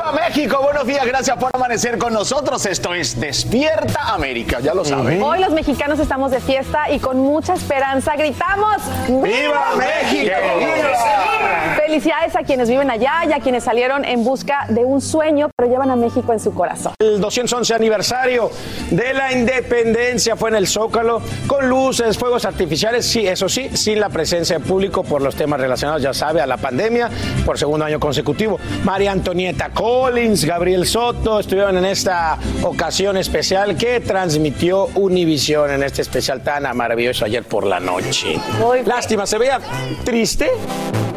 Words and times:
¡Viva 0.00 0.12
México! 0.12 0.60
Buenos 0.62 0.86
días, 0.86 1.04
gracias 1.04 1.36
por 1.36 1.50
amanecer 1.52 1.98
con 1.98 2.14
nosotros. 2.14 2.64
Esto 2.64 2.94
es 2.94 3.20
Despierta 3.20 4.14
América, 4.14 4.58
ya 4.60 4.72
lo 4.72 4.82
saben. 4.82 5.22
Hoy 5.22 5.40
los 5.40 5.52
mexicanos 5.52 5.98
estamos 5.98 6.30
de 6.30 6.40
fiesta 6.40 6.90
y 6.90 6.98
con 6.98 7.18
mucha 7.18 7.52
esperanza 7.52 8.16
gritamos 8.16 8.76
¡Viva 9.08 9.74
México! 9.76 10.32
Felicidades 11.76 12.34
a 12.34 12.44
quienes 12.44 12.70
viven 12.70 12.90
allá 12.90 13.24
y 13.28 13.32
a 13.32 13.40
quienes 13.40 13.64
salieron 13.64 14.04
en 14.04 14.24
busca 14.24 14.64
de 14.70 14.84
un 14.84 15.02
sueño, 15.02 15.50
pero 15.54 15.68
llevan 15.68 15.90
a 15.90 15.96
México 15.96 16.32
en 16.32 16.40
su 16.40 16.54
corazón. 16.54 16.94
El 16.98 17.20
211 17.20 17.74
aniversario 17.74 18.50
de 18.90 19.12
la 19.12 19.32
independencia 19.32 20.36
fue 20.36 20.48
en 20.50 20.56
el 20.56 20.66
Zócalo, 20.66 21.20
con 21.46 21.68
luces, 21.68 22.16
fuegos 22.16 22.46
artificiales, 22.46 23.04
sí, 23.04 23.26
eso 23.26 23.48
sí, 23.48 23.68
sin 23.76 24.00
la 24.00 24.08
presencia 24.08 24.58
de 24.58 24.64
público 24.64 25.02
por 25.02 25.20
los 25.20 25.34
temas 25.34 25.60
relacionados, 25.60 26.00
ya 26.00 26.14
sabe, 26.14 26.40
a 26.40 26.46
la 26.46 26.56
pandemia, 26.56 27.10
por 27.44 27.58
segundo 27.58 27.84
año 27.84 28.00
consecutivo. 28.00 28.58
María 28.84 29.12
Antonieta 29.12 29.70
Collins, 29.90 30.44
Gabriel 30.44 30.86
Soto 30.86 31.40
estuvieron 31.40 31.76
en 31.76 31.84
esta 31.84 32.38
ocasión 32.62 33.16
especial 33.16 33.76
que 33.76 33.98
transmitió 33.98 34.84
Univisión 34.94 35.68
en 35.68 35.82
este 35.82 36.02
especial 36.02 36.42
tan 36.42 36.62
maravilloso 36.76 37.24
ayer 37.24 37.42
por 37.42 37.66
la 37.66 37.80
noche. 37.80 38.38
Muy. 38.60 38.84
Lástima, 38.84 39.26
se 39.26 39.36
veía 39.36 39.58
triste, 40.04 40.48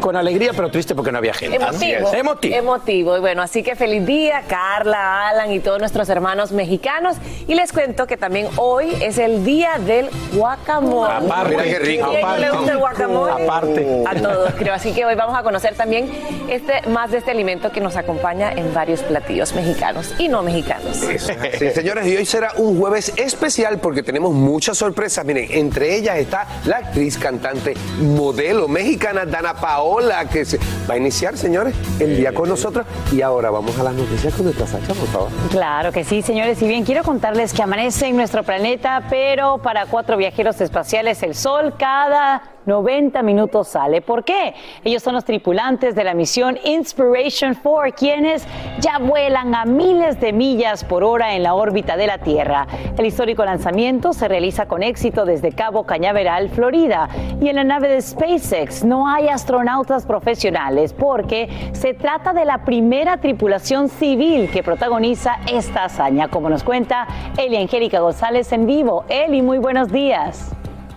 con 0.04 0.16
alegría, 0.16 0.50
pero 0.54 0.70
triste 0.70 0.94
porque 0.94 1.10
no 1.10 1.16
había 1.16 1.32
gente. 1.32 1.56
Emotivo. 1.56 2.12
Emotivo. 2.12 2.54
Emotivo. 2.54 3.16
Y 3.16 3.20
bueno, 3.20 3.40
así 3.40 3.62
que 3.62 3.74
feliz 3.74 4.04
día, 4.04 4.42
Carla, 4.46 5.28
Alan 5.28 5.50
y 5.50 5.60
todos 5.60 5.78
nuestros 5.78 6.10
hermanos 6.10 6.52
mexicanos. 6.52 7.16
Y 7.48 7.54
les 7.54 7.72
cuento 7.72 8.06
que 8.06 8.18
también 8.18 8.48
hoy 8.56 8.94
es 9.00 9.16
el 9.16 9.46
día 9.46 9.78
del 9.78 10.10
guacamole. 10.34 11.10
Aparte, 11.10 11.56
qué 11.56 11.78
rico. 11.78 12.04
¿A 12.04 12.10
quién 12.10 12.22
no 12.22 12.36
le 12.36 12.50
gusta 12.50 12.72
el 12.72 12.78
guacamole? 12.78 13.44
Aparte. 13.44 14.04
A 14.06 14.14
todos, 14.14 14.52
creo. 14.58 14.74
Así 14.74 14.92
que 14.92 15.06
hoy 15.06 15.14
vamos 15.14 15.38
a 15.38 15.42
conocer 15.42 15.74
también 15.74 16.10
este, 16.50 16.86
más 16.90 17.10
de 17.10 17.18
este 17.18 17.30
alimento 17.30 17.72
que 17.72 17.80
nos 17.80 17.96
acompaña 17.96 18.52
en 18.52 18.63
varios 18.72 19.02
platillos 19.02 19.52
mexicanos 19.54 20.14
y 20.18 20.28
no 20.28 20.42
mexicanos. 20.42 20.96
Sí, 20.96 21.70
señores, 21.70 22.06
y 22.06 22.16
hoy 22.16 22.24
será 22.24 22.52
un 22.56 22.78
jueves 22.78 23.12
especial 23.16 23.78
porque 23.78 24.02
tenemos 24.02 24.32
muchas 24.32 24.78
sorpresas. 24.78 25.24
Miren, 25.24 25.48
entre 25.50 25.96
ellas 25.96 26.18
está 26.18 26.46
la 26.64 26.78
actriz, 26.78 27.18
cantante, 27.18 27.74
modelo 28.00 28.68
mexicana 28.68 29.26
Dana 29.26 29.54
Paola, 29.54 30.24
que 30.26 30.44
se 30.44 30.58
va 30.88 30.94
a 30.94 30.96
iniciar, 30.96 31.36
señores, 31.36 31.74
el 32.00 32.16
día 32.16 32.32
con 32.32 32.48
nosotros. 32.48 32.86
Y 33.12 33.22
ahora 33.22 33.50
vamos 33.50 33.78
a 33.78 33.82
las 33.82 33.94
noticias 33.94 34.34
con 34.34 34.44
nuestra 34.44 34.66
Sacha, 34.66 34.94
por 34.94 35.08
favor. 35.08 35.28
Claro 35.50 35.92
que 35.92 36.04
sí, 36.04 36.22
señores. 36.22 36.60
Y 36.62 36.68
bien, 36.68 36.84
quiero 36.84 37.02
contarles 37.02 37.52
que 37.52 37.62
amanece 37.62 38.06
en 38.06 38.16
nuestro 38.16 38.42
planeta, 38.42 39.02
pero 39.10 39.58
para 39.58 39.86
cuatro 39.86 40.16
viajeros 40.16 40.60
espaciales 40.60 41.22
el 41.22 41.34
sol 41.34 41.74
cada 41.78 42.42
90 42.66 43.22
minutos 43.22 43.68
sale. 43.68 44.00
¿Por 44.00 44.24
qué? 44.24 44.54
Ellos 44.84 45.02
son 45.02 45.14
los 45.14 45.24
tripulantes 45.24 45.94
de 45.94 46.04
la 46.04 46.14
misión 46.14 46.58
Inspiration 46.64 47.56
4, 47.62 47.94
quienes 47.96 48.46
ya 48.80 48.98
vuelan 48.98 49.54
a 49.54 49.64
miles 49.64 50.20
de 50.20 50.32
millas 50.32 50.84
por 50.84 51.04
hora 51.04 51.34
en 51.34 51.42
la 51.42 51.54
órbita 51.54 51.96
de 51.96 52.06
la 52.06 52.18
Tierra. 52.18 52.66
El 52.96 53.06
histórico 53.06 53.44
lanzamiento 53.44 54.12
se 54.12 54.28
realiza 54.28 54.66
con 54.66 54.82
éxito 54.82 55.24
desde 55.24 55.52
Cabo 55.52 55.84
Cañaveral, 55.84 56.48
Florida. 56.50 57.08
Y 57.40 57.48
en 57.48 57.56
la 57.56 57.64
nave 57.64 57.88
de 57.88 58.00
SpaceX 58.00 58.84
no 58.84 59.08
hay 59.08 59.28
astronautas 59.28 60.06
profesionales 60.06 60.92
porque 60.92 61.70
se 61.72 61.94
trata 61.94 62.32
de 62.32 62.44
la 62.44 62.64
primera 62.64 63.18
tripulación 63.18 63.88
civil 63.88 64.50
que 64.50 64.62
protagoniza 64.62 65.36
esta 65.50 65.84
hazaña, 65.84 66.28
como 66.28 66.48
nos 66.48 66.64
cuenta 66.64 67.06
Eli 67.36 67.56
Angélica 67.56 68.00
González 68.00 68.52
en 68.52 68.66
vivo. 68.66 69.04
Eli, 69.08 69.42
muy 69.42 69.58
buenos 69.58 69.90
días. 69.90 70.54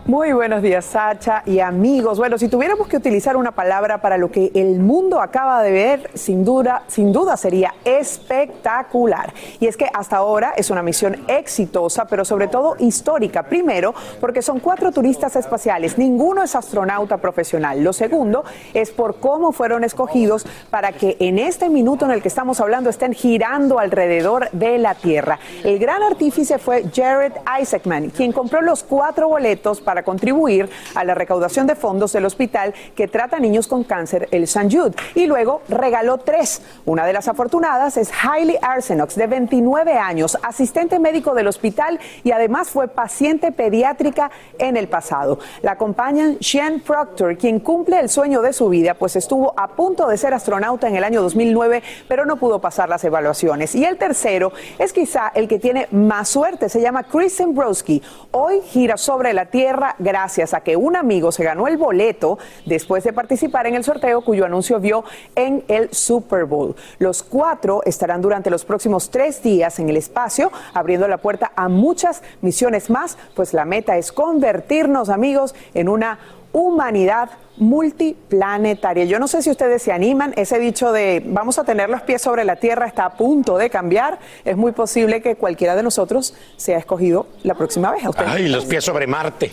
Muy 0.08 0.32
buenos 0.32 0.62
días, 0.62 0.86
Sacha 0.86 1.44
y 1.46 1.60
amigos. 1.60 2.18
Bueno, 2.18 2.38
si 2.38 2.48
tuviéramos 2.48 2.88
que 2.88 2.96
utilizar 2.96 3.36
una 3.36 3.52
palabra 3.52 3.98
para 3.98 4.18
lo 4.18 4.32
que 4.32 4.54
el 4.56 4.80
mundo 4.80 5.20
acaba 5.20 5.62
de 5.62 5.74
ver, 5.74 6.12
sin 6.14 6.46
duda, 6.46 6.84
sin 6.88 7.12
duda 7.12 7.36
sería 7.36 7.76
espectacular. 7.84 9.34
Y 9.60 9.68
es 9.68 9.76
que 9.76 9.90
hasta 9.94 10.16
ahora 10.16 10.54
es 10.56 10.70
una 10.70 10.82
misión 10.82 11.26
exitosa, 11.28 12.06
pero 12.06 12.24
sobre 12.24 12.48
todo 12.48 12.78
histórica. 12.80 13.44
Primero, 13.44 13.94
porque 14.22 14.42
son 14.42 14.62
cuatro 14.62 14.94
turistas 14.94 15.36
espaciales, 15.36 15.98
ninguno 15.98 16.42
es 16.42 16.56
astronauta 16.56 17.18
profesional. 17.18 17.84
Lo 17.84 17.92
segundo 17.92 18.46
es 18.74 18.92
por 18.92 19.20
cómo 19.20 19.52
fueron 19.52 19.84
escogidos 19.84 20.48
para 20.70 20.94
que 20.94 21.18
en 21.20 21.38
este 21.38 21.68
minuto 21.68 22.06
en 22.06 22.12
el 22.12 22.22
que 22.22 22.30
estamos 22.30 22.62
hablando 22.62 22.90
estén 22.90 23.12
girando 23.12 23.78
alrededor 23.78 24.50
de 24.54 24.78
la 24.78 24.96
Tierra. 24.96 25.38
El 25.66 25.80
gran 25.80 26.02
artífice 26.02 26.60
fue 26.60 26.86
Jared 26.96 27.34
Isaacman, 27.62 28.12
quien 28.12 28.32
compró 28.32 28.62
los 28.62 28.84
cuatro 28.84 29.28
boletos 29.28 29.82
para 29.82 29.97
contribuir 30.04 30.70
a 30.96 31.04
la 31.04 31.16
recaudación 31.16 31.68
de 31.68 31.76
fondos 31.76 32.14
del 32.14 32.26
hospital 32.26 32.74
que 32.96 33.08
trata 33.08 33.40
niños 33.40 33.68
con 33.68 33.84
cáncer, 33.84 34.28
el 34.32 34.44
St. 34.44 34.70
Jude, 34.72 34.96
y 35.16 35.26
luego 35.26 35.62
regaló 35.70 36.18
tres. 36.18 36.62
Una 36.86 37.06
de 37.06 37.14
las 37.14 37.28
afortunadas 37.28 37.98
es 37.98 38.12
Hailey 38.24 38.58
Arsenox, 38.62 39.16
de 39.16 39.28
29 39.28 39.94
años, 39.94 40.38
asistente 40.44 41.00
médico 41.00 41.34
del 41.34 41.48
hospital 41.48 42.00
y 42.24 42.32
además 42.32 42.70
fue 42.70 42.88
paciente 42.88 43.52
pediátrica 43.52 44.32
en 44.58 44.78
el 44.78 44.88
pasado. 44.88 45.40
La 45.62 45.72
acompañan 45.74 46.38
Sean 46.42 46.80
Proctor, 46.80 47.38
quien 47.38 47.60
cumple 47.60 48.00
el 48.00 48.10
sueño 48.10 48.42
de 48.42 48.54
su 48.54 48.70
vida, 48.70 48.94
pues 48.94 49.16
estuvo 49.16 49.54
a 49.58 49.70
punto 49.70 50.08
de 50.08 50.18
ser 50.18 50.34
astronauta 50.34 50.88
en 50.88 50.96
el 50.96 51.04
año 51.04 51.22
2009, 51.22 51.84
pero 52.08 52.26
no 52.26 52.38
pudo 52.38 52.60
pasar 52.60 52.90
las 52.90 53.04
evaluaciones. 53.04 53.76
Y 53.76 53.86
el 53.86 53.98
tercero 53.98 54.52
es 54.78 54.94
quizá 54.94 55.32
el 55.34 55.48
que 55.48 55.60
tiene 55.60 55.88
más 55.92 56.30
suerte, 56.30 56.70
se 56.70 56.82
llama 56.82 57.04
Chris 57.04 57.38
Zembrowski. 57.38 58.02
Hoy 58.32 58.62
gira 58.62 58.98
sobre 58.98 59.34
la 59.34 59.46
Tierra 59.46 59.87
gracias 60.00 60.54
a 60.54 60.62
que 60.62 60.76
un 60.76 60.96
amigo 60.96 61.32
se 61.32 61.44
ganó 61.44 61.68
el 61.68 61.78
boleto 61.78 62.38
después 62.66 63.04
de 63.04 63.14
participar 63.14 63.68
en 63.68 63.76
el 63.76 63.84
sorteo 63.84 64.22
cuyo 64.22 64.46
anuncio 64.46 64.80
vio 64.80 65.04
en 65.36 65.64
el 65.68 65.94
Super 65.94 66.46
Bowl. 66.46 66.76
Los 67.00 67.24
cuatro 67.24 67.82
estarán 67.86 68.22
durante 68.22 68.50
los 68.50 68.66
próximos 68.66 69.10
tres 69.10 69.42
días 69.42 69.80
en 69.80 69.90
el 69.90 69.98
espacio, 69.98 70.52
abriendo 70.74 71.08
la 71.08 71.18
puerta 71.18 71.52
a 71.56 71.70
muchas 71.70 72.24
misiones 72.42 72.90
más, 72.90 73.18
pues 73.36 73.54
la 73.54 73.66
meta 73.66 73.98
es 73.98 74.12
convertirnos, 74.12 75.10
amigos, 75.10 75.56
en 75.74 75.90
una 75.90 76.20
humanidad 76.52 77.30
multiplanetaria. 77.58 79.06
Yo 79.06 79.20
no 79.20 79.28
sé 79.28 79.42
si 79.42 79.50
ustedes 79.50 79.82
se 79.82 79.92
animan, 79.92 80.34
ese 80.36 80.60
dicho 80.60 80.92
de 80.92 81.22
vamos 81.26 81.58
a 81.60 81.64
tener 81.64 81.90
los 81.90 82.02
pies 82.02 82.22
sobre 82.22 82.44
la 82.46 82.56
Tierra 82.58 82.86
está 82.88 83.06
a 83.06 83.10
punto 83.14 83.58
de 83.58 83.70
cambiar. 83.70 84.20
Es 84.46 84.56
muy 84.58 84.72
posible 84.72 85.22
que 85.22 85.36
cualquiera 85.36 85.76
de 85.76 85.84
nosotros 85.84 86.34
sea 86.56 86.78
escogido 86.78 87.28
la 87.44 87.54
próxima 87.56 87.92
vez. 87.92 88.06
¿A 88.06 88.10
ustedes? 88.10 88.30
Ay, 88.32 88.48
los 88.48 88.66
pies 88.66 88.84
sobre 88.84 89.08
Marte. 89.08 89.52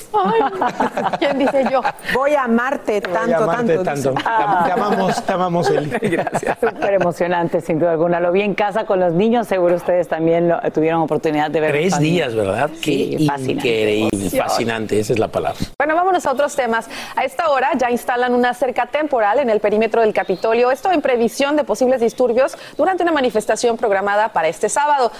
¿Quién 1.19 1.39
dice 1.39 1.65
yo? 1.71 1.81
Voy 2.15 2.35
a 2.35 2.45
amarte 2.45 3.01
tanto, 3.01 3.45
Voy 3.45 3.55
a 3.55 3.57
tanto. 3.59 3.83
tanto. 3.83 4.15
Te 4.15 4.73
amamos, 4.73 5.25
te 5.25 5.33
amamos, 5.33 5.71
Eli. 5.71 5.91
Gracias. 6.03 6.59
Súper 6.61 6.95
emocionante, 6.95 7.61
sin 7.61 7.79
duda 7.79 7.93
alguna. 7.93 8.21
Lo 8.21 8.33
vi 8.33 8.43
en 8.43 8.55
casa 8.55 8.85
con 8.87 9.01
los 9.01 9.13
niños, 9.13 9.47
seguro 9.47 9.75
ustedes 9.77 10.09
también 10.09 10.49
lo- 10.49 10.61
tuvieron 10.73 11.01
oportunidad 11.03 11.51
de 11.51 11.61
ver. 11.61 11.73
Tres 11.73 11.99
días, 11.99 12.35
¿verdad? 12.35 12.71
Sí, 12.81 13.17
Qué 13.19 13.27
fascinante. 13.27 13.53
increíble, 13.53 14.31
fascinante, 14.31 15.01
esa 15.01 15.13
es 15.13 15.19
la 15.19 15.29
palabra. 15.29 15.59
Bueno, 15.79 15.95
vámonos 15.95 16.25
a 16.27 16.33
otros 16.33 16.55
temas. 16.55 16.89
A 17.17 17.25
esta 17.25 17.49
hora 17.51 17.71
ya 17.77 17.91
instalan 17.95 18.35
una 18.35 18.53
cerca 18.53 18.87
temporal 18.87 19.39
en 19.39 19.49
el 19.49 19.61
perímetro 19.61 20.03
del 20.03 20.13
Capitolio, 20.13 20.71
esto 20.71 20.93
en 20.93 21.01
previsión 21.01 21.57
de 21.57 21.65
posibles 21.65 22.01
disturbios 22.01 22.57
durante 22.77 23.03
una 23.03 23.13
manifestación 23.13 23.77
programada 23.77 24.29
para 24.29 24.49
este 24.49 24.69
sábado, 24.69 25.11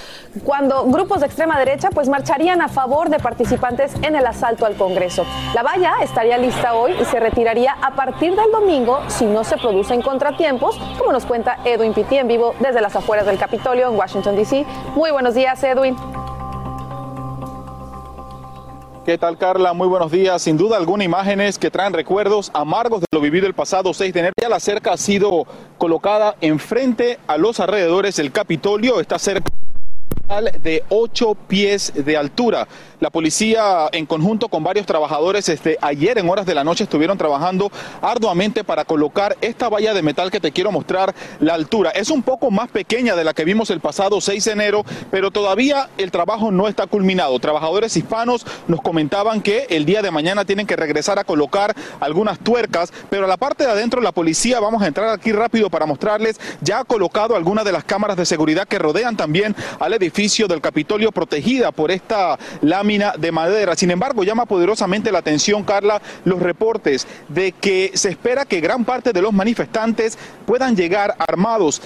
cuando 0.45 0.85
grupos 0.85 1.21
de 1.21 1.27
extrema 1.27 1.59
derecha 1.59 1.89
pues 1.91 2.09
marcharían 2.09 2.61
a 2.61 2.69
favor 2.69 3.09
de 3.09 3.19
participantes 3.19 3.95
en 4.03 4.17
el 4.17 4.27
asalto 4.27 4.67
al 4.67 4.75
Congreso. 4.75 5.25
La 5.55 5.63
valla 5.63 5.95
estaría 6.03 6.37
lista 6.37 6.75
hoy 6.75 6.93
y 7.01 7.05
se 7.05 7.21
retiraría 7.21 7.77
a 7.81 7.93
partir 7.93 8.35
del 8.37 8.51
domingo 8.51 9.01
si 9.09 9.25
no 9.25 9.45
se 9.45 9.57
producen 9.57 10.03
contratiempos, 10.03 10.77
como 10.99 11.13
nos 11.13 11.25
cuenta 11.25 11.59
Edwin 11.65 11.95
Pitti 11.95 12.19
en 12.19 12.29
vivo 12.29 12.55
desde 12.61 12.81
las 12.81 12.95
afueras 12.97 13.27
del 13.27 13.39
Capitolio 13.39 13.89
en 13.89 13.97
Washington, 13.97 14.37
D.C. 14.37 14.67
Muy 14.95 15.11
buenos 15.11 15.35
días, 15.35 15.63
Edwin. 15.63 15.97
¿Qué 19.05 19.19
tal, 19.19 19.37
Carla? 19.37 19.75
Muy 19.75 19.87
buenos 19.87 20.11
días. 20.11 20.41
Sin 20.41 20.57
duda 20.57 20.79
alguna, 20.79 21.05
imágenes 21.05 21.59
que 21.59 21.71
traen 21.71 21.93
recuerdos 21.93 22.51
amargos 22.55 23.03
de 23.03 23.07
lo 23.13 23.21
vivido 23.21 23.47
el 23.47 23.53
pasado 23.53 23.93
6 23.93 24.15
de 24.15 24.21
enero. 24.21 24.33
Ya 24.41 24.49
la 24.49 24.61
cerca 24.61 24.95
ha 24.95 24.97
sido 24.97 25.47
colocada 25.77 26.37
enfrente 26.41 27.19
a 27.27 27.37
los 27.37 27.61
alrededores 27.61 28.17
del 28.17 28.33
Capitolio. 28.33 29.01
Está 29.01 29.19
cerca 29.19 29.51
de 30.63 30.85
8 30.89 31.37
pies 31.47 31.93
de 31.95 32.17
altura. 32.17 32.67
La 33.05 33.11
policía, 33.11 33.91
en 33.93 34.07
conjunto 34.07 34.49
con 34.49 34.65
varios 34.65 34.87
trabajadores, 34.87 35.45
desde 35.45 35.77
ayer 35.83 36.17
en 36.17 36.27
horas 36.27 36.47
de 36.47 36.55
la 36.55 36.65
noche 36.65 36.85
estuvieron 36.85 37.19
trabajando 37.19 37.71
arduamente 38.01 38.65
para 38.65 38.87
colocar 38.87 39.37
esta 39.43 39.69
valla 39.69 39.93
de 39.93 40.01
metal 40.01 40.31
que 40.31 40.41
te 40.41 40.53
quiero 40.53 40.73
mostrar 40.73 41.15
la 41.39 41.53
altura. 41.53 41.91
Es 41.91 42.09
un 42.09 42.23
poco 42.23 42.51
más 42.51 42.71
pequeña 42.71 43.15
de 43.15 43.23
la 43.23 43.35
que 43.35 43.45
vimos 43.45 43.69
el 43.69 43.81
pasado 43.81 44.23
6 44.23 44.43
de 44.47 44.53
enero, 44.53 44.85
pero 45.11 45.31
todavía 45.31 45.91
el 45.99 46.11
trabajo 46.11 46.51
no 46.51 46.67
está 46.67 46.87
culminado. 46.87 47.39
Trabajadores 47.41 47.95
hispanos 47.95 48.47
nos 48.69 48.81
comentaban 48.81 49.43
que 49.43 49.67
el 49.69 49.85
día 49.85 50.01
de 50.01 50.11
mañana 50.11 50.47
tienen 50.47 50.67
que 50.67 50.75
regresar 50.75 51.19
a 51.19 51.25
colocar 51.25 51.77
algunas 52.01 52.39
tuercas, 52.39 52.91
pero 53.11 53.27
a 53.27 53.29
la 53.29 53.37
parte 53.37 53.65
de 53.65 53.71
adentro 53.71 54.01
la 54.01 54.13
policía, 54.13 54.61
vamos 54.61 54.83
a 54.83 54.87
entrar 54.87 55.11
aquí 55.11 55.31
rápido 55.31 55.69
para 55.69 55.85
mostrarles, 55.85 56.41
ya 56.63 56.79
ha 56.79 56.85
colocado 56.85 57.37
algunas 57.37 57.67
de 57.67 57.73
las 57.73 57.85
cámaras 57.85 58.17
de 58.17 58.25
seguridad 58.25 58.67
que 58.67 58.79
rodean 58.79 59.15
también 59.15 59.55
al 59.79 59.93
edificio 59.93 60.49
del 60.49 60.63
Capitolio 60.63 61.13
protegida 61.13 61.71
por 61.71 61.91
esta 61.91 62.39
lámina 62.63 62.94
de 62.99 63.33
madera. 63.33 63.75
Sin 63.77 63.91
embargo, 63.91 64.25
llama 64.25 64.47
poderosamente 64.47 65.13
la 65.13 65.19
atención, 65.19 65.65
Carla, 65.65 66.01
los 66.25 66.41
reportes 66.41 67.07
de 67.29 67.53
que 67.53 67.93
se 67.95 68.11
espera 68.11 68.45
que 68.45 68.61
gran 68.61 68.85
parte 68.85 69.13
de 69.13 69.23
los 69.23 69.33
manifestantes 69.33 70.19
puedan 70.47 70.77
llegar 70.77 71.15
armados. 71.19 71.83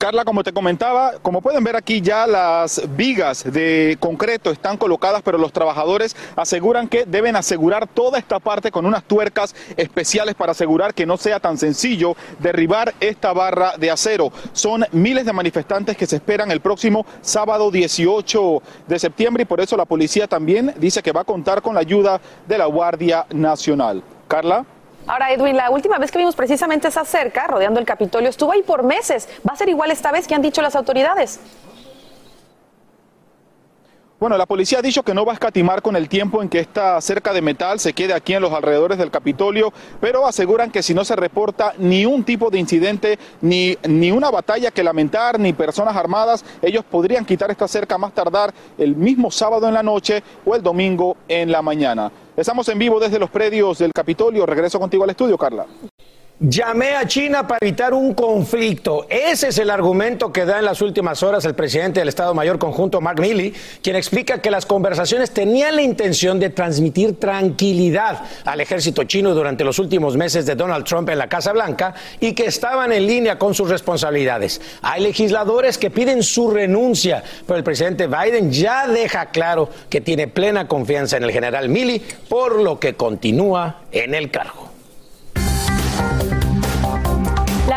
Carla, 0.00 0.24
como 0.24 0.42
te 0.42 0.54
comentaba, 0.54 1.18
como 1.20 1.42
pueden 1.42 1.62
ver 1.62 1.76
aquí 1.76 2.00
ya 2.00 2.26
las 2.26 2.80
vigas 2.96 3.44
de 3.44 3.98
concreto 4.00 4.50
están 4.50 4.78
colocadas, 4.78 5.20
pero 5.22 5.36
los 5.36 5.52
trabajadores 5.52 6.16
aseguran 6.36 6.88
que 6.88 7.04
deben 7.04 7.36
asegurar 7.36 7.86
toda 7.86 8.18
esta 8.18 8.38
parte 8.38 8.70
con 8.70 8.86
unas 8.86 9.04
tuercas 9.04 9.54
especiales 9.76 10.36
para 10.36 10.52
asegurar 10.52 10.94
que 10.94 11.04
no 11.04 11.18
sea 11.18 11.38
tan 11.38 11.58
sencillo 11.58 12.16
derribar 12.38 12.94
esta 12.98 13.34
barra 13.34 13.76
de 13.76 13.90
acero. 13.90 14.32
Son 14.54 14.86
miles 14.92 15.26
de 15.26 15.34
manifestantes 15.34 15.98
que 15.98 16.06
se 16.06 16.16
esperan 16.16 16.50
el 16.50 16.62
próximo 16.62 17.04
sábado 17.20 17.70
18 17.70 18.62
de 18.88 18.98
septiembre 18.98 19.42
y 19.42 19.46
por 19.46 19.60
eso 19.60 19.76
la 19.76 19.84
policía 19.84 20.26
también 20.26 20.72
dice 20.78 21.02
que 21.02 21.12
va 21.12 21.20
a 21.20 21.24
contar 21.24 21.60
con 21.60 21.74
la 21.74 21.80
ayuda 21.80 22.22
de 22.48 22.56
la 22.56 22.64
Guardia 22.64 23.26
Nacional. 23.34 24.02
Carla. 24.28 24.64
Ahora, 25.06 25.32
Edwin, 25.32 25.56
la 25.56 25.70
última 25.70 25.98
vez 25.98 26.10
que 26.10 26.18
vimos 26.18 26.36
precisamente 26.36 26.88
esa 26.88 27.04
cerca 27.04 27.46
rodeando 27.46 27.80
el 27.80 27.86
Capitolio 27.86 28.28
estuvo 28.28 28.52
ahí 28.52 28.62
por 28.62 28.82
meses. 28.82 29.28
¿Va 29.48 29.54
a 29.54 29.56
ser 29.56 29.68
igual 29.68 29.90
esta 29.90 30.12
vez 30.12 30.26
que 30.28 30.34
han 30.34 30.42
dicho 30.42 30.62
las 30.62 30.76
autoridades? 30.76 31.40
Bueno, 34.20 34.36
la 34.36 34.44
policía 34.44 34.80
ha 34.80 34.82
dicho 34.82 35.02
que 35.02 35.14
no 35.14 35.24
va 35.24 35.32
a 35.32 35.34
escatimar 35.34 35.80
con 35.80 35.96
el 35.96 36.06
tiempo 36.06 36.42
en 36.42 36.50
que 36.50 36.58
esta 36.58 37.00
cerca 37.00 37.32
de 37.32 37.40
metal 37.40 37.80
se 37.80 37.94
quede 37.94 38.12
aquí 38.12 38.34
en 38.34 38.42
los 38.42 38.52
alrededores 38.52 38.98
del 38.98 39.10
Capitolio, 39.10 39.72
pero 39.98 40.26
aseguran 40.26 40.70
que 40.70 40.82
si 40.82 40.92
no 40.92 41.06
se 41.06 41.16
reporta 41.16 41.72
ni 41.78 42.04
un 42.04 42.22
tipo 42.22 42.50
de 42.50 42.58
incidente, 42.58 43.18
ni, 43.40 43.78
ni 43.88 44.12
una 44.12 44.30
batalla 44.30 44.72
que 44.72 44.84
lamentar, 44.84 45.40
ni 45.40 45.54
personas 45.54 45.96
armadas, 45.96 46.44
ellos 46.60 46.84
podrían 46.84 47.24
quitar 47.24 47.50
esta 47.50 47.66
cerca 47.66 47.96
más 47.96 48.12
tardar 48.12 48.52
el 48.76 48.94
mismo 48.94 49.30
sábado 49.30 49.66
en 49.66 49.72
la 49.72 49.82
noche 49.82 50.22
o 50.44 50.54
el 50.54 50.62
domingo 50.62 51.16
en 51.26 51.50
la 51.50 51.62
mañana. 51.62 52.12
Estamos 52.40 52.66
en 52.70 52.78
vivo 52.78 52.98
desde 52.98 53.18
los 53.18 53.28
predios 53.28 53.76
del 53.80 53.92
Capitolio. 53.92 54.46
Regreso 54.46 54.80
contigo 54.80 55.04
al 55.04 55.10
estudio, 55.10 55.36
Carla. 55.36 55.66
Llamé 56.42 56.96
a 56.96 57.06
China 57.06 57.46
para 57.46 57.58
evitar 57.60 57.92
un 57.92 58.14
conflicto. 58.14 59.06
Ese 59.10 59.48
es 59.48 59.58
el 59.58 59.68
argumento 59.68 60.32
que 60.32 60.46
da 60.46 60.58
en 60.58 60.64
las 60.64 60.80
últimas 60.80 61.22
horas 61.22 61.44
el 61.44 61.54
presidente 61.54 62.00
del 62.00 62.08
Estado 62.08 62.32
Mayor 62.32 62.58
Conjunto, 62.58 62.98
Mark 63.02 63.20
Milley, 63.20 63.52
quien 63.82 63.94
explica 63.94 64.40
que 64.40 64.50
las 64.50 64.64
conversaciones 64.64 65.32
tenían 65.32 65.76
la 65.76 65.82
intención 65.82 66.40
de 66.40 66.48
transmitir 66.48 67.20
tranquilidad 67.20 68.22
al 68.46 68.62
ejército 68.62 69.04
chino 69.04 69.34
durante 69.34 69.64
los 69.64 69.78
últimos 69.78 70.16
meses 70.16 70.46
de 70.46 70.54
Donald 70.54 70.86
Trump 70.86 71.10
en 71.10 71.18
la 71.18 71.28
Casa 71.28 71.52
Blanca 71.52 71.92
y 72.20 72.32
que 72.32 72.46
estaban 72.46 72.90
en 72.90 73.06
línea 73.06 73.38
con 73.38 73.52
sus 73.52 73.68
responsabilidades. 73.68 74.62
Hay 74.80 75.02
legisladores 75.02 75.76
que 75.76 75.90
piden 75.90 76.22
su 76.22 76.50
renuncia, 76.50 77.22
pero 77.46 77.58
el 77.58 77.64
presidente 77.64 78.06
Biden 78.06 78.50
ya 78.50 78.88
deja 78.88 79.26
claro 79.26 79.68
que 79.90 80.00
tiene 80.00 80.26
plena 80.26 80.66
confianza 80.66 81.18
en 81.18 81.24
el 81.24 81.32
general 81.32 81.68
Milley, 81.68 82.00
por 82.30 82.62
lo 82.62 82.80
que 82.80 82.94
continúa 82.94 83.80
en 83.92 84.14
el 84.14 84.30
cargo. 84.30 84.69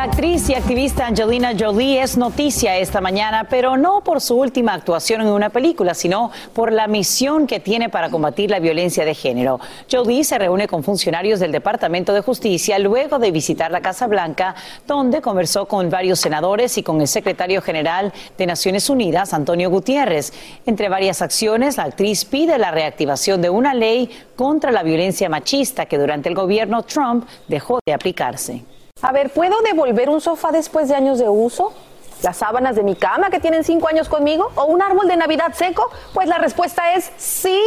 La 0.03 0.09
actriz 0.09 0.50
y 0.50 0.53
activista 0.53 1.07
Angelina 1.07 1.53
Jolie 1.57 2.01
es 2.01 2.17
noticia 2.17 2.77
esta 2.77 3.00
mañana, 3.00 3.47
pero 3.50 3.77
no 3.77 4.01
por 4.03 4.19
su 4.19 4.38
última 4.38 4.73
actuación 4.73 5.21
en 5.21 5.27
una 5.27 5.50
película, 5.50 5.94
sino 5.94 6.29
por 6.51 6.73
la 6.73 6.88
misión 6.88 7.47
que 7.47 7.61
tiene 7.61 7.88
para 7.88 8.09
combatir 8.09 8.51
la 8.51 8.59
violencia 8.59 9.05
de 9.05 9.15
género. 9.15 9.61
Jolie 9.89 10.25
se 10.25 10.38
reúne 10.38 10.67
con 10.67 10.83
funcionarios 10.83 11.39
del 11.39 11.53
Departamento 11.53 12.13
de 12.13 12.19
Justicia 12.19 12.77
luego 12.79 13.17
de 13.17 13.31
visitar 13.31 13.71
la 13.71 13.79
Casa 13.79 14.07
Blanca, 14.07 14.55
donde 14.85 15.21
conversó 15.21 15.69
con 15.69 15.89
varios 15.89 16.19
senadores 16.19 16.77
y 16.77 16.83
con 16.83 16.99
el 16.99 17.07
secretario 17.07 17.61
general 17.61 18.11
de 18.38 18.45
Naciones 18.45 18.89
Unidas, 18.89 19.33
Antonio 19.33 19.69
Gutiérrez. 19.69 20.33
Entre 20.65 20.89
varias 20.89 21.21
acciones, 21.21 21.77
la 21.77 21.83
actriz 21.83 22.25
pide 22.25 22.57
la 22.57 22.71
reactivación 22.71 23.41
de 23.41 23.49
una 23.49 23.73
ley 23.73 24.09
contra 24.35 24.73
la 24.73 24.83
violencia 24.83 25.29
machista 25.29 25.85
que 25.85 25.97
durante 25.97 26.27
el 26.27 26.35
gobierno 26.35 26.83
Trump 26.83 27.25
dejó 27.47 27.79
de 27.85 27.94
aplicarse. 27.94 28.65
A 29.01 29.12
ver, 29.12 29.31
¿puedo 29.31 29.62
devolver 29.62 30.10
un 30.10 30.22
sofá 30.22 30.51
después 30.51 30.88
de 30.88 30.95
años 30.95 31.19
de 31.19 31.28
uso? 31.28 31.74
¿Las 32.23 32.37
sábanas 32.37 32.77
de 32.77 32.83
mi 32.83 32.95
cama 32.95 33.29
que 33.29 33.41
tienen 33.41 33.65
cinco 33.65 33.89
años 33.89 34.07
conmigo? 34.07 34.49
¿O 34.55 34.63
un 34.63 34.81
árbol 34.81 35.09
de 35.09 35.17
Navidad 35.17 35.53
seco? 35.53 35.91
Pues 36.13 36.29
la 36.29 36.37
respuesta 36.37 36.93
es 36.93 37.11
sí. 37.17 37.59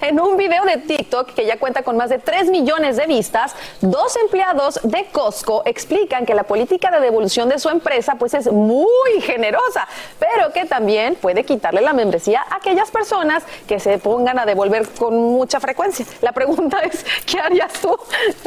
En 0.00 0.20
un 0.20 0.36
video 0.36 0.64
de 0.64 0.76
TikTok 0.76 1.34
que 1.34 1.44
ya 1.44 1.58
cuenta 1.58 1.82
con 1.82 1.96
más 1.96 2.10
de 2.10 2.20
3 2.20 2.48
millones 2.50 2.96
de 2.96 3.06
vistas, 3.06 3.56
dos 3.80 4.16
empleados 4.16 4.78
de 4.84 5.06
Costco 5.06 5.62
explican 5.64 6.26
que 6.26 6.34
la 6.34 6.44
política 6.44 6.92
de 6.92 7.00
devolución 7.00 7.48
de 7.48 7.58
su 7.58 7.68
empresa 7.70 8.14
pues 8.14 8.34
es 8.34 8.46
muy 8.52 9.20
generosa, 9.20 9.88
pero 10.20 10.52
que 10.52 10.64
también 10.64 11.16
puede 11.16 11.42
quitarle 11.42 11.80
la 11.80 11.92
membresía 11.92 12.44
a 12.48 12.56
aquellas 12.56 12.92
personas 12.92 13.42
que 13.66 13.80
se 13.80 13.98
pongan 13.98 14.38
a 14.38 14.46
devolver 14.46 14.88
con 14.90 15.16
mucha 15.16 15.58
frecuencia. 15.58 16.06
La 16.20 16.30
pregunta 16.30 16.78
es, 16.84 17.04
¿qué 17.26 17.40
harías 17.40 17.72
tú? 17.72 17.98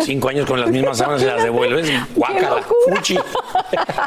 Cinco 0.02 0.30
años 0.30 0.46
con 0.46 0.62
las 0.62 0.70
mismas 0.70 0.98
sábanas 0.98 1.22
y 1.24 1.26
las 1.26 1.44
devuelves. 1.44 1.92
Guácala, 2.16 2.64
fuchi. 2.88 3.20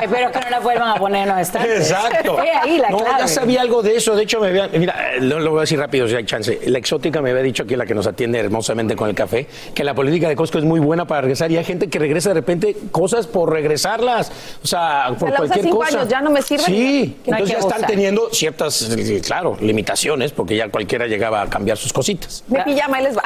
Espero 0.00 0.32
que 0.32 0.40
no 0.40 0.48
la 0.48 0.60
vuelvan 0.60 0.88
a 0.88 0.94
poner 0.94 1.28
en 1.28 1.28
Exacto. 1.54 2.38
He 2.44 2.50
ahí 2.50 2.78
la 2.78 2.90
no, 2.90 2.98
clave. 2.98 3.14
ya 3.20 3.28
sabía 3.28 3.60
algo 3.62 3.82
de 3.82 3.96
eso. 3.96 4.14
De 4.14 4.22
hecho, 4.22 4.40
me 4.40 4.48
había, 4.48 4.68
mira, 4.68 4.94
lo, 5.20 5.40
lo 5.40 5.50
voy 5.50 5.58
a 5.58 5.60
decir 5.62 5.78
rápido 5.78 6.08
si 6.08 6.14
hay 6.14 6.24
chance. 6.24 6.58
La 6.66 6.78
exótica 6.78 7.20
me 7.22 7.30
había 7.30 7.42
dicho 7.42 7.62
aquí, 7.64 7.76
la 7.76 7.86
que 7.86 7.94
nos 7.94 8.06
atiende 8.06 8.38
hermosamente 8.38 8.96
con 8.96 9.08
el 9.08 9.14
café, 9.14 9.46
que 9.74 9.84
la 9.84 9.94
política 9.94 10.28
de 10.28 10.36
Costco 10.36 10.58
es 10.58 10.64
muy 10.64 10.80
buena 10.80 11.06
para 11.06 11.22
regresar 11.22 11.50
y 11.50 11.56
hay 11.56 11.64
gente 11.64 11.88
que 11.88 11.98
regresa 11.98 12.30
de 12.30 12.34
repente 12.34 12.76
cosas 12.90 13.26
por 13.26 13.50
regresarlas. 13.52 14.30
O 14.62 14.66
sea, 14.66 15.06
por 15.18 15.28
la 15.30 15.34
usa 15.34 15.36
cualquier 15.38 15.64
cinco 15.64 15.78
cosa. 15.78 15.98
años, 15.98 16.08
ya 16.08 16.20
no 16.20 16.30
me 16.30 16.42
sirve. 16.42 16.64
Sí, 16.64 17.16
No 17.26 17.32
entonces 17.36 17.56
que 17.56 17.62
ya 17.62 17.68
están 17.68 17.86
teniendo 17.86 18.28
ciertas, 18.32 18.88
claro, 19.26 19.56
limitaciones, 19.60 20.32
porque 20.32 20.56
ya 20.56 20.68
cualquiera 20.68 21.06
llegaba 21.06 21.42
a 21.42 21.48
cambiar 21.50 21.76
sus 21.76 21.92
cositas. 21.92 22.44
Mi 22.48 22.60
pijama, 22.60 22.98
ahí 22.98 23.04
les 23.04 23.16
va. 23.16 23.22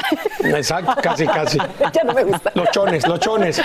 Exacto, 0.56 0.92
casi, 1.02 1.26
casi. 1.26 1.58
ya 1.92 2.04
no 2.04 2.12
me 2.14 2.24
gusta. 2.24 2.50
Los 2.54 2.70
chones, 2.70 3.06
los 3.06 3.20
chones. 3.20 3.60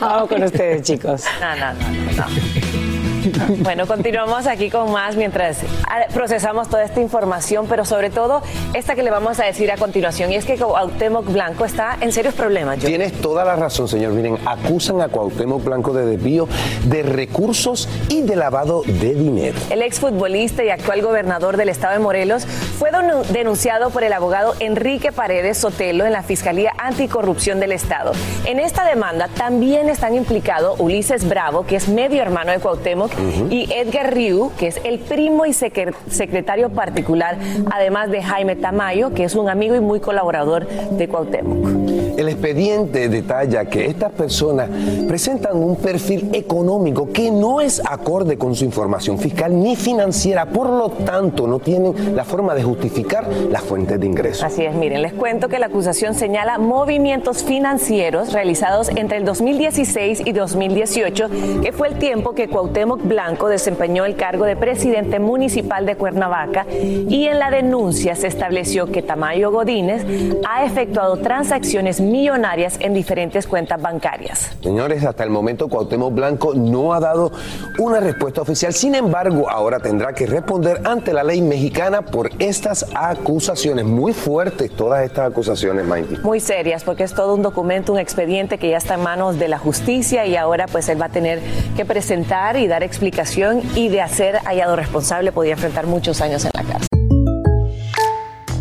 Vamos 0.00 0.28
con 0.28 0.42
ustedes, 0.42 0.82
chicos. 0.82 1.24
No, 1.40 1.56
no, 1.56 1.72
no, 1.74 2.12
no. 2.26 3.09
Bueno, 3.60 3.86
continuamos 3.86 4.46
aquí 4.46 4.70
con 4.70 4.90
más 4.92 5.16
mientras 5.16 5.58
ah, 5.88 6.06
procesamos 6.12 6.68
toda 6.68 6.84
esta 6.84 7.00
información, 7.00 7.66
pero 7.68 7.84
sobre 7.84 8.10
todo 8.10 8.42
esta 8.74 8.94
que 8.94 9.02
le 9.02 9.10
vamos 9.10 9.38
a 9.40 9.44
decir 9.44 9.70
a 9.70 9.76
continuación, 9.76 10.32
y 10.32 10.36
es 10.36 10.44
que 10.44 10.56
Cuauhtémoc 10.56 11.26
Blanco 11.26 11.64
está 11.64 11.96
en 12.00 12.12
serios 12.12 12.34
problemas. 12.34 12.78
Tienes 12.78 13.12
toda 13.20 13.44
la 13.44 13.56
razón, 13.56 13.88
señor. 13.88 14.12
Miren, 14.12 14.38
acusan 14.46 15.00
a 15.00 15.08
Cuauhtémoc 15.08 15.64
Blanco 15.64 15.92
de 15.92 16.06
desvío 16.06 16.48
de 16.84 17.02
recursos 17.02 17.88
y 18.08 18.22
de 18.22 18.36
lavado 18.36 18.82
de 18.86 19.14
dinero. 19.14 19.58
El 19.70 19.82
exfutbolista 19.82 20.64
y 20.64 20.70
actual 20.70 21.02
gobernador 21.02 21.56
del 21.56 21.68
estado 21.68 21.94
de 21.94 22.00
Morelos 22.00 22.46
fue 22.78 22.90
denunciado 23.30 23.90
por 23.90 24.04
el 24.04 24.12
abogado 24.12 24.54
Enrique 24.60 25.12
Paredes 25.12 25.58
Sotelo 25.58 26.06
en 26.06 26.12
la 26.12 26.22
Fiscalía 26.22 26.72
Anticorrupción 26.78 27.60
del 27.60 27.72
Estado. 27.72 28.12
En 28.44 28.58
esta 28.58 28.84
demanda 28.84 29.28
también 29.28 29.88
están 29.88 30.14
implicados 30.14 30.78
Ulises 30.78 31.28
Bravo, 31.28 31.66
que 31.66 31.76
es 31.76 31.88
medio 31.88 32.22
hermano 32.22 32.52
de 32.52 32.58
Cuauhtémoc, 32.58 33.09
y 33.50 33.72
Edgar 33.72 34.14
Riu, 34.14 34.50
que 34.58 34.68
es 34.68 34.80
el 34.84 34.98
primo 34.98 35.46
y 35.46 35.52
secretario 35.52 36.70
particular, 36.70 37.36
además 37.70 38.10
de 38.10 38.22
Jaime 38.22 38.56
Tamayo, 38.56 39.12
que 39.12 39.24
es 39.24 39.34
un 39.34 39.48
amigo 39.48 39.74
y 39.74 39.80
muy 39.80 40.00
colaborador 40.00 40.66
de 40.68 41.08
Cuauhtémoc. 41.08 41.90
El 42.16 42.28
expediente 42.28 43.08
detalla 43.08 43.64
que 43.64 43.86
estas 43.86 44.12
personas 44.12 44.68
presentan 45.08 45.56
un 45.56 45.76
perfil 45.76 46.30
económico 46.34 47.10
que 47.12 47.30
no 47.30 47.60
es 47.60 47.80
acorde 47.88 48.36
con 48.36 48.54
su 48.54 48.64
información 48.64 49.18
fiscal 49.18 49.58
ni 49.58 49.74
financiera, 49.74 50.46
por 50.46 50.68
lo 50.68 50.90
tanto 50.90 51.46
no 51.46 51.60
tienen 51.60 52.14
la 52.14 52.24
forma 52.24 52.54
de 52.54 52.62
justificar 52.62 53.26
las 53.50 53.62
fuentes 53.62 53.98
de 53.98 54.06
ingresos. 54.06 54.44
Así 54.44 54.64
es, 54.64 54.74
miren, 54.74 55.02
les 55.02 55.14
cuento 55.14 55.48
que 55.48 55.58
la 55.58 55.66
acusación 55.66 56.14
señala 56.14 56.58
movimientos 56.58 57.42
financieros 57.42 58.32
realizados 58.32 58.90
entre 58.90 59.16
el 59.16 59.24
2016 59.24 60.22
y 60.24 60.32
2018, 60.32 61.28
que 61.62 61.72
fue 61.72 61.88
el 61.88 61.94
tiempo 61.98 62.34
que 62.34 62.48
Cuauhtémoc 62.48 62.99
Blanco 63.02 63.48
desempeñó 63.48 64.04
el 64.04 64.16
cargo 64.16 64.44
de 64.44 64.56
presidente 64.56 65.18
municipal 65.18 65.86
de 65.86 65.96
Cuernavaca 65.96 66.66
y 66.70 67.26
en 67.26 67.38
la 67.38 67.50
denuncia 67.50 68.14
se 68.14 68.26
estableció 68.26 68.86
que 68.86 69.02
Tamayo 69.02 69.50
Godínez 69.50 70.04
ha 70.48 70.64
efectuado 70.64 71.16
transacciones 71.18 72.00
millonarias 72.00 72.78
en 72.80 72.94
diferentes 72.94 73.46
cuentas 73.46 73.80
bancarias. 73.80 74.50
Señores, 74.62 75.04
hasta 75.04 75.24
el 75.24 75.30
momento 75.30 75.68
Cuauhtémoc 75.68 76.14
Blanco 76.14 76.54
no 76.54 76.92
ha 76.92 77.00
dado 77.00 77.32
una 77.78 78.00
respuesta 78.00 78.42
oficial. 78.42 78.72
Sin 78.72 78.94
embargo, 78.94 79.48
ahora 79.50 79.78
tendrá 79.78 80.12
que 80.12 80.26
responder 80.26 80.82
ante 80.84 81.12
la 81.12 81.24
ley 81.24 81.40
mexicana 81.40 82.02
por 82.02 82.30
estas 82.38 82.86
acusaciones 82.94 83.84
muy 83.84 84.12
fuertes, 84.12 84.70
todas 84.70 85.04
estas 85.04 85.30
acusaciones, 85.30 85.86
Mikey. 85.86 86.18
Muy 86.18 86.40
serias, 86.40 86.84
porque 86.84 87.04
es 87.04 87.14
todo 87.14 87.34
un 87.34 87.42
documento, 87.42 87.92
un 87.92 87.98
expediente 87.98 88.58
que 88.58 88.70
ya 88.70 88.76
está 88.76 88.94
en 88.94 89.02
manos 89.02 89.38
de 89.38 89.48
la 89.48 89.58
justicia 89.58 90.26
y 90.26 90.36
ahora 90.36 90.66
pues 90.66 90.88
él 90.88 91.00
va 91.00 91.06
a 91.06 91.10
tener 91.10 91.40
que 91.76 91.84
presentar 91.84 92.56
y 92.56 92.66
dar 92.66 92.82
explicación 92.90 93.62
y 93.76 93.88
de 93.88 94.00
hacer 94.00 94.36
hallado 94.44 94.74
responsable 94.74 95.30
podría 95.30 95.52
enfrentar 95.52 95.86
muchos 95.86 96.20
años 96.20 96.44
en 96.44 96.50
la 96.54 96.64
cárcel. 96.64 96.88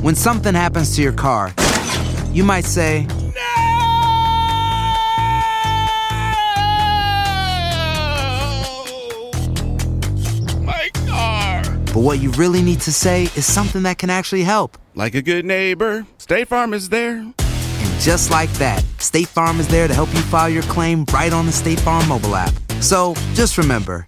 When 0.02 0.16
something 0.16 0.54
happens 0.56 0.96
to 0.96 1.02
your 1.02 1.14
car, 1.16 1.52
you 2.32 2.44
might 2.46 2.66
say, 2.66 3.06
No! 3.36 3.42
My 10.64 10.90
car. 11.08 11.64
But 11.88 11.98
what 12.04 12.20
you 12.20 12.32
really 12.38 12.62
need 12.62 12.80
to 12.82 12.94
say 12.94 13.24
is 13.36 13.46
something 13.46 13.84
that 13.84 13.98
can 13.98 14.10
actually 14.10 14.44
help. 14.44 14.78
Like 14.96 15.16
a 15.16 15.22
good 15.22 15.44
neighbor, 15.44 16.06
State 16.18 16.48
Farm 16.48 16.74
is 16.74 16.90
there. 16.90 17.18
And 17.18 18.00
just 18.00 18.32
like 18.32 18.52
that, 18.54 18.84
State 19.00 19.28
Farm 19.28 19.60
is 19.60 19.68
there 19.68 19.88
to 19.88 19.94
help 19.94 20.14
you 20.14 20.22
file 20.22 20.50
your 20.50 20.64
claim 20.64 21.06
right 21.14 21.34
on 21.34 21.46
the 21.46 21.52
State 21.52 21.80
Farm 21.80 22.08
mobile 22.08 22.36
app. 22.36 22.54
So 22.82 23.14
just 23.34 23.58
remember, 23.58 24.08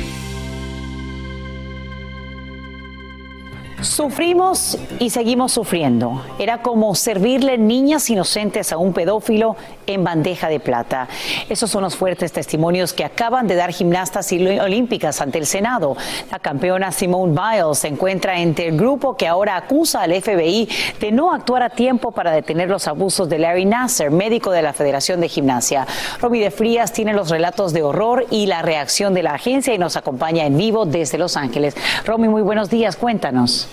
Sufrimos 3.81 4.77
y 4.99 5.09
seguimos 5.09 5.53
sufriendo. 5.53 6.23
Era 6.37 6.61
como 6.61 6.93
servirle 6.93 7.57
niñas 7.57 8.07
inocentes 8.11 8.71
a 8.71 8.77
un 8.77 8.93
pedófilo 8.93 9.55
en 9.87 10.03
bandeja 10.03 10.49
de 10.49 10.59
plata. 10.59 11.07
Esos 11.49 11.71
son 11.71 11.81
los 11.81 11.95
fuertes 11.95 12.31
testimonios 12.31 12.93
que 12.93 13.03
acaban 13.03 13.47
de 13.47 13.55
dar 13.55 13.71
gimnastas 13.71 14.31
olímpicas 14.31 15.19
ante 15.19 15.39
el 15.39 15.47
Senado. 15.47 15.97
La 16.31 16.37
campeona 16.37 16.91
Simone 16.91 17.33
Biles 17.33 17.79
se 17.79 17.87
encuentra 17.87 18.39
entre 18.39 18.67
el 18.67 18.77
grupo 18.77 19.17
que 19.17 19.27
ahora 19.27 19.57
acusa 19.57 20.03
al 20.03 20.13
FBI 20.13 20.69
de 20.99 21.11
no 21.11 21.33
actuar 21.33 21.63
a 21.63 21.71
tiempo 21.71 22.11
para 22.11 22.31
detener 22.31 22.69
los 22.69 22.87
abusos 22.87 23.29
de 23.29 23.39
Larry 23.39 23.65
Nasser, 23.65 24.11
médico 24.11 24.51
de 24.51 24.61
la 24.61 24.73
Federación 24.73 25.21
de 25.21 25.27
Gimnasia. 25.27 25.87
Romy 26.19 26.39
de 26.39 26.51
Frías 26.51 26.93
tiene 26.93 27.13
los 27.13 27.29
relatos 27.29 27.73
de 27.73 27.81
horror 27.81 28.27
y 28.29 28.45
la 28.45 28.61
reacción 28.61 29.15
de 29.15 29.23
la 29.23 29.33
agencia 29.33 29.73
y 29.73 29.79
nos 29.79 29.97
acompaña 29.97 30.45
en 30.45 30.55
vivo 30.55 30.85
desde 30.85 31.17
Los 31.17 31.35
Ángeles. 31.35 31.75
Romy, 32.05 32.27
muy 32.27 32.43
buenos 32.43 32.69
días, 32.69 32.95
cuéntanos. 32.95 33.70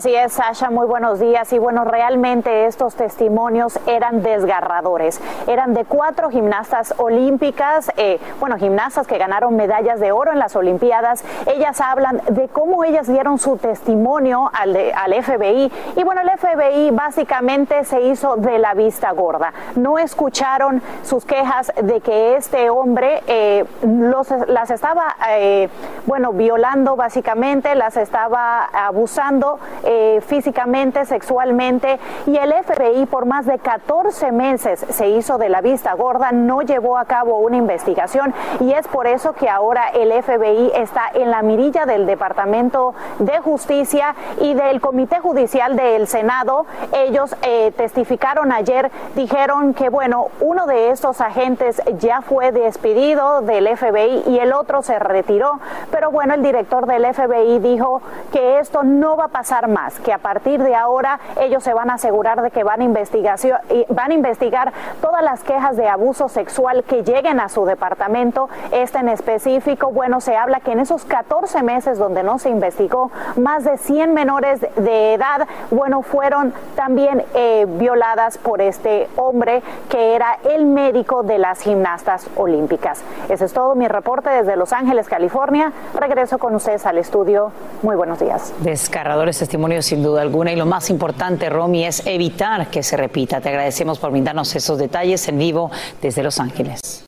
Así 0.00 0.14
es, 0.14 0.32
Sasha, 0.32 0.70
muy 0.70 0.86
buenos 0.86 1.20
días. 1.20 1.52
Y 1.52 1.58
bueno, 1.58 1.84
realmente 1.84 2.64
estos 2.64 2.94
testimonios 2.94 3.78
eran 3.86 4.22
desgarradores. 4.22 5.20
Eran 5.46 5.74
de 5.74 5.84
cuatro 5.84 6.30
gimnastas 6.30 6.94
olímpicas, 6.96 7.92
eh, 7.98 8.18
bueno, 8.38 8.56
gimnastas 8.56 9.06
que 9.06 9.18
ganaron 9.18 9.56
medallas 9.56 10.00
de 10.00 10.10
oro 10.10 10.32
en 10.32 10.38
las 10.38 10.56
Olimpiadas. 10.56 11.22
Ellas 11.44 11.82
hablan 11.82 12.22
de 12.30 12.48
cómo 12.48 12.82
ellas 12.84 13.08
dieron 13.08 13.38
su 13.38 13.58
testimonio 13.58 14.50
al, 14.58 14.72
de- 14.72 14.90
al 14.94 15.12
FBI. 15.22 15.70
Y 15.96 16.02
bueno, 16.02 16.22
el 16.22 16.30
FBI 16.30 16.92
básicamente 16.92 17.84
se 17.84 18.00
hizo 18.00 18.36
de 18.36 18.58
la 18.58 18.72
vista 18.72 19.10
gorda. 19.10 19.52
No 19.76 19.98
escucharon 19.98 20.80
sus 21.02 21.26
quejas 21.26 21.70
de 21.82 22.00
que 22.00 22.36
este 22.36 22.70
hombre 22.70 23.22
eh, 23.26 23.66
los, 23.82 24.30
las 24.48 24.70
estaba, 24.70 25.14
eh, 25.28 25.68
bueno, 26.06 26.32
violando 26.32 26.96
básicamente, 26.96 27.74
las 27.74 27.98
estaba 27.98 28.64
abusando 28.64 29.58
eh, 29.92 30.20
físicamente, 30.24 31.04
sexualmente, 31.04 31.98
y 32.28 32.36
el 32.36 32.52
FBI 32.52 33.06
por 33.06 33.26
más 33.26 33.44
de 33.44 33.58
14 33.58 34.30
meses 34.30 34.86
se 34.88 35.08
hizo 35.08 35.36
de 35.36 35.48
la 35.48 35.62
vista 35.62 35.94
gorda, 35.94 36.30
no 36.30 36.62
llevó 36.62 36.96
a 36.96 37.06
cabo 37.06 37.38
una 37.38 37.56
investigación 37.56 38.32
y 38.60 38.70
es 38.70 38.86
por 38.86 39.08
eso 39.08 39.32
que 39.32 39.48
ahora 39.48 39.88
el 39.88 40.12
FBI 40.22 40.70
está 40.76 41.10
en 41.12 41.32
la 41.32 41.42
mirilla 41.42 41.86
del 41.86 42.06
Departamento 42.06 42.94
de 43.18 43.38
Justicia 43.40 44.14
y 44.40 44.54
del 44.54 44.80
Comité 44.80 45.18
Judicial 45.18 45.74
del 45.74 46.06
Senado. 46.06 46.66
Ellos 46.92 47.34
eh, 47.42 47.72
testificaron 47.76 48.52
ayer, 48.52 48.92
dijeron 49.16 49.74
que 49.74 49.88
bueno, 49.88 50.28
uno 50.38 50.66
de 50.66 50.90
estos 50.90 51.20
agentes 51.20 51.82
ya 51.98 52.22
fue 52.22 52.52
despedido 52.52 53.40
del 53.40 53.76
FBI 53.76 54.22
y 54.28 54.38
el 54.38 54.52
otro 54.52 54.82
se 54.82 55.00
retiró, 55.00 55.58
Pero 55.90 56.12
bueno, 56.12 56.34
el 56.34 56.42
director 56.44 56.86
del 56.86 57.12
FBI 57.12 57.58
dijo 57.58 58.02
que 58.32 58.60
esto 58.60 58.84
no 58.84 59.16
va 59.16 59.24
a 59.24 59.28
pasar 59.28 59.68
más, 59.70 59.98
que 60.00 60.12
a 60.12 60.18
partir 60.18 60.62
de 60.62 60.74
ahora 60.74 61.18
ellos 61.40 61.62
se 61.62 61.74
van 61.74 61.90
a 61.90 61.94
asegurar 61.94 62.42
de 62.42 62.50
que 62.50 62.64
van 62.64 62.80
a, 62.80 62.84
investigación, 62.84 63.58
van 63.88 64.10
a 64.10 64.14
investigar 64.14 64.72
todas 65.00 65.22
las 65.22 65.42
quejas 65.42 65.76
de 65.76 65.88
abuso 65.88 66.28
sexual 66.28 66.84
que 66.84 67.02
lleguen 67.02 67.40
a 67.40 67.48
su 67.48 67.64
departamento. 67.64 68.48
Este 68.70 69.00
en 69.00 69.08
específico, 69.08 69.90
bueno, 69.90 70.20
se 70.20 70.36
habla 70.36 70.60
que 70.60 70.72
en 70.72 70.80
esos 70.80 71.04
14 71.04 71.62
meses 71.62 71.98
donde 71.98 72.22
no 72.22 72.38
se 72.38 72.50
investigó, 72.50 73.10
más 73.36 73.64
de 73.64 73.78
100 73.78 74.12
menores 74.12 74.60
de 74.76 75.14
edad, 75.14 75.48
bueno, 75.70 76.02
fueron 76.02 76.52
también 76.76 77.24
eh, 77.34 77.66
violadas 77.66 78.38
por 78.38 78.60
este 78.60 79.08
hombre 79.16 79.62
que 79.88 80.14
era 80.14 80.38
el 80.44 80.66
médico 80.66 81.22
de 81.22 81.38
las 81.38 81.60
gimnastas 81.60 82.28
olímpicas. 82.36 83.02
Ese 83.28 83.46
es 83.46 83.52
todo 83.52 83.74
mi 83.74 83.88
reporte 83.88 84.28
desde 84.30 84.56
Los 84.56 84.72
Ángeles, 84.72 85.08
California. 85.08 85.72
Regreso 85.94 86.38
con 86.38 86.54
ustedes 86.54 86.84
al 86.86 86.98
estudio. 86.98 87.52
Muy 87.82 87.96
buenos 87.96 88.20
días. 88.20 88.52
Descarradores 88.60 89.40
sin 89.80 90.02
duda 90.02 90.22
alguna 90.22 90.52
y 90.52 90.56
lo 90.56 90.66
más 90.66 90.90
importante, 90.90 91.48
Romy, 91.48 91.84
es 91.84 92.04
evitar 92.06 92.70
que 92.70 92.82
se 92.82 92.96
repita. 92.96 93.40
Te 93.40 93.50
agradecemos 93.50 93.98
por 93.98 94.10
brindarnos 94.10 94.54
esos 94.54 94.78
detalles 94.78 95.26
en 95.28 95.38
vivo 95.38 95.70
desde 96.02 96.22
Los 96.22 96.40
Ángeles. 96.40 97.04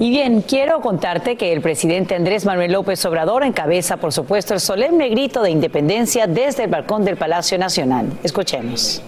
Y 0.00 0.10
bien, 0.10 0.42
quiero 0.42 0.80
contarte 0.80 1.36
que 1.36 1.52
el 1.52 1.60
presidente 1.60 2.14
Andrés 2.14 2.44
Manuel 2.44 2.72
López 2.72 3.04
Obrador 3.04 3.42
encabeza, 3.42 3.96
por 3.96 4.12
supuesto, 4.12 4.54
el 4.54 4.60
solemne 4.60 5.08
grito 5.08 5.42
de 5.42 5.50
independencia 5.50 6.28
desde 6.28 6.64
el 6.64 6.70
balcón 6.70 7.04
del 7.04 7.16
Palacio 7.16 7.58
Nacional. 7.58 8.06
Escuchemos. 8.22 9.02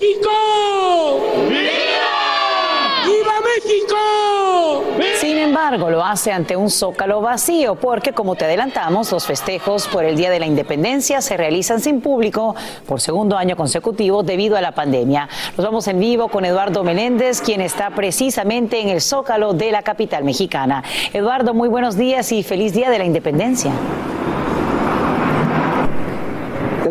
¡Viva 0.00 2.23
México! 3.06 4.84
Sin 5.20 5.38
embargo, 5.38 5.90
lo 5.90 6.04
hace 6.04 6.32
ante 6.32 6.56
un 6.56 6.70
zócalo 6.70 7.20
vacío 7.20 7.74
porque, 7.74 8.12
como 8.12 8.34
te 8.34 8.44
adelantamos, 8.44 9.10
los 9.12 9.26
festejos 9.26 9.86
por 9.88 10.04
el 10.04 10.16
Día 10.16 10.30
de 10.30 10.40
la 10.40 10.46
Independencia 10.46 11.20
se 11.20 11.36
realizan 11.36 11.80
sin 11.80 12.00
público 12.00 12.54
por 12.86 13.00
segundo 13.00 13.36
año 13.36 13.56
consecutivo 13.56 14.22
debido 14.22 14.56
a 14.56 14.60
la 14.60 14.72
pandemia. 14.72 15.28
Nos 15.56 15.66
vamos 15.66 15.88
en 15.88 15.98
vivo 15.98 16.28
con 16.28 16.44
Eduardo 16.44 16.84
Menéndez, 16.84 17.40
quien 17.40 17.60
está 17.60 17.90
precisamente 17.90 18.80
en 18.80 18.88
el 18.88 19.00
zócalo 19.00 19.52
de 19.52 19.72
la 19.72 19.82
capital 19.82 20.24
mexicana. 20.24 20.82
Eduardo, 21.12 21.54
muy 21.54 21.68
buenos 21.68 21.96
días 21.96 22.32
y 22.32 22.42
feliz 22.42 22.72
Día 22.72 22.90
de 22.90 22.98
la 22.98 23.04
Independencia. 23.04 23.72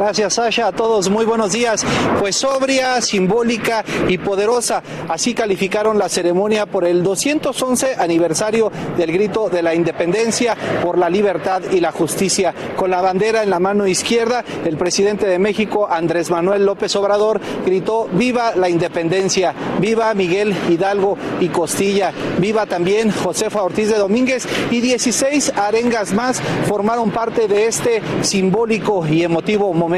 Gracias, 0.04 0.34
Sasha. 0.34 0.68
A 0.68 0.72
todos, 0.74 1.10
muy 1.10 1.24
buenos 1.24 1.54
días. 1.54 1.86
Pues 2.20 2.36
sobria, 2.36 3.00
simbólica 3.00 3.86
y 4.10 4.18
poderosa. 4.18 4.84
Así 5.08 5.34
calificaron 5.34 5.98
la 5.98 6.10
ceremonia 6.10 6.66
por 6.66 6.84
el 6.84 7.04
211 7.04 7.96
aniversario 7.98 8.70
del 8.98 9.14
grito 9.14 9.48
de 9.48 9.64
la 9.64 9.74
independencia 9.74 10.58
por 10.84 10.98
la 10.98 11.10
libertad 11.10 11.62
y 11.72 11.80
la 11.80 11.94
justicia. 11.94 12.54
Con 12.76 12.92
la 12.92 13.00
bandera 13.00 13.44
en 13.44 13.50
la 13.50 13.62
mano 13.62 13.88
izquierda, 13.88 14.44
el 14.66 14.76
presidente 14.76 15.26
de 15.26 15.40
México, 15.40 15.88
Andrés 15.90 16.30
Manuel 16.30 16.66
López 16.66 16.94
Obrador, 16.98 17.40
gritó: 17.66 18.10
Viva 18.12 18.56
la 18.58 18.68
independencia, 18.68 19.56
viva 19.80 20.14
Miguel 20.14 20.54
Hidalgo 20.70 21.18
y 21.40 21.48
Costilla, 21.48 22.12
viva 22.40 22.66
también 22.66 23.10
Josefa 23.10 23.64
Ortiz 23.64 23.88
de 23.88 24.00
Domínguez 24.00 24.50
y 24.70 24.82
16 24.82 25.54
arengas 25.56 26.12
más 26.12 26.42
formaron 26.68 27.10
parte 27.12 27.48
de 27.48 27.68
este 27.68 28.02
simbólico 28.22 29.08
y 29.08 29.24
emotivo 29.24 29.72
momento. 29.74 29.93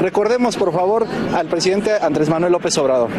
Recordemos, 0.00 0.56
por 0.56 0.72
favor, 0.72 1.06
al 1.34 1.46
presidente 1.48 1.90
Andrés 2.00 2.28
Manuel 2.28 2.52
López 2.52 2.76
Obrador. 2.78 3.10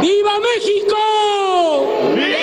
¡Viva 0.00 0.32
México! 0.40 2.33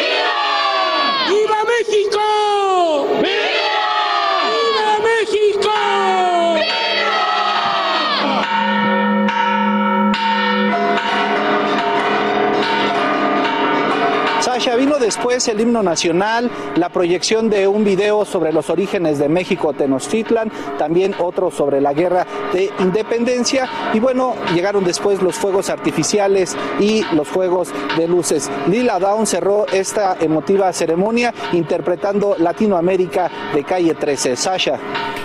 Después 15.02 15.48
el 15.48 15.60
himno 15.60 15.84
nacional, 15.84 16.50
la 16.76 16.90
proyección 16.90 17.50
de 17.50 17.68
un 17.68 17.84
video 17.84 18.24
sobre 18.24 18.54
los 18.54 18.70
orígenes 18.70 19.20
de 19.20 19.28
México, 19.28 19.74
Tenochtitlan, 19.74 20.52
también 20.78 21.16
otro 21.20 21.52
sobre 21.52 21.82
la 21.82 21.94
guerra 21.94 22.26
de 22.54 22.72
independencia 22.80 23.68
y 23.94 24.00
bueno, 24.00 24.36
llegaron 24.54 24.86
después 24.86 25.22
los 25.22 25.36
fuegos 25.36 25.70
artificiales 25.70 26.56
y 26.80 27.04
los 27.14 27.28
juegos 27.30 27.70
de 27.98 28.08
luces. 28.08 28.50
Lila 28.68 29.00
Down 29.00 29.28
cerró 29.28 29.66
esta 29.68 30.16
emotiva 30.20 30.72
ceremonia 30.72 31.34
interpretando 31.52 32.36
Latinoamérica 32.38 33.30
de 33.54 33.64
calle 33.64 33.96
13. 33.96 34.36
Sasha. 34.36 34.80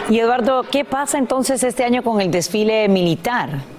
Y 0.09 0.18
Eduardo, 0.18 0.64
¿qué 0.71 0.85
pasa 0.85 1.18
entonces 1.18 1.62
este 1.62 1.85
año 1.85 2.02
con 2.02 2.21
el 2.21 2.30
desfile 2.30 2.88
militar? 2.88 3.75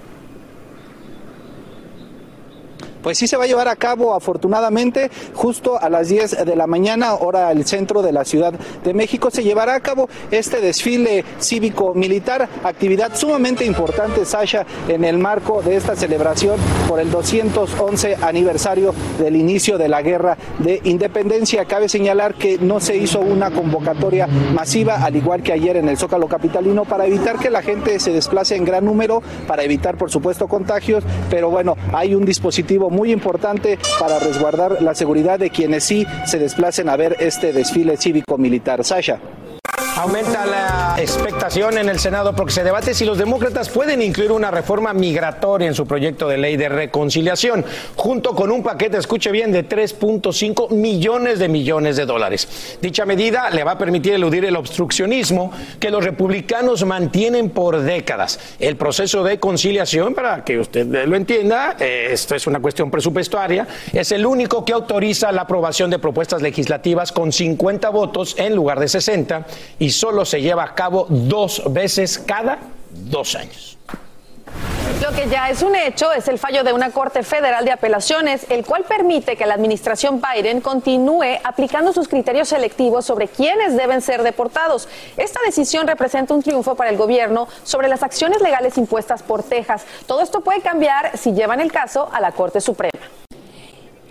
Pues 3.08 3.20
sí 3.20 3.26
se 3.26 3.38
va 3.38 3.46
a 3.46 3.48
llevar 3.48 3.70
a 3.70 3.78
cabo 3.78 4.14
afortunadamente 4.14 5.10
justo 5.34 5.82
a 5.82 5.90
las 5.90 6.10
10 6.10 6.44
de 6.46 6.56
la 6.58 6.68
mañana, 6.68 7.14
hora 7.14 7.50
el 7.54 7.66
centro 7.66 8.02
de 8.02 8.12
la 8.12 8.26
Ciudad 8.26 8.52
de 8.84 8.94
México, 8.94 9.32
se 9.32 9.46
llevará 9.46 9.76
a 9.76 9.80
cabo 9.80 10.10
este 10.30 10.60
desfile 10.60 11.24
cívico-militar, 11.40 12.50
actividad 12.66 13.16
sumamente 13.16 13.64
importante, 13.64 14.26
Sasha, 14.26 14.66
en 14.90 15.06
el 15.06 15.20
marco 15.20 15.62
de 15.62 15.78
esta 15.78 15.96
celebración 15.96 16.60
por 16.90 17.00
el 17.00 17.10
211 17.10 18.18
aniversario 18.24 18.94
del 19.18 19.38
inicio 19.38 19.78
de 19.78 19.88
la 19.88 20.02
guerra 20.02 20.38
de 20.60 20.82
independencia. 20.84 21.64
Cabe 21.64 21.88
señalar 21.88 22.34
que 22.34 22.58
no 22.58 22.82
se 22.82 22.98
hizo 22.98 23.22
una 23.22 23.52
convocatoria 23.52 24.28
masiva, 24.28 24.96
al 24.96 25.16
igual 25.16 25.44
que 25.44 25.54
ayer 25.54 25.78
en 25.78 25.88
el 25.88 25.98
Zócalo 25.98 26.28
Capitalino, 26.28 26.84
para 26.84 27.06
evitar 27.06 27.40
que 27.40 27.52
la 27.52 27.62
gente 27.62 28.02
se 28.02 28.12
desplace 28.12 28.58
en 28.58 28.66
gran 28.66 28.84
número, 28.84 29.24
para 29.48 29.64
evitar, 29.64 29.96
por 29.96 30.12
supuesto, 30.12 30.50
contagios, 30.50 31.06
pero 31.30 31.50
bueno, 31.50 31.78
hay 31.94 32.14
un 32.14 32.26
dispositivo 32.26 32.97
importante 33.06 33.78
para 34.00 34.20
resguardar 34.20 34.82
la 34.82 34.96
seguridad 34.96 35.40
de 35.40 35.50
quienes 35.50 35.84
sí 35.84 36.06
se 36.26 36.40
desplacen 36.40 36.90
a 36.90 36.98
ver 36.98 37.16
este 37.20 37.54
desfile 37.54 37.98
cívico-militar. 37.98 38.84
Sasha. 38.84 39.20
Aumenta 39.98 40.46
la 40.46 40.96
expectación 41.00 41.76
en 41.80 41.90
el 41.90 41.98
Senado 41.98 42.36
porque 42.36 42.54
se 42.54 42.64
debate 42.64 42.94
si 42.94 43.04
los 43.04 43.18
demócratas 43.18 43.68
pueden 43.70 44.00
incluir 44.04 44.32
una 44.32 44.52
reforma 44.52 44.94
migratoria 44.94 45.68
en 45.68 45.74
su 45.74 45.88
proyecto 45.88 46.28
de 46.28 46.38
ley 46.38 46.56
de 46.56 46.70
reconciliación, 46.70 47.66
junto 47.96 48.36
con 48.36 48.52
un 48.52 48.62
paquete, 48.62 48.98
escuche 48.98 49.32
bien, 49.32 49.52
de 49.52 49.68
3.5 49.68 50.70
millones 50.70 51.40
de 51.40 51.48
millones 51.48 51.98
de 51.98 52.06
dólares. 52.06 52.78
Dicha 52.80 53.08
medida 53.08 53.50
le 53.50 53.64
va 53.64 53.72
a 53.72 53.78
permitir 53.80 54.14
eludir 54.14 54.46
el 54.46 54.56
obstruccionismo 54.56 55.52
que 55.80 55.90
los 55.90 56.04
republicanos 56.04 56.86
mantienen 56.86 57.50
por 57.50 57.80
décadas. 57.80 58.40
El 58.60 58.78
proceso 58.78 59.24
de 59.24 59.40
conciliación, 59.40 60.14
para 60.14 60.44
que 60.44 60.60
usted 60.60 60.86
lo 61.08 61.16
entienda, 61.16 61.76
eh, 61.80 62.10
esto 62.12 62.36
es 62.36 62.46
una 62.46 62.60
cuestión 62.60 62.92
presupuestaria, 62.92 63.68
es 63.92 64.12
el 64.12 64.28
único 64.28 64.64
que 64.64 64.74
autoriza 64.74 65.32
la 65.32 65.42
aprobación 65.42 65.90
de 65.90 65.98
propuestas 65.98 66.44
legislativas 66.44 67.12
con 67.12 67.32
50 67.32 67.90
votos 67.90 68.36
en 68.38 68.54
lugar 68.54 68.80
de 68.80 68.90
60 68.90 69.48
y 69.80 69.87
solo 69.90 70.26
se 70.26 70.42
lleva 70.42 70.64
a 70.64 70.76
cabo 70.76 71.06
dos 71.10 71.62
veces 71.72 72.18
cada 72.20 72.60
dos 72.92 73.36
años. 73.36 73.78
Lo 75.02 75.12
que 75.12 75.30
ya 75.30 75.50
es 75.50 75.62
un 75.62 75.76
hecho 75.76 76.12
es 76.12 76.28
el 76.28 76.40
fallo 76.40 76.64
de 76.64 76.74
una 76.74 76.90
Corte 76.90 77.22
Federal 77.22 77.64
de 77.64 77.72
Apelaciones, 77.72 78.48
el 78.50 78.66
cual 78.66 78.84
permite 78.84 79.36
que 79.36 79.46
la 79.46 79.54
administración 79.54 80.22
Biden 80.22 80.60
continúe 80.60 81.38
aplicando 81.44 81.94
sus 81.94 82.08
criterios 82.08 82.50
selectivos 82.50 83.06
sobre 83.06 83.28
quiénes 83.28 83.78
deben 83.78 84.02
ser 84.02 84.24
deportados. 84.24 84.90
Esta 85.16 85.40
decisión 85.46 85.88
representa 85.88 86.34
un 86.34 86.42
triunfo 86.42 86.76
para 86.76 86.90
el 86.90 86.98
gobierno 86.98 87.48
sobre 87.64 87.90
las 87.90 88.02
acciones 88.02 88.42
legales 88.42 88.78
impuestas 88.78 89.22
por 89.22 89.44
Texas. 89.44 89.86
Todo 90.08 90.22
esto 90.22 90.42
puede 90.42 90.62
cambiar 90.62 91.16
si 91.16 91.32
llevan 91.32 91.60
el 91.60 91.72
caso 91.72 92.10
a 92.12 92.20
la 92.20 92.32
Corte 92.32 92.60
Suprema. 92.60 93.00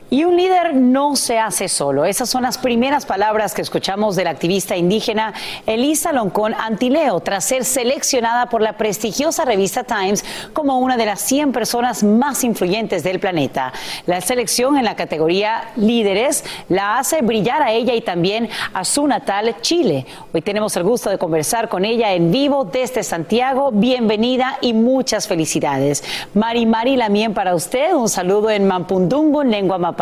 Y 0.09 0.23
un 0.23 0.37
líder 0.37 0.73
no 0.73 1.16
se 1.16 1.40
hace 1.40 1.69
solo. 1.69 2.05
Esas 2.05 2.31
son 2.31 2.45
las 2.45 2.59
primeras 2.59 3.05
palabras 3.05 3.55
que 3.55 3.62
escuchamos 3.62 4.14
de 4.14 4.23
la 4.23 4.31
activista 4.31 4.77
indígena 4.77 5.35
Elisa 5.66 6.12
Loncón 6.12 6.55
Antileo, 6.55 7.19
tras 7.19 7.45
ser 7.45 7.64
seleccionada 7.64 8.49
por 8.49 8.62
la 8.62 8.75
prestigiosa 8.75 9.45
revista 9.45 9.83
Times 9.83 10.25
como 10.53 10.79
una 10.79 10.97
de 10.97 11.07
las 11.07 11.23
100 11.23 11.51
personas 11.51 12.05
más 12.05 12.45
influyentes 12.45 13.03
del 13.03 13.19
planeta. 13.19 13.73
La 14.07 14.21
selección 14.21 14.77
en 14.79 14.85
la 14.85 14.95
categoría 14.95 15.73
líderes 15.75 16.45
la 16.69 16.99
hace 16.99 17.23
brillar 17.23 17.61
a 17.62 17.73
ella 17.73 17.92
y 17.95 18.01
también 18.01 18.49
a 18.75 18.85
su 18.85 19.09
natal 19.09 19.57
Chile. 19.61 20.07
Hoy 20.33 20.40
tenemos 20.40 20.77
el 20.77 20.85
gusto 20.85 21.11
de 21.11 21.19
conversar 21.19 21.69
con 21.69 21.85
ella 21.85 22.12
en 22.12 22.31
vivo 22.31 22.64
desde 22.64 23.03
Santiago. 23.03 23.73
Bienvenida 23.73 24.59
y 24.61 24.73
muchas 24.73 25.27
felicidades. 25.27 26.05
Mari 26.33 26.64
Mari 26.64 26.95
Lamien 26.95 27.35
para 27.35 27.57
usted. 27.57 27.92
Un 27.92 28.09
saludo 28.09 28.51
en 28.51 28.69
Mampundungu, 28.69 29.40
en 29.40 29.51
lengua 29.51 29.79
mapuche. 29.79 29.96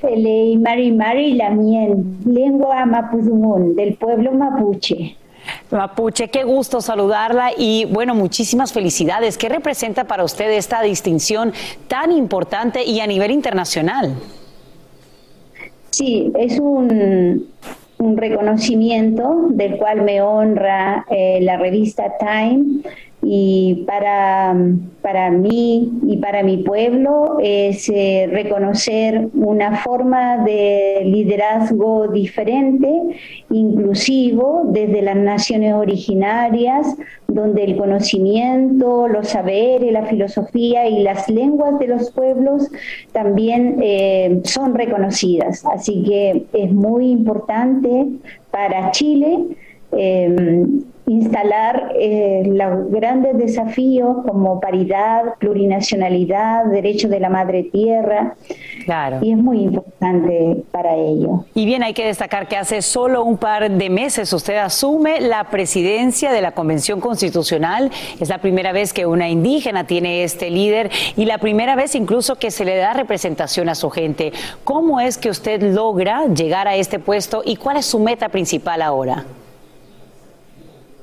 Felei 0.00 0.56
Mari 0.58 0.92
Mari 0.92 1.34
Lamien, 1.34 2.18
lengua 2.26 2.84
mapudungún, 2.84 3.74
del 3.74 3.94
pueblo 3.94 4.32
mapuche. 4.32 5.16
Mapuche, 5.70 6.28
qué 6.28 6.44
gusto 6.44 6.80
saludarla 6.80 7.50
y 7.56 7.86
bueno, 7.86 8.14
muchísimas 8.14 8.72
felicidades. 8.72 9.38
¿Qué 9.38 9.48
representa 9.48 10.04
para 10.04 10.24
usted 10.24 10.50
esta 10.50 10.82
distinción 10.82 11.52
tan 11.88 12.12
importante 12.12 12.84
y 12.84 13.00
a 13.00 13.06
nivel 13.06 13.30
internacional? 13.30 14.14
Sí, 15.90 16.30
es 16.38 16.58
un, 16.58 17.46
un 17.98 18.16
reconocimiento 18.16 19.46
del 19.50 19.78
cual 19.78 20.02
me 20.02 20.20
honra 20.20 21.06
eh, 21.08 21.38
la 21.42 21.56
revista 21.56 22.12
Time 22.18 22.82
y 23.28 23.82
para, 23.88 24.54
para 25.02 25.32
mí 25.32 25.90
y 26.06 26.18
para 26.18 26.44
mi 26.44 26.58
pueblo 26.58 27.38
es 27.42 27.88
eh, 27.88 28.28
reconocer 28.30 29.30
una 29.34 29.78
forma 29.78 30.44
de 30.44 31.02
liderazgo 31.04 32.06
diferente, 32.06 32.88
inclusivo, 33.50 34.62
desde 34.66 35.02
las 35.02 35.16
naciones 35.16 35.74
originarias, 35.74 36.94
donde 37.26 37.64
el 37.64 37.76
conocimiento, 37.76 39.08
los 39.08 39.26
saberes, 39.30 39.92
la 39.92 40.04
filosofía 40.04 40.86
y 40.86 41.02
las 41.02 41.28
lenguas 41.28 41.80
de 41.80 41.88
los 41.88 42.12
pueblos 42.12 42.70
también 43.10 43.78
eh, 43.82 44.40
son 44.44 44.72
reconocidas. 44.76 45.64
Así 45.66 46.04
que 46.04 46.46
es 46.52 46.72
muy 46.72 47.10
importante 47.10 48.06
para 48.52 48.92
Chile. 48.92 49.56
Eh, 49.92 50.64
instalar 51.06 51.92
eh, 52.00 52.42
los 52.46 52.90
grandes 52.90 53.38
desafíos 53.38 54.16
como 54.26 54.58
paridad, 54.58 55.34
plurinacionalidad, 55.38 56.64
derecho 56.66 57.08
de 57.08 57.20
la 57.20 57.28
madre 57.28 57.62
tierra. 57.62 58.34
Claro. 58.84 59.18
Y 59.22 59.30
es 59.32 59.38
muy 59.38 59.60
importante 59.60 60.64
para 60.72 60.96
ello. 60.96 61.44
Y 61.54 61.64
bien, 61.64 61.84
hay 61.84 61.94
que 61.94 62.04
destacar 62.04 62.48
que 62.48 62.56
hace 62.56 62.82
solo 62.82 63.22
un 63.22 63.36
par 63.36 63.70
de 63.70 63.90
meses 63.90 64.32
usted 64.32 64.56
asume 64.56 65.20
la 65.20 65.44
presidencia 65.44 66.32
de 66.32 66.40
la 66.40 66.52
Convención 66.52 67.00
Constitucional. 67.00 67.90
Es 68.18 68.28
la 68.28 68.38
primera 68.38 68.72
vez 68.72 68.92
que 68.92 69.06
una 69.06 69.28
indígena 69.28 69.86
tiene 69.86 70.24
este 70.24 70.50
líder 70.50 70.90
y 71.16 71.24
la 71.24 71.38
primera 71.38 71.76
vez 71.76 71.94
incluso 71.94 72.34
que 72.36 72.50
se 72.50 72.64
le 72.64 72.76
da 72.76 72.94
representación 72.94 73.68
a 73.68 73.76
su 73.76 73.90
gente. 73.90 74.32
¿Cómo 74.64 74.98
es 74.98 75.18
que 75.18 75.30
usted 75.30 75.62
logra 75.62 76.26
llegar 76.26 76.66
a 76.66 76.74
este 76.74 76.98
puesto 76.98 77.42
y 77.44 77.56
cuál 77.56 77.76
es 77.76 77.86
su 77.86 78.00
meta 78.00 78.28
principal 78.28 78.82
ahora? 78.82 79.24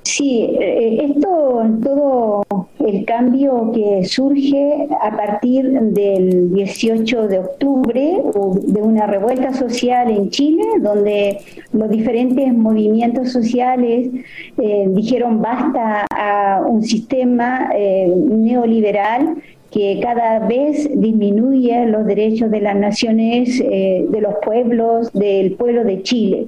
Sí, 0.03 0.49
eh, 0.59 1.11
esto, 1.11 1.63
todo 1.81 2.43
el 2.85 3.05
cambio 3.05 3.71
que 3.73 4.03
surge 4.03 4.87
a 5.01 5.15
partir 5.15 5.71
del 5.71 6.53
18 6.53 7.27
de 7.29 7.39
octubre, 7.39 8.21
de 8.63 8.81
una 8.81 9.07
revuelta 9.07 9.53
social 9.53 10.11
en 10.11 10.29
Chile, 10.29 10.63
donde 10.81 11.39
los 11.71 11.89
diferentes 11.89 12.53
movimientos 12.53 13.31
sociales 13.31 14.09
eh, 14.57 14.85
dijeron 14.89 15.41
basta 15.41 16.05
a 16.13 16.61
un 16.67 16.83
sistema 16.83 17.69
eh, 17.73 18.13
neoliberal 18.15 19.37
que 19.73 19.99
cada 20.03 20.39
vez 20.39 20.87
disminuye 20.93 21.87
los 21.87 22.05
derechos 22.05 22.51
de 22.51 22.61
las 22.61 22.75
naciones, 22.75 23.59
eh, 23.59 24.05
de 24.07 24.21
los 24.21 24.35
pueblos, 24.45 25.11
del 25.13 25.53
pueblo 25.53 25.83
de 25.83 26.03
Chile. 26.03 26.47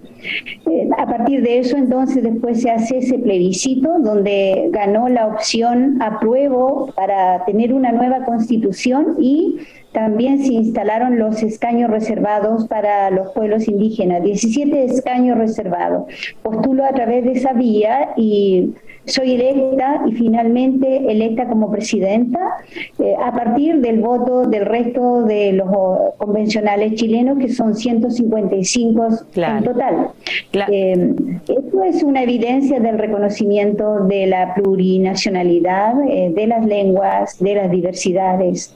Eh, 0.69 0.89
a 0.95 1.07
partir 1.07 1.41
de 1.41 1.57
eso, 1.57 1.75
entonces, 1.75 2.21
después 2.21 2.61
se 2.61 2.69
hace 2.69 2.99
ese 2.99 3.17
plebiscito 3.17 3.97
donde 3.99 4.69
ganó 4.69 5.09
la 5.09 5.25
opción 5.25 5.99
apruebo 6.01 6.93
para 6.95 7.43
tener 7.45 7.73
una 7.73 7.91
nueva 7.91 8.25
constitución 8.25 9.15
y 9.19 9.57
también 9.91 10.43
se 10.43 10.53
instalaron 10.53 11.17
los 11.17 11.41
escaños 11.41 11.89
reservados 11.89 12.67
para 12.67 13.09
los 13.09 13.31
pueblos 13.31 13.67
indígenas, 13.67 14.21
17 14.21 14.83
escaños 14.83 15.37
reservados. 15.37 16.03
Postulo 16.43 16.85
a 16.85 16.89
través 16.89 17.23
de 17.23 17.31
esa 17.31 17.53
vía 17.53 18.09
y 18.17 18.73
soy 19.05 19.35
electa 19.35 20.01
y 20.07 20.13
finalmente 20.13 21.11
electa 21.11 21.47
como 21.47 21.71
presidenta 21.71 22.39
eh, 22.99 23.15
a 23.21 23.31
partir 23.31 23.79
del 23.81 24.01
voto 24.01 24.45
del 24.45 24.65
resto 24.65 25.23
de 25.23 25.53
los 25.53 25.67
convencionales 26.17 26.95
chilenos, 26.95 27.37
que 27.37 27.49
son 27.49 27.75
155 27.75 29.07
en 29.35 29.63
total. 29.63 30.09
Eh, 30.71 31.13
esto 31.47 31.83
es 31.83 32.03
una 32.03 32.23
evidencia 32.23 32.79
del 32.79 32.97
reconocimiento 32.97 34.05
de 34.05 34.27
la 34.27 34.53
plurinacionalidad, 34.55 35.93
eh, 36.07 36.31
de 36.33 36.47
las 36.47 36.65
lenguas, 36.65 37.39
de 37.39 37.55
las 37.55 37.71
diversidades. 37.71 38.75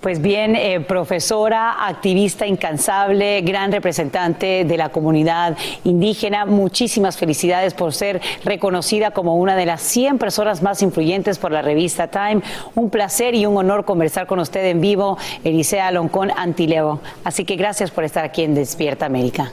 Pues 0.00 0.22
bien, 0.22 0.54
eh, 0.54 0.78
profesora, 0.78 1.84
activista 1.88 2.46
incansable, 2.46 3.40
gran 3.40 3.72
representante 3.72 4.64
de 4.64 4.76
la 4.76 4.90
comunidad 4.90 5.56
indígena, 5.82 6.46
muchísimas 6.46 7.16
felicidades 7.16 7.74
por 7.74 7.92
ser 7.92 8.20
reconocida 8.44 9.10
como 9.10 9.34
una 9.34 9.56
de 9.56 9.66
las 9.66 9.82
100 9.82 10.18
personas 10.18 10.62
más 10.62 10.82
influyentes 10.82 11.38
por 11.38 11.50
la 11.50 11.62
revista 11.62 12.06
Time. 12.06 12.42
Un 12.76 12.90
placer 12.90 13.34
y 13.34 13.44
un 13.44 13.56
honor 13.56 13.84
conversar 13.84 14.28
con 14.28 14.38
usted 14.38 14.64
en 14.66 14.80
vivo, 14.80 15.18
Elisea 15.42 15.90
Loncón 15.90 16.30
Antileo. 16.36 17.00
Así 17.24 17.44
que 17.44 17.56
gracias 17.56 17.90
por 17.90 18.04
estar 18.04 18.24
aquí 18.24 18.44
en 18.44 18.54
Despierta 18.54 19.04
América. 19.06 19.50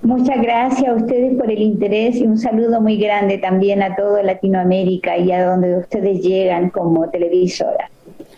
Muchas 0.00 0.40
gracias 0.40 0.88
a 0.88 0.94
ustedes 0.94 1.36
por 1.36 1.50
el 1.50 1.60
interés 1.60 2.16
y 2.16 2.22
un 2.24 2.38
saludo 2.38 2.80
muy 2.80 2.96
grande 2.96 3.36
también 3.36 3.82
a 3.82 3.94
toda 3.94 4.22
Latinoamérica 4.22 5.18
y 5.18 5.32
a 5.32 5.44
donde 5.44 5.76
ustedes 5.76 6.22
llegan 6.22 6.70
como 6.70 7.10
televisora. 7.10 7.90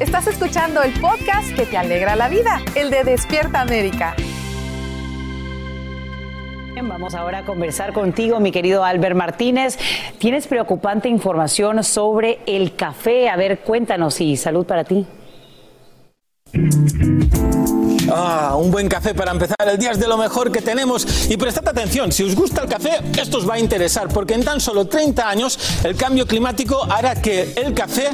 Estás 0.00 0.26
escuchando 0.28 0.82
el 0.82 0.98
podcast 0.98 1.54
que 1.54 1.66
te 1.66 1.76
alegra 1.76 2.16
la 2.16 2.30
vida, 2.30 2.62
el 2.74 2.88
de 2.88 3.04
Despierta 3.04 3.60
América. 3.60 4.16
Bien, 6.72 6.88
Vamos 6.88 7.14
ahora 7.14 7.40
a 7.40 7.44
conversar 7.44 7.92
contigo, 7.92 8.40
mi 8.40 8.50
querido 8.50 8.82
Albert 8.82 9.14
Martínez. 9.14 9.78
Tienes 10.18 10.46
preocupante 10.46 11.10
información 11.10 11.84
sobre 11.84 12.38
el 12.46 12.74
café. 12.76 13.28
A 13.28 13.36
ver, 13.36 13.58
cuéntanos 13.58 14.22
y 14.22 14.38
salud 14.38 14.64
para 14.64 14.84
ti. 14.84 15.06
Ah, 18.10 18.56
un 18.58 18.70
buen 18.70 18.88
café 18.88 19.14
para 19.14 19.32
empezar 19.32 19.68
el 19.70 19.76
día 19.76 19.90
es 19.90 20.00
de 20.00 20.08
lo 20.08 20.16
mejor 20.16 20.50
que 20.50 20.62
tenemos. 20.62 21.30
Y 21.30 21.36
prestad 21.36 21.68
atención, 21.68 22.10
si 22.10 22.22
os 22.22 22.34
gusta 22.34 22.62
el 22.62 22.70
café, 22.70 23.02
esto 23.20 23.36
os 23.36 23.46
va 23.48 23.54
a 23.54 23.58
interesar, 23.58 24.08
porque 24.08 24.32
en 24.32 24.44
tan 24.44 24.60
solo 24.60 24.86
30 24.86 25.28
años 25.28 25.58
el 25.84 25.94
cambio 25.94 26.26
climático 26.26 26.82
hará 26.90 27.20
que 27.20 27.52
el 27.54 27.74
café 27.74 28.08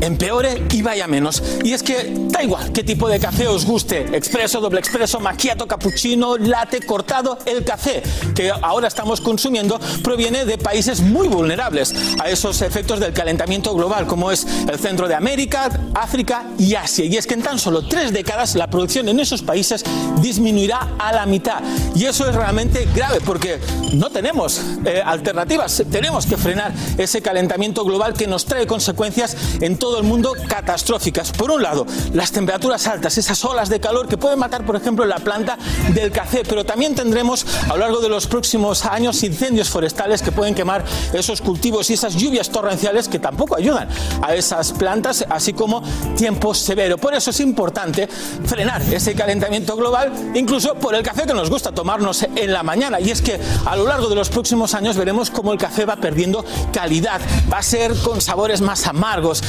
empeore 0.00 0.64
y 0.70 0.82
vaya 0.82 1.06
menos. 1.06 1.42
Y 1.64 1.72
es 1.72 1.82
que 1.82 2.12
da 2.28 2.42
igual 2.42 2.72
qué 2.72 2.84
tipo 2.84 3.08
de 3.08 3.18
café 3.18 3.48
os 3.48 3.64
guste, 3.64 4.16
expreso, 4.16 4.60
doble 4.60 4.80
expreso, 4.80 5.20
macchiato, 5.20 5.66
cappuccino, 5.66 6.36
latte, 6.36 6.80
cortado, 6.80 7.38
el 7.46 7.64
café 7.64 8.02
que 8.34 8.50
ahora 8.50 8.88
estamos 8.88 9.20
consumiendo 9.20 9.78
proviene 10.02 10.44
de 10.44 10.58
países 10.58 11.00
muy 11.00 11.28
vulnerables 11.28 11.94
a 12.20 12.28
esos 12.28 12.62
efectos 12.62 13.00
del 13.00 13.12
calentamiento 13.12 13.74
global, 13.74 14.06
como 14.06 14.30
es 14.30 14.46
el 14.68 14.78
centro 14.78 15.08
de 15.08 15.14
América, 15.14 15.70
África 15.94 16.44
y 16.58 16.74
Asia. 16.74 17.04
Y 17.04 17.16
es 17.16 17.26
que 17.26 17.34
en 17.34 17.42
tan 17.42 17.58
solo 17.58 17.86
tres 17.86 18.12
décadas 18.12 18.54
la 18.54 18.68
producción 18.68 19.08
en 19.08 19.20
esos 19.20 19.42
países 19.42 19.84
disminuirá 20.20 20.96
a 20.98 21.12
la 21.12 21.26
mitad. 21.26 21.62
Y 21.94 22.04
eso 22.04 22.28
es 22.28 22.34
realmente 22.34 22.88
grave 22.94 23.20
porque 23.24 23.58
no 23.92 24.10
tenemos 24.10 24.60
eh, 24.84 25.02
alternativas. 25.04 25.82
Tenemos 25.90 26.26
que 26.26 26.36
frenar 26.36 26.72
ese 26.96 27.22
calentamiento 27.22 27.84
global 27.84 28.14
que 28.14 28.26
nos 28.26 28.44
trae 28.44 28.66
consecuencias 28.66 29.36
en 29.60 29.76
todo 29.88 30.00
el 30.00 30.04
mundo 30.04 30.34
catastróficas. 30.46 31.32
Por 31.32 31.50
un 31.50 31.62
lado, 31.62 31.86
las 32.12 32.30
temperaturas 32.30 32.86
altas, 32.86 33.16
esas 33.16 33.42
olas 33.46 33.70
de 33.70 33.80
calor 33.80 34.06
que 34.06 34.18
pueden 34.18 34.38
matar, 34.38 34.66
por 34.66 34.76
ejemplo, 34.76 35.06
la 35.06 35.16
planta 35.16 35.56
del 35.94 36.12
café, 36.12 36.42
pero 36.46 36.62
también 36.62 36.94
tendremos 36.94 37.46
a 37.70 37.72
lo 37.72 37.78
largo 37.78 38.00
de 38.00 38.10
los 38.10 38.26
próximos 38.26 38.84
años 38.84 39.22
incendios 39.22 39.70
forestales 39.70 40.20
que 40.20 40.30
pueden 40.30 40.54
quemar 40.54 40.84
esos 41.14 41.40
cultivos 41.40 41.88
y 41.88 41.94
esas 41.94 42.16
lluvias 42.16 42.50
torrenciales 42.50 43.08
que 43.08 43.18
tampoco 43.18 43.56
ayudan 43.56 43.88
a 44.20 44.34
esas 44.34 44.72
plantas, 44.72 45.24
así 45.30 45.54
como 45.54 45.82
tiempo 46.18 46.52
severo. 46.52 46.98
Por 46.98 47.14
eso 47.14 47.30
es 47.30 47.40
importante 47.40 48.08
frenar 48.44 48.82
ese 48.92 49.14
calentamiento 49.14 49.74
global, 49.74 50.12
incluso 50.34 50.74
por 50.74 50.94
el 50.96 51.02
café 51.02 51.22
que 51.26 51.32
nos 51.32 51.48
gusta 51.48 51.72
tomarnos 51.72 52.26
en 52.36 52.52
la 52.52 52.62
mañana. 52.62 53.00
Y 53.00 53.10
es 53.10 53.22
que 53.22 53.40
a 53.64 53.74
lo 53.74 53.86
largo 53.86 54.10
de 54.10 54.16
los 54.16 54.28
próximos 54.28 54.74
años 54.74 54.98
veremos 54.98 55.30
cómo 55.30 55.54
el 55.54 55.58
café 55.58 55.86
va 55.86 55.96
perdiendo 55.96 56.44
calidad, 56.74 57.22
va 57.50 57.56
a 57.56 57.62
ser 57.62 57.94
con 58.04 58.20
sabores 58.20 58.60
más 58.60 58.86
amargos, 58.86 59.42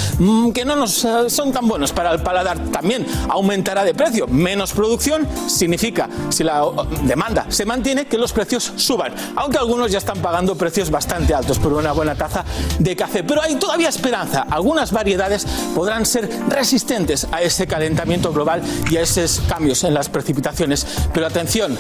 que 0.54 0.66
no 0.66 0.76
nos 0.76 1.04
eh, 1.06 1.30
son 1.30 1.52
tan 1.52 1.68
buenos 1.68 1.92
para 1.92 2.12
el 2.12 2.22
paladar. 2.22 2.58
También 2.72 3.06
aumentará 3.30 3.84
de 3.84 3.94
precio. 3.94 4.28
Menos 4.28 4.72
producción 4.72 5.28
significa, 5.48 6.10
si 6.30 6.44
la 6.44 6.64
demanda 7.04 7.46
se 7.50 7.66
mantiene, 7.66 8.06
que 8.06 8.18
los 8.18 8.34
precios 8.34 8.74
suban. 8.76 9.14
Aunque 9.36 9.58
algunos 9.58 9.92
ya 9.92 9.98
están 9.98 10.20
pagando 10.20 10.56
precios 10.56 10.90
bastante 10.90 11.34
altos 11.34 11.60
por 11.60 11.74
una 11.74 11.92
buena 11.92 12.16
taza 12.16 12.44
de 12.80 12.96
café. 12.96 13.24
Pero 13.24 13.42
hay 13.42 13.56
todavía 13.56 13.90
esperanza. 13.90 14.46
Algunas 14.50 14.92
variedades 14.92 15.46
podrán 15.76 16.06
ser 16.06 16.30
resistentes 16.50 17.28
a 17.32 17.42
ese 17.42 17.68
calentamiento 17.68 18.32
global 18.32 18.62
y 18.90 18.98
a 18.98 19.02
esos 19.02 19.42
cambios 19.48 19.84
en 19.84 19.94
las 19.94 20.10
precipitaciones. 20.10 20.86
Pero 21.14 21.28
atención, 21.28 21.78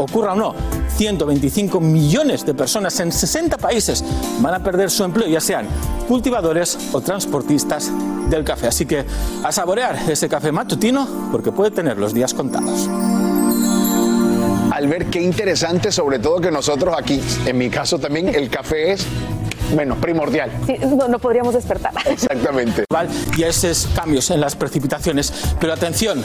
ocurra 0.00 0.32
o 0.32 0.36
no, 0.36 0.54
125 0.96 1.80
millones 1.80 2.44
de 2.44 2.54
personas 2.54 2.98
en 3.00 3.12
60 3.12 3.58
países 3.58 4.04
van 4.40 4.54
a 4.54 4.62
perder 4.62 4.90
su 4.90 5.04
empleo, 5.04 5.28
ya 5.28 5.40
sean 5.40 5.66
cultivadores 6.08 6.78
o 6.92 7.00
transportistas 7.00 7.90
del 8.28 8.44
café. 8.44 8.68
Así 8.68 8.86
que 8.86 9.04
a 9.44 9.52
saborear 9.52 9.96
ese 10.10 10.28
café 10.28 10.52
matutino 10.52 11.06
porque 11.30 11.52
puede 11.52 11.70
tener 11.70 11.98
los 11.98 12.14
días 12.14 12.34
contados. 12.34 12.88
Al 14.72 14.88
ver 14.88 15.06
qué 15.06 15.20
interesante, 15.20 15.92
sobre 15.92 16.18
todo 16.18 16.40
que 16.40 16.50
nosotros 16.50 16.94
aquí, 16.96 17.20
en 17.44 17.58
mi 17.58 17.68
caso 17.68 17.98
también, 17.98 18.28
el 18.34 18.48
café 18.50 18.92
es 18.92 19.06
bueno, 19.74 19.96
primordial. 19.96 20.50
Sí, 20.66 20.76
no, 20.96 21.06
no 21.06 21.18
podríamos 21.18 21.54
despertar. 21.54 21.92
Exactamente. 22.06 22.84
Y 23.36 23.44
a 23.44 23.48
esos 23.48 23.88
cambios 23.94 24.30
en 24.30 24.40
las 24.40 24.56
precipitaciones. 24.56 25.32
Pero 25.60 25.72
atención, 25.72 26.24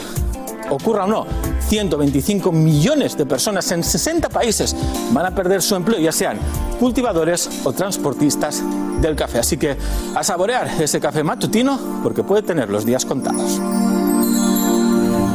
ocurra 0.70 1.04
o 1.04 1.06
no, 1.06 1.26
125 1.68 2.52
millones 2.52 3.16
de 3.16 3.26
personas 3.26 3.70
en 3.72 3.82
60 3.82 4.28
países 4.28 4.74
van 5.12 5.26
a 5.26 5.34
perder 5.34 5.62
su 5.62 5.74
empleo, 5.74 5.98
ya 5.98 6.12
sean 6.12 6.38
cultivadores 6.78 7.48
o 7.64 7.72
transportistas 7.72 8.62
del 9.00 9.16
café. 9.16 9.40
Así 9.40 9.56
que 9.56 9.76
a 10.14 10.22
saborear 10.22 10.68
ese 10.80 11.00
café 11.00 11.22
matutino 11.22 11.78
porque 12.02 12.22
puede 12.22 12.42
tener 12.42 12.70
los 12.70 12.84
días 12.84 13.04
contados. 13.04 13.60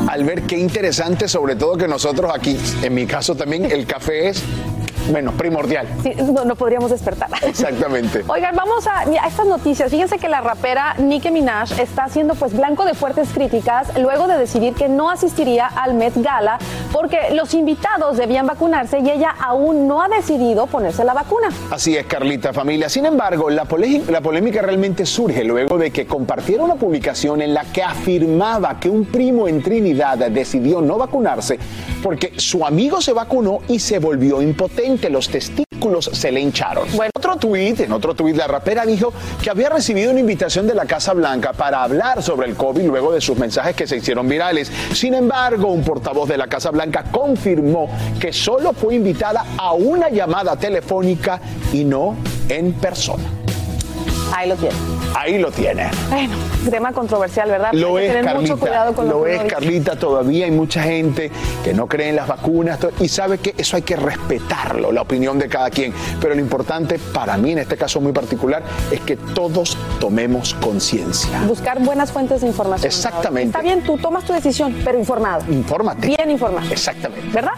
Al 0.07 0.25
ver 0.25 0.43
qué 0.43 0.57
interesante, 0.57 1.27
sobre 1.27 1.55
todo 1.55 1.77
que 1.77 1.87
nosotros 1.87 2.31
aquí, 2.33 2.57
en 2.81 2.93
mi 2.93 3.05
caso 3.05 3.35
también, 3.35 3.71
el 3.71 3.85
café 3.85 4.29
es 4.29 4.43
bueno, 5.09 5.31
primordial. 5.31 5.87
Sí, 6.03 6.13
no, 6.31 6.45
no 6.45 6.55
podríamos 6.55 6.91
despertar. 6.91 7.29
Exactamente. 7.43 8.23
Oigan, 8.27 8.55
vamos 8.55 8.85
a, 8.87 8.99
a, 8.99 9.27
estas 9.27 9.45
noticias. 9.45 9.89
Fíjense 9.89 10.17
que 10.17 10.29
la 10.29 10.41
rapera 10.41 10.95
Nicki 10.97 11.31
Minaj 11.31 11.79
está 11.79 12.07
siendo 12.09 12.35
pues 12.35 12.55
blanco 12.55 12.85
de 12.85 12.93
fuertes 12.93 13.29
críticas 13.33 13.97
luego 13.97 14.27
de 14.27 14.37
decidir 14.37 14.73
que 14.73 14.89
no 14.89 15.09
asistiría 15.09 15.67
al 15.67 15.93
Met 15.93 16.13
Gala 16.17 16.59
porque 16.91 17.31
los 17.33 17.53
invitados 17.53 18.17
debían 18.17 18.45
vacunarse 18.45 18.99
y 18.99 19.09
ella 19.09 19.35
aún 19.39 19.87
no 19.87 20.01
ha 20.01 20.07
decidido 20.07 20.67
ponerse 20.67 21.03
la 21.03 21.13
vacuna. 21.13 21.49
Así 21.69 21.95
es, 21.95 22.05
Carlita, 22.05 22.53
familia. 22.53 22.89
Sin 22.89 23.05
embargo, 23.05 23.49
la, 23.49 23.65
la 24.09 24.21
polémica 24.21 24.61
realmente 24.61 25.05
surge 25.05 25.43
luego 25.43 25.77
de 25.77 25.91
que 25.91 26.05
compartiera 26.05 26.63
una 26.63 26.75
publicación 26.75 27.41
en 27.41 27.53
la 27.53 27.63
que 27.65 27.83
afirmaba 27.83 28.79
que 28.79 28.89
un 28.89 29.05
primo 29.05 29.47
en 29.47 29.61
Trinidad 29.61 30.17
decidió 30.17 30.81
no 30.81 30.97
vacunarse 30.97 31.57
porque 32.03 32.33
su 32.37 32.65
amigo 32.65 33.01
se 33.01 33.13
vacunó 33.13 33.59
y 33.67 33.79
se 33.79 33.99
volvió 33.99 34.41
impotente 34.41 34.90
los 35.09 35.29
testículos 35.29 36.09
se 36.13 36.31
le 36.31 36.39
hincharon. 36.39 36.87
Otro 37.15 37.35
tuit, 37.37 37.79
en 37.79 37.91
otro 37.91 38.13
tuit, 38.13 38.35
la 38.35 38.47
rapera 38.47 38.85
dijo 38.85 39.13
que 39.41 39.49
había 39.49 39.69
recibido 39.69 40.11
una 40.11 40.19
invitación 40.19 40.67
de 40.67 40.75
la 40.75 40.85
Casa 40.85 41.13
Blanca 41.13 41.53
para 41.53 41.83
hablar 41.83 42.21
sobre 42.21 42.47
el 42.47 42.55
COVID 42.55 42.83
luego 42.83 43.11
de 43.11 43.21
sus 43.21 43.37
mensajes 43.37 43.75
que 43.75 43.87
se 43.87 43.97
hicieron 43.97 44.27
virales. 44.27 44.71
Sin 44.93 45.13
embargo, 45.13 45.67
un 45.67 45.83
portavoz 45.83 46.29
de 46.29 46.37
la 46.37 46.47
Casa 46.47 46.71
Blanca 46.71 47.05
confirmó 47.11 47.89
que 48.19 48.31
solo 48.33 48.73
fue 48.73 48.95
invitada 48.95 49.45
a 49.57 49.73
una 49.73 50.09
llamada 50.09 50.55
telefónica 50.55 51.41
y 51.73 51.83
no 51.83 52.15
en 52.49 52.73
persona. 52.73 53.40
Ahí 54.33 54.47
lo 54.49 54.55
tiene. 54.55 54.75
Ahí 55.15 55.37
lo 55.37 55.51
tiene. 55.51 55.89
Bueno, 56.09 56.35
tema 56.69 56.93
controversial, 56.93 57.49
¿verdad? 57.49 57.73
Lo 57.73 57.97
hay 57.97 58.05
es, 58.05 58.11
que 58.11 58.17
tener 58.17 58.33
Carlita. 58.33 58.53
mucho 58.53 58.59
cuidado 58.59 58.93
con 58.93 59.07
lo 59.07 59.19
lo 59.19 59.27
es. 59.27 59.43
Carlita. 59.43 59.95
Todavía 59.97 60.45
hay 60.45 60.51
mucha 60.51 60.81
gente 60.83 61.31
que 61.63 61.73
no 61.73 61.87
cree 61.87 62.09
en 62.09 62.15
las 62.15 62.27
vacunas 62.27 62.79
y 62.99 63.07
sabe 63.07 63.37
que 63.37 63.53
eso 63.57 63.75
hay 63.75 63.81
que 63.81 63.95
respetarlo, 63.95 64.91
la 64.91 65.01
opinión 65.01 65.37
de 65.37 65.49
cada 65.49 65.69
quien. 65.69 65.93
Pero 66.19 66.33
lo 66.33 66.41
importante 66.41 66.97
para 67.13 67.37
mí, 67.37 67.51
en 67.51 67.59
este 67.59 67.77
caso 67.77 67.99
muy 67.99 68.13
particular, 68.13 68.63
es 68.89 69.01
que 69.01 69.17
todos 69.17 69.77
tomemos 69.99 70.53
conciencia. 70.55 71.41
Buscar 71.47 71.79
buenas 71.79 72.11
fuentes 72.11 72.41
de 72.41 72.47
información. 72.47 72.85
Exactamente. 72.87 73.47
Está 73.47 73.61
bien, 73.61 73.83
tú 73.83 73.97
tomas 73.97 74.23
tu 74.23 74.33
decisión, 74.33 74.75
pero 74.83 74.97
informado. 74.97 75.43
Infórmate. 75.51 76.07
Bien 76.07 76.31
informado. 76.31 76.71
Exactamente. 76.71 77.27
¿Verdad? 77.31 77.53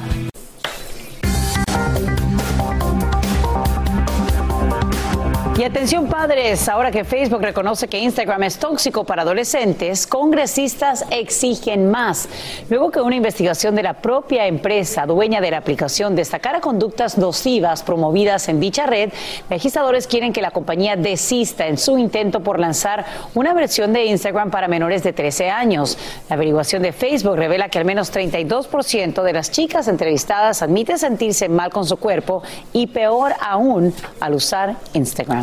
Y 5.56 5.64
atención 5.64 6.08
padres, 6.08 6.68
ahora 6.68 6.90
que 6.90 7.04
Facebook 7.04 7.44
reconoce 7.44 7.88
que 7.88 8.00
Instagram 8.00 8.42
es 8.42 8.58
tóxico 8.58 9.04
para 9.04 9.22
adolescentes, 9.22 10.08
congresistas 10.08 11.06
exigen 11.12 11.92
más. 11.92 12.28
Luego 12.72 12.90
que 12.90 13.00
una 13.00 13.16
investigación 13.16 13.76
de 13.76 13.84
la 13.84 13.94
propia 13.94 14.48
empresa 14.48 15.06
dueña 15.06 15.42
de 15.42 15.52
la 15.52 15.60
aplicación 15.60 16.16
destacara 16.16 16.60
conductas 16.60 17.20
nocivas 17.20 17.84
promovidas 17.84 18.50
en 18.50 18.60
dicha 18.60 18.88
red, 18.88 19.12
legisladores 19.52 20.08
quieren 20.08 20.34
que 20.34 20.42
la 20.42 20.50
compañía 20.50 20.96
desista 20.96 21.68
en 21.68 21.78
su 21.78 22.00
intento 22.00 22.40
por 22.40 22.60
lanzar 22.60 23.06
una 23.36 23.54
versión 23.54 23.94
de 23.94 24.06
Instagram 24.06 24.50
para 24.50 24.68
menores 24.68 25.04
de 25.04 25.14
13 25.14 25.52
años. 25.52 26.00
La 26.30 26.36
averiguación 26.36 26.82
de 26.82 26.94
Facebook 26.94 27.36
revela 27.36 27.70
que 27.70 27.78
al 27.78 27.86
menos 27.86 28.12
32% 28.12 29.22
de 29.22 29.34
las 29.34 29.52
chicas 29.52 29.88
entrevistadas 29.88 30.64
admiten 30.64 30.98
sentirse 30.98 31.48
mal 31.48 31.70
con 31.70 31.86
su 31.86 31.98
cuerpo 31.98 32.42
y 32.74 32.88
peor 32.88 33.34
aún 33.40 33.94
al 34.20 34.34
usar 34.34 34.78
Instagram. 34.94 35.43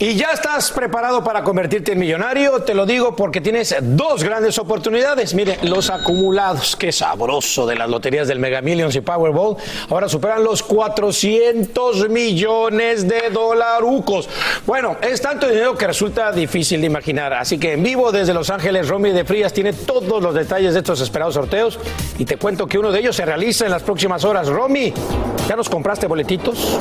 Y 0.00 0.14
ya 0.14 0.30
estás 0.30 0.70
preparado 0.70 1.24
para 1.24 1.42
convertirte 1.42 1.90
en 1.90 1.98
millonario, 1.98 2.62
te 2.62 2.72
lo 2.72 2.86
digo 2.86 3.16
porque 3.16 3.40
tienes 3.40 3.74
dos 3.80 4.22
grandes 4.22 4.56
oportunidades. 4.58 5.34
Mire, 5.34 5.58
los 5.62 5.90
acumulados, 5.90 6.76
qué 6.76 6.92
sabroso 6.92 7.66
de 7.66 7.74
las 7.74 7.90
loterías 7.90 8.28
del 8.28 8.38
Mega 8.38 8.60
Millions 8.60 8.94
y 8.94 9.00
Powerball, 9.00 9.56
ahora 9.90 10.08
superan 10.08 10.44
los 10.44 10.62
400 10.62 12.10
millones 12.10 13.08
de 13.08 13.30
dolarucos. 13.32 14.28
Bueno, 14.66 14.98
es 15.02 15.20
tanto 15.20 15.48
dinero 15.48 15.76
que 15.76 15.88
resulta 15.88 16.30
difícil 16.30 16.80
de 16.80 16.86
imaginar. 16.86 17.32
Así 17.32 17.58
que 17.58 17.72
en 17.72 17.82
vivo 17.82 18.12
desde 18.12 18.32
Los 18.32 18.50
Ángeles, 18.50 18.86
Romy 18.86 19.10
de 19.10 19.24
Frías 19.24 19.52
tiene 19.52 19.72
todos 19.72 20.22
los 20.22 20.32
detalles 20.32 20.74
de 20.74 20.78
estos 20.78 21.00
esperados 21.00 21.34
sorteos 21.34 21.76
y 22.18 22.24
te 22.24 22.36
cuento 22.36 22.68
que 22.68 22.78
uno 22.78 22.92
de 22.92 23.00
ellos 23.00 23.16
se 23.16 23.24
realiza 23.24 23.64
en 23.64 23.72
las 23.72 23.82
próximas 23.82 24.24
horas. 24.24 24.46
Romy, 24.46 24.94
¿ya 25.48 25.56
nos 25.56 25.68
compraste 25.68 26.06
boletitos? 26.06 26.78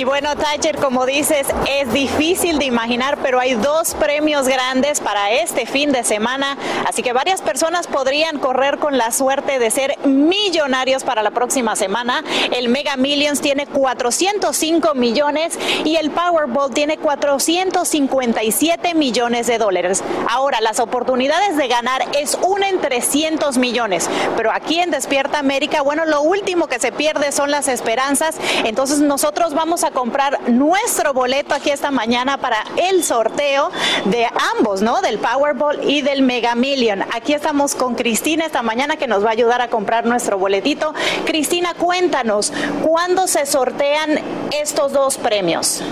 Y 0.00 0.04
bueno, 0.04 0.34
Thatcher, 0.34 0.76
como 0.76 1.04
dices, 1.04 1.46
es 1.68 1.92
difícil 1.92 2.58
de 2.58 2.64
imaginar, 2.64 3.18
pero 3.22 3.38
hay 3.38 3.52
dos 3.52 3.92
premios 3.92 4.48
grandes 4.48 4.98
para 4.98 5.30
este 5.32 5.66
fin 5.66 5.92
de 5.92 6.04
semana, 6.04 6.56
así 6.88 7.02
que 7.02 7.12
varias 7.12 7.42
personas 7.42 7.86
podrían 7.86 8.38
correr 8.38 8.78
con 8.78 8.96
la 8.96 9.10
suerte 9.10 9.58
de 9.58 9.70
ser 9.70 9.98
millonarios 10.06 11.04
para 11.04 11.22
la 11.22 11.32
próxima 11.32 11.76
semana. 11.76 12.24
El 12.50 12.70
Mega 12.70 12.96
Millions 12.96 13.42
tiene 13.42 13.66
405 13.66 14.94
millones 14.94 15.58
y 15.84 15.96
el 15.96 16.10
Powerball 16.10 16.72
tiene 16.72 16.96
457 16.96 18.94
millones 18.94 19.48
de 19.48 19.58
dólares. 19.58 20.02
Ahora, 20.30 20.62
las 20.62 20.80
oportunidades 20.80 21.58
de 21.58 21.68
ganar 21.68 22.06
es 22.18 22.38
una 22.40 22.70
en 22.70 22.80
300 22.80 23.58
millones, 23.58 24.08
pero 24.34 24.50
aquí 24.50 24.80
en 24.80 24.92
Despierta 24.92 25.40
América, 25.40 25.82
bueno, 25.82 26.06
lo 26.06 26.22
último 26.22 26.68
que 26.68 26.78
se 26.78 26.90
pierde 26.90 27.32
son 27.32 27.50
las 27.50 27.68
esperanzas, 27.68 28.36
entonces 28.64 29.00
nosotros 29.00 29.52
vamos 29.52 29.84
a 29.84 29.89
comprar 29.90 30.50
nuestro 30.50 31.12
boleto 31.12 31.54
aquí 31.54 31.70
esta 31.70 31.90
mañana 31.90 32.38
para 32.38 32.64
el 32.76 33.04
sorteo 33.04 33.70
de 34.06 34.26
ambos, 34.58 34.82
¿no? 34.82 35.00
Del 35.00 35.18
Powerball 35.18 35.78
y 35.88 36.02
del 36.02 36.22
Mega 36.22 36.54
Million. 36.54 37.02
Aquí 37.14 37.32
estamos 37.32 37.74
con 37.74 37.94
Cristina 37.94 38.44
esta 38.44 38.62
mañana 38.62 38.96
que 38.96 39.06
nos 39.06 39.24
va 39.24 39.28
a 39.28 39.32
ayudar 39.32 39.60
a 39.60 39.68
comprar 39.68 40.06
nuestro 40.06 40.38
boletito. 40.38 40.94
Cristina, 41.24 41.74
cuéntanos, 41.74 42.52
¿cuándo 42.82 43.26
se 43.26 43.46
sortean 43.46 44.20
estos 44.50 44.92
dos 44.92 45.16
premios? 45.16 45.82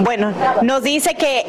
Bueno, 0.00 0.32
nos 0.62 0.82
dice 0.82 1.14
que 1.14 1.46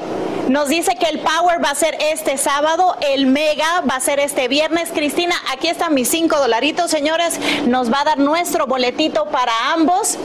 nos 0.50 0.68
dice 0.68 0.96
que 0.96 1.06
el 1.06 1.20
Power 1.20 1.64
va 1.64 1.70
a 1.70 1.76
ser 1.76 1.96
este 2.00 2.38
sábado, 2.38 2.98
el 3.02 3.28
Mega 3.28 3.82
va 3.90 3.96
a 3.96 4.00
ser 4.00 4.20
este 4.20 4.48
viernes. 4.48 4.90
Cristina, 4.92 5.36
aquí 5.52 5.68
están 5.68 5.94
mis 5.94 6.10
cinco 6.10 6.38
dolaritos, 6.38 6.90
señores. 6.90 7.40
Nos 7.68 7.94
va 7.94 8.02
a 8.02 8.04
dar 8.04 8.18
nuestro 8.18 8.66
boletito 8.66 9.26
para 9.26 9.54
ambos. 9.74 10.18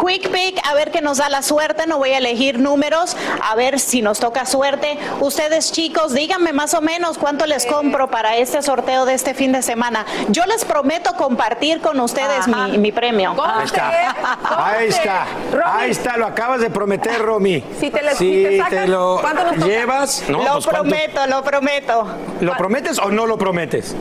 Quick 0.00 0.30
Pick, 0.30 0.60
a 0.66 0.74
ver 0.74 0.90
qué 0.90 1.00
nos 1.00 1.18
da 1.18 1.28
la 1.28 1.42
suerte. 1.42 1.86
No 1.86 1.98
voy 1.98 2.10
a 2.10 2.18
elegir 2.18 2.58
números, 2.58 3.16
a 3.42 3.54
ver 3.54 3.78
si 3.78 4.02
nos 4.02 4.18
toca 4.20 4.46
suerte. 4.46 4.98
Ustedes, 5.20 5.72
chicos, 5.72 6.12
díganme 6.12 6.52
más 6.52 6.74
o 6.74 6.80
menos 6.80 7.18
cuánto 7.18 7.46
les 7.46 7.66
compro 7.66 8.08
para 8.10 8.36
este 8.36 8.62
sorteo 8.62 9.04
de 9.04 9.14
este 9.14 9.34
fin 9.34 9.52
de 9.52 9.62
semana. 9.62 10.04
Yo 10.28 10.44
les 10.46 10.64
prometo 10.64 11.14
compartir 11.14 11.80
con 11.80 12.00
ustedes 12.00 12.48
mi, 12.48 12.78
mi 12.78 12.92
premio. 12.92 13.34
Ahí 13.42 13.64
está. 13.64 14.14
Ahí 14.56 14.88
está. 14.88 15.26
Ahí 15.64 15.90
está, 15.90 16.16
lo 16.16 16.26
acabas 16.26 16.60
de 16.60 16.70
prometer, 16.70 17.20
Romy. 17.20 17.62
Si 17.78 17.90
te, 17.90 18.02
le, 18.02 18.10
Si 18.14 18.16
si 18.16 18.42
te 18.44 18.58
sacas, 18.58 18.70
te 18.70 18.86
lo 18.88 19.18
¿cuánto 19.20 19.44
nos 19.44 19.54
toca? 19.54 19.66
llevas, 19.66 20.24
no, 20.28 20.38
lo 20.38 20.52
pues, 20.52 20.64
¿cuánto? 20.64 20.70
prometo, 20.70 21.26
lo 21.26 21.42
prometo. 21.44 22.06
¿Lo 22.40 22.52
prometes 22.56 22.98
o 22.98 23.10
no 23.10 23.26
lo 23.26 23.36
prometes? 23.38 23.94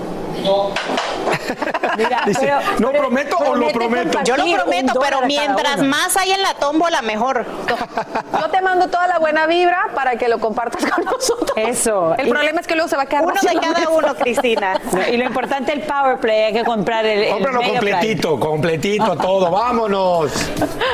Mira, 1.98 2.24
Dice, 2.26 2.40
pero- 2.42 2.60
¿no 2.80 2.90
pero 2.92 3.00
prometo 3.04 3.38
o 3.38 3.56
lo 3.56 3.70
prometo? 3.70 4.20
Yo 4.24 4.38
lo 4.38 4.46
prometo, 4.54 5.00
pero 5.00 5.22
mientras 5.26 5.78
más 5.82 6.16
hay 6.18 6.32
en 6.32 6.42
la 6.42 6.54
tómbola, 6.56 7.02
mejor. 7.02 7.46
Yo 8.40 8.50
te 8.50 8.62
mando 8.62 8.88
toda 8.88 9.08
la 9.08 9.20
buena 9.20 9.46
vibra 9.48 9.88
para 9.96 10.16
que 10.16 10.28
lo 10.28 10.40
compartas 10.40 10.86
con 10.92 11.04
nosotros. 11.06 11.52
Eso. 11.56 12.16
El 12.18 12.28
Y- 12.28 12.32
problema 12.32 12.60
es 12.62 12.68
que 12.68 12.76
luego 12.76 12.88
se 12.90 12.96
va 12.96 13.04
a 13.04 13.06
quedar 13.06 13.24
Uno 13.24 13.34
de 13.42 13.48
cada 13.60 13.80
mesa. 13.80 13.90
uno, 13.90 14.16
Cristina. 14.16 14.80
No, 14.92 15.08
y 15.08 15.16
lo 15.18 15.24
importante 15.26 15.72
el 15.72 15.82
Power 15.82 16.18
Play, 16.20 16.44
hay 16.46 16.54
que 16.54 16.64
comprar 16.66 17.06
el, 17.06 17.24
el 17.24 17.32
Cómpralo 17.34 17.60
Play. 17.60 17.72
completito, 17.72 18.40
completito 18.40 19.16
todo. 19.18 19.50
Vámonos. 19.52 20.32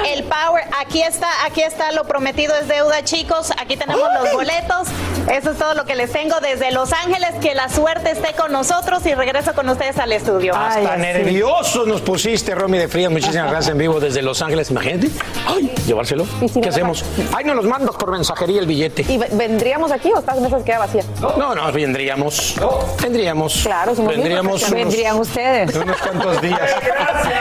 El 0.06 0.24
Power, 0.26 0.66
aquí 0.80 1.02
está, 1.02 1.28
aquí 1.46 1.62
está, 1.62 1.92
lo 1.92 2.04
prometido 2.06 2.54
es 2.56 2.68
deuda, 2.68 3.04
chicos. 3.04 3.52
Aquí 3.60 3.76
tenemos 3.78 4.08
los 4.22 4.34
boletos. 4.34 4.88
Eso 5.32 5.52
es 5.52 5.58
todo 5.58 5.74
lo 5.74 5.86
que 5.86 5.96
les 5.96 6.12
tengo 6.12 6.40
desde 6.42 6.72
Los 6.72 6.94
Ángeles. 6.94 7.36
Que 7.42 7.54
la 7.56 7.70
suerte 7.70 8.12
esté 8.12 8.34
con 8.36 8.52
nosotros 8.52 9.06
y 9.06 9.14
regreso 9.14 9.54
con 9.54 9.68
ustedes 9.70 9.98
al 10.00 10.12
estudio. 10.12 10.27
Hasta 10.32 10.94
Ay, 10.94 11.00
sí. 11.00 11.02
nerviosos 11.02 11.88
nos 11.88 12.02
pusiste, 12.02 12.54
Romy 12.54 12.78
de 12.78 12.88
Frías. 12.88 13.12
Muchísimas 13.12 13.50
gracias 13.50 13.72
en 13.72 13.78
vivo 13.78 14.00
desde 14.00 14.22
Los 14.22 14.42
Ángeles. 14.42 14.70
Imagínate. 14.72 15.10
Ay, 15.48 15.72
llevárselo. 15.86 16.26
Y 16.42 16.50
si 16.50 16.56
no 16.60 16.62
¿Qué 16.64 16.70
hacemos? 16.70 17.06
Ay, 17.36 17.46
nos 17.46 17.56
los 17.56 17.66
mandas 17.66 17.96
por 17.96 18.12
mensajería 18.12 18.60
el 18.60 18.68
billete. 18.68 19.06
¿Y 19.08 19.18
ve- 19.18 19.30
vendríamos 19.32 19.92
aquí 19.92 20.12
o 20.14 20.20
esta 20.20 20.36
mesa 20.36 20.60
se 20.60 20.66
queda 20.66 20.80
vacía? 20.80 21.04
No, 21.22 21.56
no, 21.56 21.72
vendríamos. 21.72 22.56
Vendríamos. 23.02 23.62
Claro, 23.64 23.96
somos 23.96 24.14
Vendríamos 24.14 24.62
unos, 24.64 24.72
Vendrían 24.74 25.18
ustedes. 25.18 25.76
unos 25.76 25.98
cuantos 25.98 26.42
días. 26.42 26.60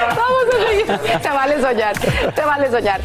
Vamos 0.08 0.54
a 0.54 0.68
seguir. 0.68 1.20
Te 1.22 1.28
vale 1.28 1.60
soñar. 1.60 1.96
Te 2.34 2.42
vale 2.42 2.70
soñar. 2.70 3.00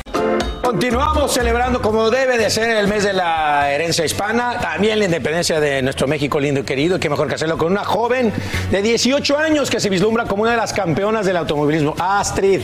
Continuamos 0.63 1.33
celebrando 1.33 1.81
como 1.81 2.09
debe 2.11 2.37
de 2.37 2.49
ser 2.49 2.69
el 2.77 2.87
mes 2.87 3.03
de 3.03 3.11
la 3.13 3.71
herencia 3.71 4.05
hispana, 4.05 4.57
también 4.61 4.99
la 4.99 5.05
independencia 5.05 5.59
de 5.59 5.81
nuestro 5.81 6.07
México 6.07 6.39
lindo 6.39 6.61
y 6.61 6.63
querido, 6.63 6.95
y 6.95 6.99
qué 6.99 7.09
mejor 7.09 7.27
que 7.27 7.35
hacerlo 7.35 7.57
con 7.57 7.71
una 7.71 7.83
joven 7.83 8.31
de 8.69 8.81
18 8.81 9.37
años 9.37 9.69
que 9.71 9.79
se 9.79 9.89
vislumbra 9.89 10.25
como 10.25 10.43
una 10.43 10.51
de 10.51 10.57
las 10.57 10.73
campeonas 10.73 11.25
del 11.25 11.37
automovilismo. 11.37 11.95
Astrid, 11.97 12.59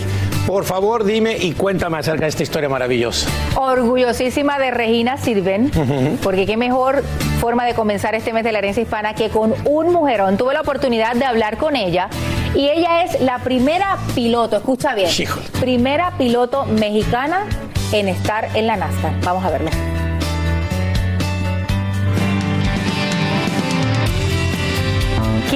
por 0.45 0.65
favor 0.65 1.05
dime 1.05 1.37
y 1.37 1.53
cuéntame 1.53 1.97
acerca 1.97 2.23
de 2.25 2.29
esta 2.29 2.43
historia 2.43 2.67
maravillosa. 2.69 3.29
Orgullosísima 3.55 4.59
de 4.59 4.71
Regina 4.71 5.17
Sirven, 5.17 5.71
porque 6.21 6.45
qué 6.45 6.57
mejor 6.57 7.03
forma 7.39 7.65
de 7.65 7.73
comenzar 7.73 8.13
este 8.13 8.33
mes 8.33 8.43
de 8.43 8.51
la 8.51 8.59
herencia 8.59 8.83
hispana 8.83 9.15
que 9.15 9.29
con 9.29 9.53
un 9.65 9.91
mujerón. 9.91 10.37
Tuve 10.37 10.53
la 10.53 10.61
oportunidad 10.61 11.15
de 11.15 11.25
hablar 11.25 11.57
con 11.57 11.75
ella 11.75 12.09
y 12.53 12.67
ella 12.69 13.03
es 13.03 13.21
la 13.21 13.39
primera 13.39 13.97
piloto, 14.13 14.57
escucha 14.57 14.93
bien, 14.93 15.09
Híjole. 15.17 15.45
primera 15.59 16.11
piloto 16.17 16.65
mexicana 16.65 17.45
en 17.93 18.09
estar 18.09 18.49
en 18.53 18.67
la 18.67 18.75
NASCAR. 18.75 19.13
Vamos 19.23 19.45
a 19.45 19.49
verlo. 19.49 19.69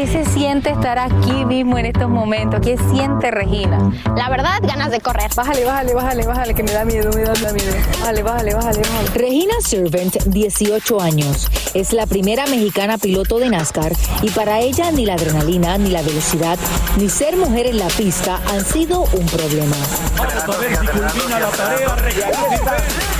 ¿Qué 0.02 0.08
se 0.08 0.26
siente 0.26 0.72
estar 0.72 0.98
aquí 0.98 1.46
mismo 1.46 1.78
en 1.78 1.86
estos 1.86 2.10
momentos? 2.10 2.60
¿Qué 2.62 2.76
siente 2.92 3.30
Regina? 3.30 3.92
La 4.18 4.30
verdad, 4.30 4.58
ganas 4.64 4.90
de 4.90 5.00
correr. 5.00 5.30
Bájale, 5.36 5.64
bájale, 5.64 5.94
bájale, 5.94 6.26
bájale, 6.26 6.54
que 6.56 6.64
me 6.64 6.72
da 6.72 6.84
miedo, 6.86 7.12
me 7.14 7.22
da, 7.22 7.34
me 7.34 7.42
da 7.42 7.54
miedo. 7.54 7.72
Bájale, 8.00 8.24
bájale, 8.24 8.56
bájale, 8.56 8.82
bájale. 8.82 9.10
Regina 9.14 9.54
Servant, 9.64 10.16
18 10.26 11.02
años, 11.02 11.52
es 11.76 11.94
la 11.94 12.08
primera 12.08 12.48
mexicana 12.48 12.98
piloto 12.98 13.38
de 13.38 13.52
NASCAR 13.52 13.94
y 14.24 14.32
para 14.32 14.60
ella 14.62 14.90
ni 14.90 15.06
la 15.06 15.14
adrenalina, 15.14 15.78
ni 15.78 15.92
la 15.92 16.02
velocidad, 16.02 16.58
ni 16.98 17.08
ser 17.08 17.38
mujer 17.38 17.68
en 17.68 17.78
la 17.78 17.88
pista 17.90 18.40
han 18.48 18.66
sido 18.66 19.02
un 19.02 19.28
problema. 19.28 19.76
Vamos 20.18 20.58
a 20.58 20.60
ver 20.62 20.78
si 20.78 20.88
culmina 20.88 21.40
la 21.42 21.50
tarea. 21.50 21.96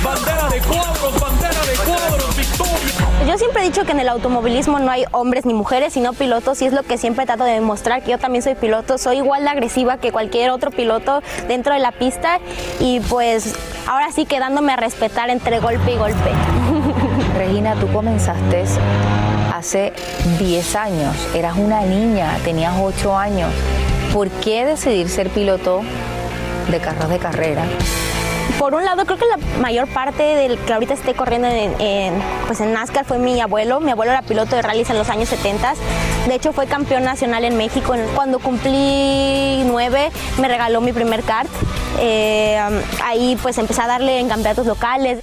Bandera 0.02 0.48
de 0.48 0.60
cuadros, 0.62 1.20
bandera. 1.20 1.41
Yo 3.26 3.38
siempre 3.38 3.62
he 3.62 3.64
dicho 3.64 3.84
que 3.84 3.92
en 3.92 4.00
el 4.00 4.08
automovilismo 4.08 4.80
no 4.80 4.90
hay 4.90 5.04
hombres 5.12 5.46
ni 5.46 5.54
mujeres, 5.54 5.92
sino 5.92 6.12
pilotos, 6.12 6.60
y 6.60 6.66
es 6.66 6.72
lo 6.72 6.82
que 6.82 6.98
siempre 6.98 7.24
trato 7.24 7.44
de 7.44 7.52
demostrar, 7.52 8.02
que 8.02 8.10
yo 8.10 8.18
también 8.18 8.42
soy 8.42 8.56
piloto, 8.56 8.98
soy 8.98 9.18
igual 9.18 9.44
de 9.44 9.50
agresiva 9.50 9.98
que 9.98 10.10
cualquier 10.10 10.50
otro 10.50 10.72
piloto 10.72 11.22
dentro 11.46 11.72
de 11.72 11.78
la 11.78 11.92
pista, 11.92 12.40
y 12.80 12.98
pues 13.00 13.54
ahora 13.86 14.10
sí 14.10 14.26
quedándome 14.26 14.72
a 14.72 14.76
respetar 14.76 15.30
entre 15.30 15.60
golpe 15.60 15.92
y 15.92 15.98
golpe. 15.98 16.30
Regina, 17.38 17.76
tú 17.76 17.86
comenzaste 17.92 18.64
hace 19.54 19.92
10 20.40 20.76
años, 20.76 21.16
eras 21.32 21.56
una 21.56 21.82
niña, 21.82 22.36
tenías 22.44 22.74
8 22.76 23.16
años. 23.16 23.50
¿Por 24.12 24.30
qué 24.30 24.64
decidir 24.64 25.08
ser 25.08 25.30
piloto 25.30 25.82
de 26.68 26.78
carros 26.80 27.08
de 27.08 27.18
carrera? 27.18 27.64
Por 28.58 28.74
un 28.74 28.84
lado, 28.84 29.04
creo 29.04 29.18
que 29.18 29.26
la 29.26 29.38
mayor 29.60 29.88
parte 29.88 30.22
del 30.22 30.58
que 30.58 30.72
ahorita 30.72 30.94
esté 30.94 31.14
corriendo 31.14 31.48
en, 31.48 31.80
en, 31.80 32.14
pues 32.46 32.60
en 32.60 32.72
NASCAR 32.72 33.04
fue 33.04 33.18
mi 33.18 33.40
abuelo. 33.40 33.80
Mi 33.80 33.90
abuelo 33.90 34.12
era 34.12 34.22
piloto 34.22 34.56
de 34.56 34.62
rallies 34.62 34.88
en 34.90 34.98
los 34.98 35.08
años 35.08 35.28
70. 35.28 35.74
De 36.28 36.34
hecho, 36.34 36.52
fue 36.52 36.66
campeón 36.66 37.02
nacional 37.04 37.44
en 37.44 37.56
México. 37.56 37.94
Cuando 38.14 38.38
cumplí 38.38 39.62
nueve, 39.64 40.10
me 40.38 40.48
regaló 40.48 40.80
mi 40.80 40.92
primer 40.92 41.22
kart. 41.22 41.50
Eh, 41.98 42.58
ahí 43.04 43.36
pues 43.42 43.58
empecé 43.58 43.82
a 43.82 43.86
darle 43.86 44.20
en 44.20 44.28
campeonatos 44.28 44.66
locales. 44.66 45.20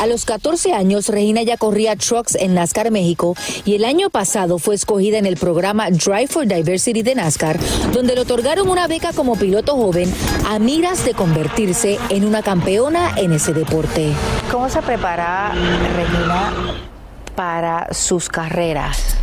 A 0.00 0.06
los 0.06 0.24
14 0.24 0.72
años, 0.72 1.08
Regina 1.08 1.42
ya 1.42 1.58
corría 1.58 1.94
trucks 1.94 2.34
en 2.34 2.54
NASCAR 2.54 2.90
México 2.90 3.36
y 3.66 3.74
el 3.74 3.84
año 3.84 4.08
pasado 4.08 4.58
fue 4.58 4.74
escogida 4.74 5.18
en 5.18 5.26
el 5.26 5.36
programa 5.36 5.90
Drive 5.90 6.28
for 6.28 6.46
Diversity 6.46 7.02
de 7.02 7.14
NASCAR, 7.14 7.58
donde 7.92 8.14
le 8.14 8.22
otorgaron 8.22 8.70
una 8.70 8.86
beca 8.86 9.12
como 9.12 9.36
piloto 9.36 9.76
joven 9.76 10.10
a 10.48 10.58
miras 10.58 11.04
de 11.04 11.12
convertirse 11.12 11.98
en 12.08 12.24
una 12.24 12.42
campeona 12.42 13.12
en 13.18 13.34
ese 13.34 13.52
deporte. 13.52 14.14
¿Cómo 14.50 14.70
se 14.70 14.80
prepara 14.80 15.52
Regina 15.94 16.50
para 17.36 17.92
sus 17.92 18.30
carreras? 18.30 19.18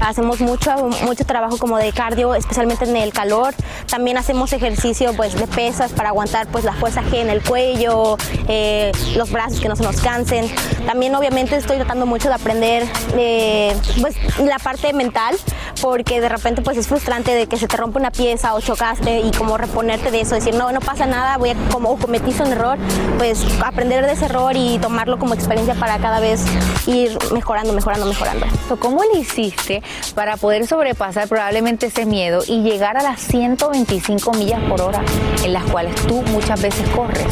Hacemos 0.00 0.40
mucho, 0.40 0.74
mucho 1.04 1.24
trabajo 1.24 1.58
como 1.58 1.76
de 1.76 1.92
cardio, 1.92 2.34
especialmente 2.34 2.84
en 2.84 2.96
el 2.96 3.12
calor. 3.12 3.54
También 3.88 4.16
hacemos 4.16 4.52
ejercicio 4.52 5.12
pues, 5.14 5.34
de 5.34 5.46
pesas 5.46 5.92
para 5.92 6.08
aguantar 6.08 6.48
pues, 6.48 6.64
la 6.64 6.72
fuerza 6.72 7.02
G 7.02 7.16
en 7.16 7.30
el 7.30 7.42
cuello, 7.42 8.16
eh, 8.48 8.92
los 9.14 9.30
brazos 9.30 9.60
que 9.60 9.68
no 9.68 9.76
se 9.76 9.82
nos 9.82 10.00
cansen. 10.00 10.46
También 10.86 11.14
obviamente 11.14 11.56
estoy 11.56 11.76
tratando 11.76 12.06
mucho 12.06 12.28
de 12.28 12.34
aprender 12.34 12.84
eh, 13.14 13.76
pues, 14.00 14.16
la 14.38 14.58
parte 14.58 14.92
mental, 14.92 15.36
porque 15.80 16.20
de 16.20 16.28
repente 16.28 16.62
pues, 16.62 16.76
es 16.76 16.86
frustrante 16.86 17.34
de 17.34 17.46
que 17.46 17.56
se 17.56 17.68
te 17.68 17.76
rompe 17.76 17.98
una 17.98 18.10
pieza 18.10 18.54
o 18.54 18.60
chocaste 18.60 19.20
y 19.20 19.30
como 19.32 19.58
reponerte 19.58 20.10
de 20.10 20.22
eso, 20.22 20.34
decir 20.34 20.54
no, 20.54 20.72
no 20.72 20.80
pasa 20.80 21.06
nada, 21.06 21.36
voy 21.36 21.50
a, 21.50 21.54
como 21.70 21.96
cometiste 21.98 22.42
un 22.42 22.52
error, 22.52 22.78
pues 23.18 23.44
aprender 23.64 24.06
de 24.06 24.12
ese 24.12 24.26
error 24.26 24.56
y 24.56 24.78
tomarlo 24.78 25.18
como 25.18 25.34
experiencia 25.34 25.74
para 25.74 25.98
cada 25.98 26.20
vez 26.20 26.44
ir 26.86 27.16
mejorando, 27.32 27.72
mejorando, 27.72 28.06
mejorando. 28.06 28.46
¿Cómo 28.78 29.02
le 29.12 29.20
hiciste 29.20 29.82
para 30.14 30.36
poder 30.36 30.66
sobrepasar 30.66 31.28
probablemente 31.28 31.86
ese 31.86 32.06
miedo 32.06 32.42
y 32.46 32.62
llegar 32.62 32.96
a 32.96 33.02
las 33.02 33.20
125 33.20 34.32
millas 34.32 34.60
por 34.68 34.80
hora 34.80 35.02
en 35.44 35.52
las 35.52 35.64
cuales 35.64 35.94
tú 36.06 36.22
muchas 36.22 36.60
veces 36.60 36.88
corres? 36.90 37.26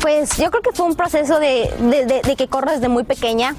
Pues 0.00 0.36
yo 0.36 0.50
creo 0.50 0.62
que 0.62 0.72
fue 0.72 0.86
un 0.86 0.94
proceso 0.96 1.38
de, 1.38 1.70
de- 1.78 2.06
de- 2.06 2.22
de 2.22 2.36
que 2.36 2.48
corro 2.48 2.70
desde 2.72 2.88
muy 2.88 3.04
pequeña. 3.04 3.54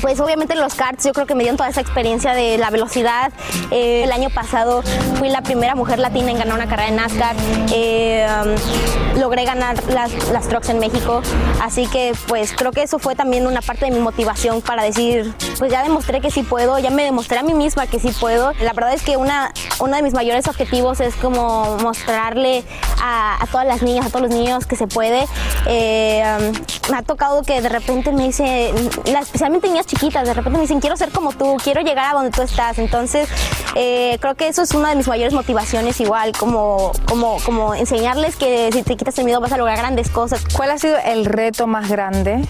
Pues 0.00 0.20
obviamente 0.20 0.54
los 0.54 0.74
karts 0.74 1.04
yo 1.04 1.12
creo 1.12 1.26
que 1.26 1.34
me 1.34 1.42
dieron 1.44 1.56
toda 1.56 1.68
esa 1.68 1.80
experiencia 1.80 2.32
de 2.34 2.58
la 2.58 2.70
velocidad. 2.70 3.32
Eh, 3.70 4.04
el 4.04 4.12
año 4.12 4.30
pasado 4.30 4.82
fui 5.18 5.28
la 5.28 5.42
primera 5.42 5.74
mujer 5.74 5.98
latina 5.98 6.30
en 6.30 6.38
ganar 6.38 6.54
una 6.54 6.66
carrera 6.66 6.88
en 6.88 6.96
NASCAR. 6.96 7.36
Eh, 7.72 8.26
um, 8.44 9.18
logré 9.18 9.44
ganar 9.44 9.82
las, 9.88 10.12
las 10.30 10.48
trucks 10.48 10.68
en 10.68 10.78
México. 10.78 11.22
Así 11.62 11.86
que 11.86 12.12
pues 12.28 12.52
creo 12.52 12.72
que 12.72 12.82
eso 12.82 12.98
fue 12.98 13.14
también 13.14 13.46
una 13.46 13.62
parte 13.62 13.86
de 13.86 13.90
mi 13.90 13.98
motivación 13.98 14.60
para 14.60 14.82
decir, 14.82 15.34
pues 15.58 15.70
ya 15.70 15.82
demostré 15.82 16.20
que 16.20 16.30
sí 16.30 16.42
puedo, 16.42 16.78
ya 16.78 16.90
me 16.90 17.04
demostré 17.04 17.38
a 17.38 17.42
mí 17.42 17.54
misma 17.54 17.86
que 17.86 17.98
sí 17.98 18.10
puedo. 18.18 18.52
La 18.60 18.72
verdad 18.72 18.92
es 18.92 19.02
que 19.02 19.16
una, 19.16 19.52
uno 19.80 19.96
de 19.96 20.02
mis 20.02 20.14
mayores 20.14 20.48
objetivos 20.48 21.00
es 21.00 21.14
como 21.16 21.76
mostrarle 21.78 22.64
a, 23.02 23.38
todas 23.50 23.66
las 23.66 23.82
niñas, 23.82 24.06
a 24.06 24.08
todos 24.08 24.22
los 24.22 24.30
niños 24.30 24.66
que 24.66 24.76
se 24.76 24.86
puede. 24.86 25.26
Eh, 25.66 26.22
um, 26.38 26.90
me 26.90 26.98
ha 26.98 27.02
tocado 27.02 27.42
que 27.42 27.60
de 27.60 27.68
repente 27.68 28.12
me 28.12 28.24
dice, 28.24 28.72
especialmente 29.04 29.68
niñas 29.76 29.86
chiquitas, 29.86 30.26
de 30.26 30.32
repente 30.32 30.56
me 30.56 30.62
dicen, 30.62 30.80
quiero 30.80 30.96
ser 30.96 31.10
como 31.10 31.32
tú, 31.32 31.58
quiero 31.62 31.82
llegar 31.82 32.10
a 32.10 32.14
donde 32.14 32.30
tú 32.30 32.40
estás. 32.40 32.78
Entonces, 32.78 33.28
eh, 33.74 34.16
creo 34.22 34.34
que 34.34 34.48
eso 34.48 34.62
es 34.62 34.72
una 34.72 34.88
de 34.88 34.96
mis 34.96 35.06
mayores 35.06 35.34
motivaciones 35.34 36.00
igual, 36.00 36.32
como, 36.32 36.92
como, 37.06 37.36
como 37.44 37.74
enseñarles 37.74 38.36
que 38.36 38.70
si 38.72 38.82
te 38.82 38.96
quitas 38.96 39.18
el 39.18 39.26
miedo 39.26 39.38
vas 39.40 39.52
a 39.52 39.58
lograr 39.58 39.76
grandes 39.76 40.08
cosas. 40.08 40.42
¿Cuál 40.56 40.70
ha 40.70 40.78
sido 40.78 40.96
el 41.04 41.26
reto 41.26 41.66
más 41.66 41.90
grande 41.90 42.40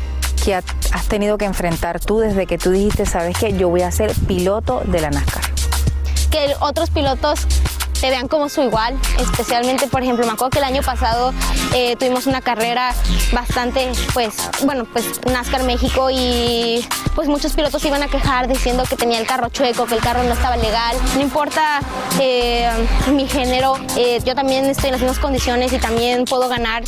que 0.44 0.54
ha- 0.54 0.62
has 0.92 1.08
tenido 1.08 1.36
que 1.36 1.46
enfrentar 1.46 1.98
tú 1.98 2.20
desde 2.20 2.46
que 2.46 2.58
tú 2.58 2.70
dijiste, 2.70 3.06
sabes 3.06 3.36
que 3.36 3.54
yo 3.56 3.68
voy 3.70 3.82
a 3.82 3.90
ser 3.90 4.12
piloto 4.28 4.82
de 4.84 5.00
la 5.00 5.10
NASCAR? 5.10 5.42
que 6.30 6.54
otros 6.60 6.90
pilotos 6.90 7.46
te 8.00 8.10
vean 8.10 8.28
como 8.28 8.48
su 8.48 8.62
igual, 8.62 8.98
especialmente, 9.18 9.86
por 9.86 10.02
ejemplo, 10.02 10.26
me 10.26 10.32
acuerdo 10.32 10.50
que 10.50 10.58
el 10.58 10.64
año 10.64 10.82
pasado 10.82 11.32
eh, 11.74 11.96
tuvimos 11.96 12.26
una 12.26 12.40
carrera 12.40 12.94
bastante, 13.32 13.90
pues, 14.12 14.36
bueno, 14.64 14.84
pues 14.92 15.20
NASCAR 15.24 15.64
México 15.64 16.08
y 16.10 16.86
pues 17.14 17.28
muchos 17.28 17.54
pilotos 17.54 17.84
iban 17.84 18.02
a 18.02 18.08
quejar 18.08 18.48
diciendo 18.48 18.84
que 18.88 18.96
tenía 18.96 19.18
el 19.18 19.26
carro 19.26 19.48
chueco, 19.48 19.86
que 19.86 19.94
el 19.94 20.00
carro 20.00 20.22
no 20.22 20.34
estaba 20.34 20.56
legal. 20.56 20.96
No 21.14 21.22
importa 21.22 21.80
eh, 22.20 22.68
mi 23.12 23.26
género, 23.26 23.78
eh, 23.96 24.20
yo 24.24 24.34
también 24.34 24.66
estoy 24.66 24.86
en 24.86 24.92
las 24.92 25.00
mismas 25.00 25.18
condiciones 25.18 25.72
y 25.72 25.78
también 25.78 26.24
puedo 26.24 26.48
ganar. 26.48 26.84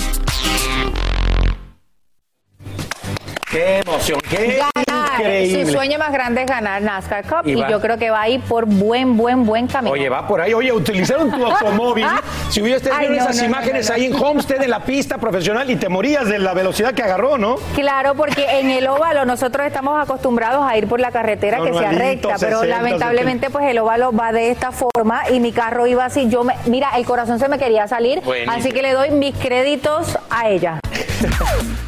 Qué 3.50 3.78
emoción, 3.78 4.20
qué 4.28 4.58
Ganar. 4.58 4.87
Increíble. 5.20 5.66
Su 5.66 5.72
sueño 5.72 5.98
más 5.98 6.12
grande 6.12 6.42
es 6.42 6.46
ganar 6.46 6.82
NASCAR 6.82 7.24
Cup 7.24 7.46
Y 7.46 7.56
yo 7.56 7.80
creo 7.80 7.98
que 7.98 8.10
va 8.10 8.22
a 8.22 8.28
ir 8.28 8.40
por 8.42 8.66
buen, 8.66 9.16
buen, 9.16 9.44
buen 9.44 9.66
camino. 9.66 9.92
Oye, 9.92 10.08
va 10.08 10.26
por 10.26 10.40
ahí. 10.40 10.54
Oye, 10.54 10.72
utilizaron 10.72 11.30
tu 11.30 11.44
automóvil. 11.52 12.06
Si 12.50 12.62
hubieras 12.62 12.82
tenido 12.82 13.12
esas 13.14 13.36
no, 13.36 13.44
imágenes 13.44 13.88
no, 13.88 13.96
no. 13.96 14.00
ahí 14.00 14.06
en 14.06 14.14
Homestead, 14.14 14.62
en 14.62 14.70
la 14.70 14.80
pista 14.80 15.18
profesional, 15.18 15.70
y 15.70 15.76
te 15.76 15.88
morías 15.88 16.26
de 16.28 16.38
la 16.38 16.54
velocidad 16.54 16.94
que 16.94 17.02
agarró, 17.02 17.38
¿no? 17.38 17.56
Claro, 17.74 18.14
porque 18.14 18.46
en 18.60 18.70
el 18.70 18.86
óvalo 18.86 19.24
nosotros 19.24 19.66
estamos 19.66 20.00
acostumbrados 20.00 20.64
a 20.68 20.76
ir 20.76 20.86
por 20.86 21.00
la 21.00 21.10
carretera 21.10 21.58
que 21.62 21.72
sea 21.72 21.92
recta, 21.92 22.36
pero 22.38 22.60
60, 22.60 22.66
lamentablemente 22.66 23.50
pues 23.50 23.64
el 23.66 23.78
óvalo 23.78 24.12
va 24.12 24.32
de 24.32 24.50
esta 24.50 24.72
forma 24.72 25.22
y 25.30 25.40
mi 25.40 25.52
carro 25.52 25.86
iba 25.86 26.04
así. 26.04 26.28
Yo 26.28 26.44
me, 26.44 26.54
mira, 26.66 26.90
el 26.96 27.04
corazón 27.04 27.38
se 27.38 27.48
me 27.48 27.58
quería 27.58 27.86
salir, 27.88 28.20
Buenísimo. 28.20 28.52
así 28.56 28.72
que 28.72 28.82
le 28.82 28.92
doy 28.92 29.10
mis 29.10 29.36
créditos 29.36 30.18
a 30.30 30.48
ella. 30.48 30.80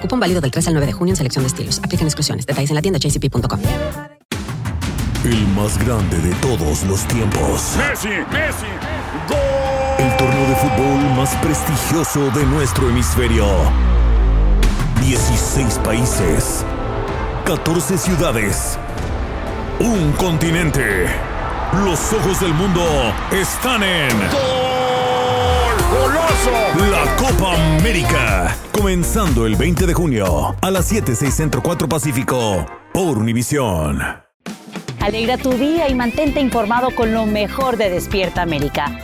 Cupón 0.00 0.18
válido 0.20 0.40
del 0.40 0.50
3 0.50 0.68
al 0.68 0.74
9 0.74 0.86
de 0.86 0.92
junio 0.92 1.12
en 1.12 1.16
selección 1.16 1.44
de 1.44 1.48
estilos. 1.48 1.78
Aplican 1.84 2.06
exclusiones. 2.06 2.46
Detalles 2.46 2.70
en 2.70 2.76
la 2.76 2.82
tienda 2.82 2.98
jcp.com. 2.98 3.60
El 5.24 5.46
más 5.48 5.78
grande 5.84 6.18
de 6.18 6.34
todos 6.36 6.82
los 6.84 7.06
tiempos. 7.06 7.74
Messi, 7.76 8.08
Messi, 8.08 8.66
El 9.98 10.16
torneo 10.16 10.48
de 10.48 10.56
fútbol 10.56 11.16
más 11.16 11.34
prestigioso 11.36 12.30
de 12.30 12.46
nuestro 12.46 12.88
hemisferio. 12.88 13.46
16 15.02 15.78
países. 15.84 16.64
14 17.44 17.98
ciudades. 17.98 18.78
Un 19.78 20.12
continente. 20.12 21.06
Los 21.84 22.12
ojos 22.12 22.40
del 22.40 22.54
mundo 22.54 22.82
están 23.30 23.82
en. 23.82 24.59
¡Goloso! 25.90 26.90
La 26.90 27.16
Copa 27.16 27.54
América. 27.78 28.56
Comenzando 28.70 29.44
el 29.44 29.56
20 29.56 29.86
de 29.86 29.94
junio 29.94 30.54
a 30.60 30.70
las 30.70 30.86
7, 30.86 31.16
6 31.16 31.34
Centro 31.34 31.62
4 31.62 31.88
Pacífico 31.88 32.64
por 32.92 33.18
Univisión. 33.18 34.00
Alegra 35.00 35.36
tu 35.36 35.50
día 35.50 35.88
y 35.88 35.94
mantente 35.94 36.40
informado 36.40 36.94
con 36.94 37.12
lo 37.12 37.26
mejor 37.26 37.76
de 37.76 37.90
Despierta 37.90 38.42
América. 38.42 39.00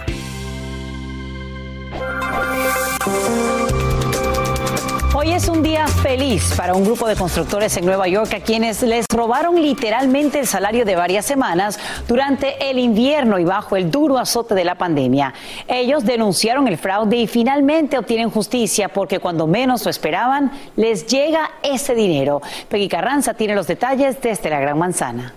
Hoy 5.19 5.33
es 5.33 5.49
un 5.49 5.63
día 5.63 5.87
feliz 5.87 6.53
para 6.59 6.75
un 6.75 6.85
grupo 6.85 7.09
de 7.09 7.17
constructores 7.17 7.75
en 7.79 7.87
Nueva 7.87 8.07
York 8.07 8.35
a 8.35 8.41
quienes 8.41 8.83
les 8.83 9.07
robaron 9.11 9.55
literalmente 9.63 10.39
el 10.39 10.47
salario 10.47 10.85
de 10.85 10.95
varias 10.95 11.25
semanas 11.25 11.81
durante 12.07 12.69
el 12.69 12.79
invierno 12.79 13.39
y 13.39 13.45
bajo 13.47 13.77
el 13.77 13.91
duro 13.91 14.19
azote 14.19 14.55
de 14.55 14.67
la 14.67 14.75
pandemia. 14.75 15.33
Ellos 15.69 16.05
denunciaron 16.05 16.69
el 16.69 16.77
fraude 16.77 17.17
y 17.17 17.27
finalmente 17.27 17.97
obtienen 17.97 18.29
justicia 18.29 18.91
porque 18.91 19.19
cuando 19.19 19.47
menos 19.47 19.87
lo 19.87 19.91
esperaban 19.91 20.53
les 20.77 21.07
llega 21.07 21.49
ese 21.63 21.95
dinero. 21.95 22.43
Peggy 22.69 22.91
Carranza 22.91 23.33
tiene 23.33 23.55
los 23.55 23.67
detalles 23.67 24.21
desde 24.21 24.51
la 24.51 24.61
Gran 24.61 24.79
Manzana. 24.79 25.33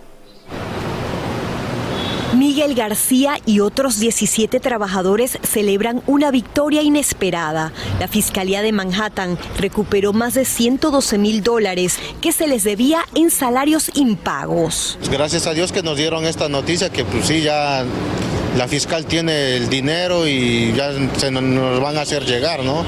Miguel 2.39 2.73
García 2.73 3.37
y 3.45 3.59
otros 3.59 3.99
17 3.99 4.61
trabajadores 4.61 5.37
celebran 5.43 6.01
una 6.07 6.31
victoria 6.31 6.81
inesperada. 6.81 7.73
La 7.99 8.07
Fiscalía 8.07 8.61
de 8.61 8.71
Manhattan 8.71 9.37
recuperó 9.57 10.13
más 10.13 10.35
de 10.35 10.45
112 10.45 11.17
mil 11.17 11.43
dólares 11.43 11.99
que 12.21 12.31
se 12.31 12.47
les 12.47 12.63
debía 12.63 13.01
en 13.13 13.29
salarios 13.29 13.91
impagos. 13.93 14.97
Gracias 15.11 15.47
a 15.47 15.53
Dios 15.53 15.73
que 15.73 15.83
nos 15.83 15.97
dieron 15.97 16.23
esta 16.23 16.47
noticia 16.47 16.89
que 16.89 17.03
pues 17.03 17.25
sí 17.25 17.41
ya 17.41 17.83
la 18.59 18.67
fiscal 18.67 19.05
tiene 19.05 19.55
el 19.55 19.69
dinero 19.69 20.27
y 20.27 20.73
ya 20.73 20.91
se 21.15 21.31
nos- 21.31 21.79
van 21.81 21.95
a 21.97 22.01
hacer 22.01 22.25
llegar, 22.25 22.61
¿no? 22.65 22.85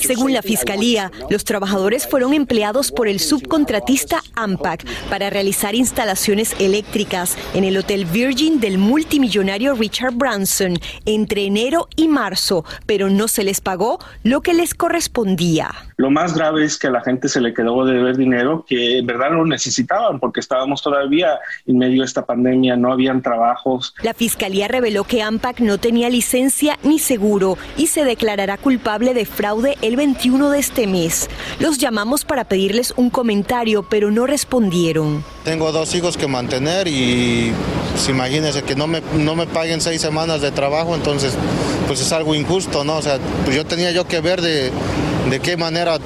Según 0.00 0.32
la 0.32 0.40
Fiscalía, 0.40 1.12
los 1.28 1.44
trabajadores 1.44 2.06
fueron 2.08 2.32
empleados 2.32 2.90
por 2.92 3.06
el 3.06 3.20
subcontratista 3.20 4.22
AMPAC 4.36 4.86
para 5.10 5.28
realizar 5.28 5.74
instalaciones 5.74 6.56
eléctricas 6.60 7.36
en 7.52 7.64
el 7.64 7.76
Hotel 7.76 8.06
Virgin 8.06 8.58
del 8.58 8.78
multimillonario 8.78 9.74
Richard 9.74 10.14
Branson 10.14 10.78
entre 11.04 11.44
enero 11.44 11.88
y 11.94 12.08
marzo, 12.08 12.64
pero 12.86 13.10
no 13.10 13.28
se 13.28 13.44
les 13.44 13.60
pagó 13.60 13.98
lo 14.22 14.40
que 14.40 14.54
les 14.54 14.72
correspondía. 14.74 15.72
Lo 15.98 16.10
más 16.10 16.34
grave 16.34 16.64
es 16.64 16.78
que 16.78 16.86
a 16.86 16.90
la 16.90 17.02
gente 17.02 17.28
se 17.28 17.42
le 17.42 17.52
quedó 17.52 17.84
de 17.84 17.94
deber 17.94 18.16
dinero 18.16 18.64
que 18.66 18.98
en 19.00 19.06
verdad 19.06 19.30
lo 19.32 19.44
necesitaban 19.44 20.20
porque 20.20 20.40
estábamos 20.40 20.80
todavía 20.82 21.38
en 21.66 21.76
medio 21.76 22.00
de 22.00 22.06
esta 22.06 22.24
pandemia, 22.24 22.76
no 22.76 22.92
habían 22.92 23.20
trabajos. 23.20 23.94
La 24.02 24.14
Fiscalía 24.14 24.68
reveló 24.68 24.85
que 24.86 25.20
AMPAC 25.20 25.60
no 25.60 25.78
tenía 25.78 26.08
licencia 26.08 26.78
ni 26.84 27.00
seguro 27.00 27.58
y 27.76 27.88
se 27.88 28.04
declarará 28.04 28.56
culpable 28.56 29.14
de 29.14 29.26
fraude 29.26 29.76
el 29.82 29.96
21 29.96 30.48
de 30.50 30.60
este 30.60 30.86
mes. 30.86 31.28
Los 31.58 31.78
llamamos 31.78 32.24
para 32.24 32.44
pedirles 32.44 32.94
un 32.96 33.10
comentario, 33.10 33.84
pero 33.88 34.12
no 34.12 34.26
respondieron. 34.26 35.24
Tengo 35.44 35.72
dos 35.72 35.92
hijos 35.96 36.16
que 36.16 36.28
mantener 36.28 36.86
y 36.86 37.52
pues, 37.90 38.08
imagínense 38.08 38.62
que 38.62 38.76
no 38.76 38.86
me, 38.86 39.02
no 39.18 39.34
me 39.34 39.48
paguen 39.48 39.80
seis 39.80 40.00
semanas 40.00 40.40
de 40.40 40.52
trabajo, 40.52 40.94
entonces 40.94 41.34
pues 41.88 42.00
es 42.00 42.12
algo 42.12 42.36
injusto, 42.36 42.84
¿no? 42.84 42.98
O 42.98 43.02
sea, 43.02 43.18
pues 43.44 43.56
yo 43.56 43.66
tenía 43.66 43.90
yo 43.90 44.06
que 44.06 44.20
ver 44.20 44.40
de, 44.40 44.70
de 45.28 45.40
qué 45.40 45.56
manera 45.56 45.98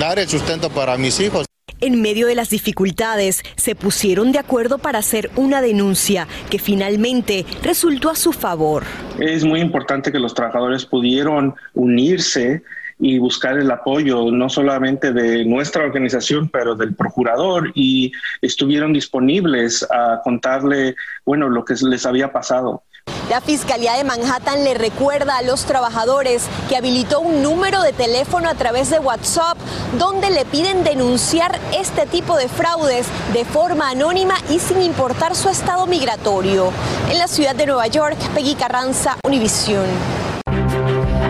dar 0.00 0.18
el 0.18 0.28
sustento 0.28 0.70
para 0.70 0.96
mis 0.96 1.20
hijos. 1.20 1.44
En 1.82 2.00
medio 2.00 2.26
de 2.26 2.34
las 2.34 2.48
dificultades, 2.48 3.42
se 3.56 3.74
pusieron 3.74 4.32
de 4.32 4.38
acuerdo 4.38 4.78
para 4.78 4.98
hacer 4.98 5.30
una 5.36 5.60
denuncia 5.60 6.26
que 6.48 6.58
finalmente 6.58 7.44
resultó 7.62 8.08
a 8.08 8.14
su 8.14 8.32
favor. 8.32 8.84
Es 9.18 9.44
muy 9.44 9.60
importante 9.60 10.10
que 10.10 10.18
los 10.18 10.32
trabajadores 10.32 10.86
pudieron 10.86 11.54
unirse 11.74 12.62
y 12.98 13.18
buscar 13.18 13.58
el 13.58 13.70
apoyo 13.70 14.30
no 14.30 14.48
solamente 14.48 15.12
de 15.12 15.44
nuestra 15.44 15.84
organización, 15.84 16.48
pero 16.48 16.74
del 16.74 16.94
procurador 16.94 17.70
y 17.74 18.10
estuvieron 18.40 18.94
disponibles 18.94 19.86
a 19.90 20.22
contarle, 20.24 20.96
bueno, 21.26 21.50
lo 21.50 21.62
que 21.62 21.74
les 21.82 22.06
había 22.06 22.32
pasado. 22.32 22.84
La 23.28 23.40
Fiscalía 23.40 23.94
de 23.94 24.04
Manhattan 24.04 24.62
le 24.62 24.74
recuerda 24.74 25.36
a 25.36 25.42
los 25.42 25.64
trabajadores 25.64 26.44
que 26.68 26.76
habilitó 26.76 27.18
un 27.18 27.42
número 27.42 27.82
de 27.82 27.92
teléfono 27.92 28.48
a 28.48 28.54
través 28.54 28.88
de 28.88 29.00
WhatsApp 29.00 29.58
donde 29.98 30.30
le 30.30 30.44
piden 30.44 30.84
denunciar 30.84 31.58
este 31.76 32.06
tipo 32.06 32.36
de 32.36 32.48
fraudes 32.48 33.06
de 33.32 33.44
forma 33.44 33.90
anónima 33.90 34.36
y 34.48 34.60
sin 34.60 34.80
importar 34.80 35.34
su 35.34 35.48
estado 35.48 35.86
migratorio. 35.86 36.70
En 37.10 37.18
la 37.18 37.26
ciudad 37.26 37.56
de 37.56 37.66
Nueva 37.66 37.88
York, 37.88 38.16
Peggy 38.32 38.54
Carranza, 38.54 39.16
Univisión. 39.24 39.86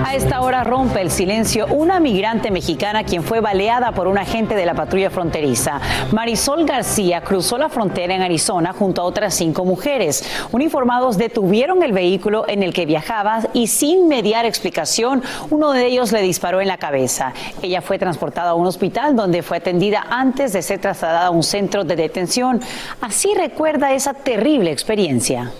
A 0.07 0.15
esta 0.15 0.41
hora 0.41 0.63
rompe 0.63 1.01
el 1.01 1.11
silencio 1.11 1.67
una 1.67 1.99
migrante 1.99 2.53
mexicana 2.53 3.03
quien 3.03 3.25
fue 3.25 3.41
baleada 3.41 3.91
por 3.91 4.07
un 4.07 4.19
agente 4.19 4.55
de 4.55 4.65
la 4.65 4.73
patrulla 4.73 5.11
fronteriza. 5.11 5.81
Marisol 6.13 6.65
García 6.65 7.23
cruzó 7.23 7.59
la 7.59 7.69
frontera 7.69 8.15
en 8.15 8.23
Arizona 8.23 8.73
junto 8.73 9.03
a 9.03 9.05
otras 9.05 9.35
cinco 9.35 9.65
mujeres. 9.65 10.25
Uniformados 10.53 11.19
detuvieron 11.19 11.83
el 11.83 11.91
vehículo 11.91 12.45
en 12.47 12.63
el 12.63 12.73
que 12.73 12.87
viajaba 12.87 13.41
y 13.53 13.67
sin 13.67 14.07
mediar 14.07 14.47
explicación, 14.47 15.25
uno 15.51 15.73
de 15.73 15.87
ellos 15.87 16.13
le 16.13 16.23
disparó 16.23 16.61
en 16.61 16.69
la 16.69 16.79
cabeza. 16.79 17.33
Ella 17.61 17.83
fue 17.83 17.99
transportada 17.99 18.51
a 18.51 18.55
un 18.55 18.69
hospital 18.69 19.17
donde 19.17 19.43
fue 19.43 19.57
atendida 19.57 20.07
antes 20.09 20.53
de 20.53 20.63
ser 20.63 20.81
trasladada 20.81 21.27
a 21.27 21.31
un 21.31 21.43
centro 21.43 21.83
de 21.83 21.97
detención. 21.97 22.61
Así 23.01 23.35
recuerda 23.35 23.93
esa 23.93 24.15
terrible 24.15 24.71
experiencia 24.71 25.51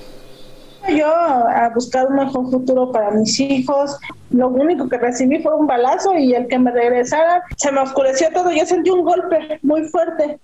yo 0.89 1.07
a 1.07 1.71
buscar 1.75 2.07
un 2.07 2.17
mejor 2.17 2.51
futuro 2.51 2.93
para 2.93 3.11
mis 3.11 3.39
hijos. 3.41 3.99
Lo 4.31 4.49
único 4.49 4.89
que 4.89 4.99
recibí 4.99 5.43
fue 5.43 5.55
un 5.55 5.67
balazo 5.67 6.15
y 6.17 6.35
el 6.35 6.49
que 6.49 6.59
me 6.59 6.71
regresara 6.71 7.43
se 7.57 7.73
me 7.73 7.81
oscureció 7.81 8.31
todo. 8.33 8.51
Yo 8.51 8.67
sentí 8.67 8.91
un 8.91 9.05
golpe 9.05 9.59
muy 9.63 9.85
fuerte. 9.89 10.39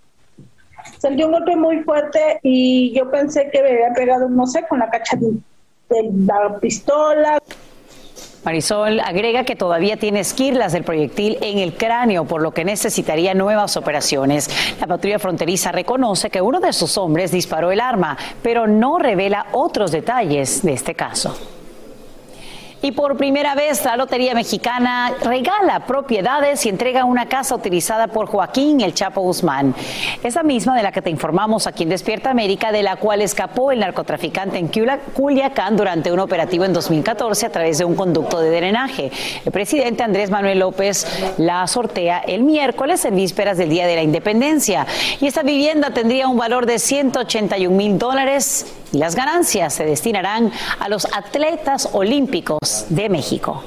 Sentí 0.98 1.22
un 1.22 1.32
golpe 1.32 1.56
muy 1.56 1.82
fuerte 1.82 2.40
y 2.42 2.92
yo 2.94 3.10
pensé 3.10 3.50
que 3.50 3.62
me 3.62 3.70
había 3.70 3.92
pegado, 3.94 4.28
no 4.28 4.46
sé, 4.46 4.66
con 4.68 4.80
la 4.80 4.90
cacha 4.90 5.16
de 5.16 5.32
la 6.26 6.58
pistola. 6.60 7.38
Marisol 8.44 8.98
agrega 9.00 9.44
que 9.44 9.54
todavía 9.54 9.96
tiene 9.96 10.20
esquirlas 10.20 10.72
del 10.72 10.82
proyectil 10.82 11.38
en 11.40 11.58
el 11.58 11.74
cráneo, 11.74 12.24
por 12.24 12.42
lo 12.42 12.52
que 12.52 12.64
necesitaría 12.64 13.34
nuevas 13.34 13.76
operaciones. 13.76 14.50
La 14.80 14.88
patrulla 14.88 15.20
fronteriza 15.20 15.70
reconoce 15.70 16.28
que 16.28 16.42
uno 16.42 16.58
de 16.58 16.72
sus 16.72 16.98
hombres 16.98 17.30
disparó 17.30 17.70
el 17.70 17.80
arma, 17.80 18.18
pero 18.42 18.66
no 18.66 18.98
revela 18.98 19.46
otros 19.52 19.92
detalles 19.92 20.62
de 20.62 20.72
este 20.72 20.94
caso. 20.94 21.36
Y 22.84 22.90
por 22.90 23.16
primera 23.16 23.54
vez 23.54 23.84
la 23.84 23.96
Lotería 23.96 24.34
Mexicana 24.34 25.14
regala 25.22 25.86
propiedades 25.86 26.66
y 26.66 26.68
entrega 26.68 27.04
una 27.04 27.26
casa 27.26 27.54
utilizada 27.54 28.08
por 28.08 28.26
Joaquín 28.26 28.80
El 28.80 28.92
Chapo 28.92 29.20
Guzmán. 29.20 29.72
Esa 30.24 30.42
misma 30.42 30.76
de 30.76 30.82
la 30.82 30.90
que 30.90 31.00
te 31.00 31.08
informamos 31.08 31.68
aquí 31.68 31.84
en 31.84 31.90
Despierta 31.90 32.30
América, 32.30 32.72
de 32.72 32.82
la 32.82 32.96
cual 32.96 33.22
escapó 33.22 33.70
el 33.70 33.78
narcotraficante 33.78 34.58
en 34.58 34.68
Culiacán 35.14 35.76
durante 35.76 36.10
un 36.10 36.18
operativo 36.18 36.64
en 36.64 36.72
2014 36.72 37.46
a 37.46 37.52
través 37.52 37.78
de 37.78 37.84
un 37.84 37.94
conducto 37.94 38.40
de 38.40 38.50
drenaje. 38.50 39.12
El 39.44 39.52
presidente 39.52 40.02
Andrés 40.02 40.30
Manuel 40.30 40.58
López 40.58 41.06
la 41.38 41.64
sortea 41.68 42.18
el 42.18 42.42
miércoles 42.42 43.04
en 43.04 43.14
vísperas 43.14 43.58
del 43.58 43.68
Día 43.68 43.86
de 43.86 43.94
la 43.94 44.02
Independencia. 44.02 44.88
Y 45.20 45.28
esta 45.28 45.44
vivienda 45.44 45.90
tendría 45.90 46.26
un 46.26 46.36
valor 46.36 46.66
de 46.66 46.80
181 46.80 47.76
mil 47.76 47.96
dólares 47.96 48.66
y 48.92 48.98
las 48.98 49.16
ganancias 49.16 49.74
se 49.74 49.84
destinarán 49.84 50.52
a 50.78 50.88
los 50.88 51.06
atletas 51.12 51.88
olímpicos 51.92 52.86
de 52.88 53.08
México. 53.08 53.62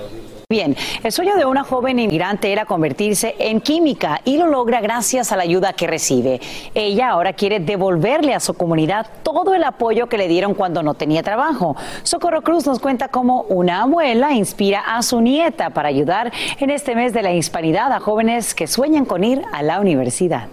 Bien, 0.47 0.76
el 1.03 1.11
sueño 1.11 1.38
de 1.38 1.45
una 1.45 1.63
joven 1.63 1.97
inmigrante 1.97 2.51
era 2.51 2.65
convertirse 2.65 3.34
en 3.39 3.61
química 3.61 4.21
y 4.26 4.38
lo 4.38 4.45
logra 4.45 4.80
gracias 4.80 5.32
a 5.32 5.38
la 5.38 5.41
ayuda 5.41 5.73
que 5.73 5.88
recibe. 5.88 6.39
Ella 6.76 7.09
ahora 7.09 7.34
quiere 7.34 7.59
devolverle 7.59 8.36
a 8.36 8.39
su 8.39 8.53
comunidad 8.53 9.07
todo 9.23 9.55
el 9.55 9.63
apoyo 9.63 10.07
que 10.07 10.19
le 10.19 10.28
dieron 10.28 10.53
cuando 10.53 10.84
no 10.84 10.93
tenía 10.93 11.23
trabajo. 11.23 11.76
Socorro 12.03 12.43
Cruz 12.43 12.67
nos 12.67 12.78
cuenta 12.78 13.07
cómo 13.07 13.41
una 13.49 13.82
abuela 13.82 14.34
inspira 14.34 14.82
a 14.82 15.01
su 15.01 15.19
nieta 15.19 15.71
para 15.71 15.89
ayudar 15.89 16.32
en 16.59 16.69
este 16.69 16.93
mes 16.93 17.11
de 17.11 17.23
la 17.23 17.34
hispanidad 17.34 17.91
a 17.91 17.99
jóvenes 17.99 18.53
que 18.53 18.67
sueñan 18.67 19.05
con 19.05 19.23
ir 19.23 19.41
a 19.51 19.63
la 19.63 19.80
universidad. 19.80 20.47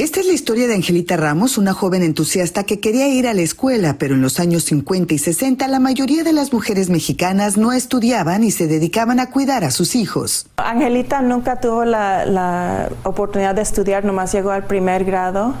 Esta 0.00 0.20
es 0.20 0.26
la 0.26 0.32
historia 0.32 0.66
de 0.66 0.72
Angelita 0.72 1.18
Ramos, 1.18 1.58
una 1.58 1.74
joven 1.74 2.02
entusiasta 2.02 2.64
que 2.64 2.80
quería 2.80 3.08
ir 3.08 3.28
a 3.28 3.34
la 3.34 3.42
escuela, 3.42 3.96
pero 3.98 4.14
en 4.14 4.22
los 4.22 4.40
años 4.40 4.64
50 4.64 5.12
y 5.12 5.18
60 5.18 5.68
la 5.68 5.78
mayoría 5.78 6.24
de 6.24 6.32
las 6.32 6.54
mujeres 6.54 6.88
mexicanas 6.88 7.58
no 7.58 7.70
estudiaban 7.74 8.42
y 8.42 8.50
se 8.50 8.66
dedicaban 8.66 9.20
a 9.20 9.28
cuidar 9.28 9.62
a 9.62 9.70
sus 9.70 9.94
hijos. 9.94 10.46
Angelita 10.56 11.20
nunca 11.20 11.60
tuvo 11.60 11.84
la, 11.84 12.88
oportunidad 13.02 13.54
de 13.54 13.60
estudiar, 13.60 14.06
nomás 14.06 14.32
llegó 14.32 14.52
al 14.52 14.64
primer 14.64 15.04
grado, 15.04 15.52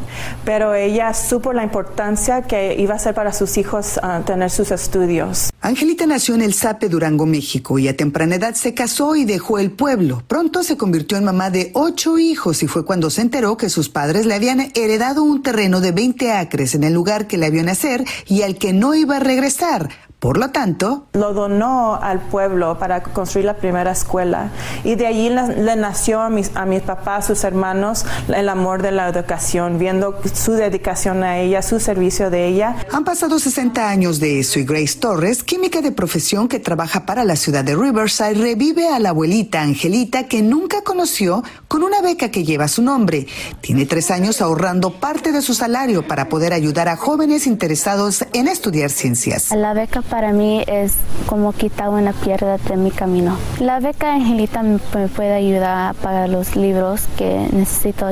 pero 0.42 0.74
ella 0.74 1.12
supo 1.12 1.52
la 1.52 1.62
importancia 1.62 2.40
que 2.40 2.76
iba 2.78 2.94
a 2.94 2.98
ser 2.98 3.12
para 3.12 3.34
sus 3.34 3.58
hijos 3.58 4.00
ah, 4.02 4.22
tener 4.24 4.50
sus 4.50 4.70
estudios. 4.70 5.49
Angelita 5.62 6.06
nació 6.06 6.34
en 6.36 6.40
el 6.40 6.54
Sape, 6.54 6.88
Durango, 6.88 7.26
México, 7.26 7.78
y 7.78 7.86
a 7.86 7.94
temprana 7.94 8.36
edad 8.36 8.54
se 8.54 8.72
casó 8.72 9.14
y 9.14 9.26
dejó 9.26 9.58
el 9.58 9.70
pueblo. 9.70 10.22
Pronto 10.26 10.62
se 10.62 10.78
convirtió 10.78 11.18
en 11.18 11.24
mamá 11.24 11.50
de 11.50 11.70
ocho 11.74 12.18
hijos 12.18 12.62
y 12.62 12.66
fue 12.66 12.86
cuando 12.86 13.10
se 13.10 13.20
enteró 13.20 13.58
que 13.58 13.68
sus 13.68 13.90
padres 13.90 14.24
le 14.24 14.32
habían 14.32 14.72
heredado 14.74 15.22
un 15.22 15.42
terreno 15.42 15.82
de 15.82 15.92
20 15.92 16.32
acres 16.32 16.74
en 16.74 16.84
el 16.84 16.94
lugar 16.94 17.26
que 17.26 17.36
le 17.36 17.50
vio 17.50 17.62
nacer 17.62 18.06
y 18.26 18.40
al 18.40 18.56
que 18.56 18.72
no 18.72 18.94
iba 18.94 19.16
a 19.16 19.20
regresar. 19.20 19.90
Por 20.20 20.36
lo 20.36 20.50
tanto, 20.50 21.06
lo 21.14 21.32
donó 21.32 21.94
al 21.94 22.20
pueblo 22.20 22.78
para 22.78 23.02
construir 23.02 23.46
la 23.46 23.54
primera 23.54 23.92
escuela 23.92 24.50
y 24.84 24.94
de 24.94 25.06
allí 25.06 25.30
le, 25.30 25.76
nació 25.76 26.20
a 26.20 26.28
mis, 26.28 26.54
a 26.54 26.66
mis 26.66 26.82
papás, 26.82 27.26
sus 27.26 27.42
hermanos, 27.42 28.04
el 28.28 28.50
amor 28.50 28.82
de 28.82 28.92
la 28.92 29.08
educación, 29.08 29.78
viendo 29.78 30.20
su 30.34 30.52
dedicación 30.52 31.22
a 31.22 31.38
ella, 31.38 31.62
su 31.62 31.80
servicio 31.80 32.28
de 32.28 32.48
ella. 32.48 32.76
Han 32.92 33.04
pasado 33.04 33.38
60 33.38 33.88
años 33.88 34.20
de 34.20 34.40
eso 34.40 34.58
y 34.58 34.64
Grace 34.64 34.98
Torres, 34.98 35.42
química 35.42 35.80
de 35.80 35.90
profesión 35.90 36.48
que 36.48 36.60
trabaja 36.60 37.06
para 37.06 37.24
la 37.24 37.36
ciudad 37.36 37.64
de 37.64 37.74
Riverside, 37.74 38.34
revive 38.34 38.88
a 38.88 38.98
la 38.98 39.10
abuelita 39.10 39.62
Angelita 39.62 40.28
que 40.28 40.42
nunca 40.42 40.82
conoció 40.82 41.42
con 41.66 41.82
una 41.82 42.02
beca 42.02 42.30
que 42.30 42.44
lleva 42.44 42.68
su 42.68 42.82
nombre. 42.82 43.26
Tiene 43.62 43.86
tres 43.86 44.10
años 44.10 44.42
ahorrando 44.42 44.92
parte 45.00 45.32
de 45.32 45.40
su 45.40 45.54
salario 45.54 46.06
para 46.06 46.28
poder 46.28 46.52
ayudar 46.52 46.88
a 46.88 46.96
jóvenes 46.96 47.46
interesados 47.46 48.26
en 48.34 48.48
estudiar 48.48 48.90
ciencias. 48.90 49.50
La 49.52 49.72
beca 49.72 50.02
para 50.10 50.32
mí 50.32 50.62
es 50.66 50.96
como 51.26 51.52
quitar 51.52 51.88
una 51.88 52.12
piedra 52.12 52.58
de 52.58 52.76
mi 52.76 52.90
camino. 52.90 53.36
La 53.60 53.80
beca 53.80 54.14
Angelita 54.14 54.62
me, 54.62 54.78
puede 54.78 55.32
ayudar 55.32 55.94
para 55.94 56.26
los 56.26 56.56
libros 56.56 57.06
que 57.16 57.48
necesito 57.52 58.06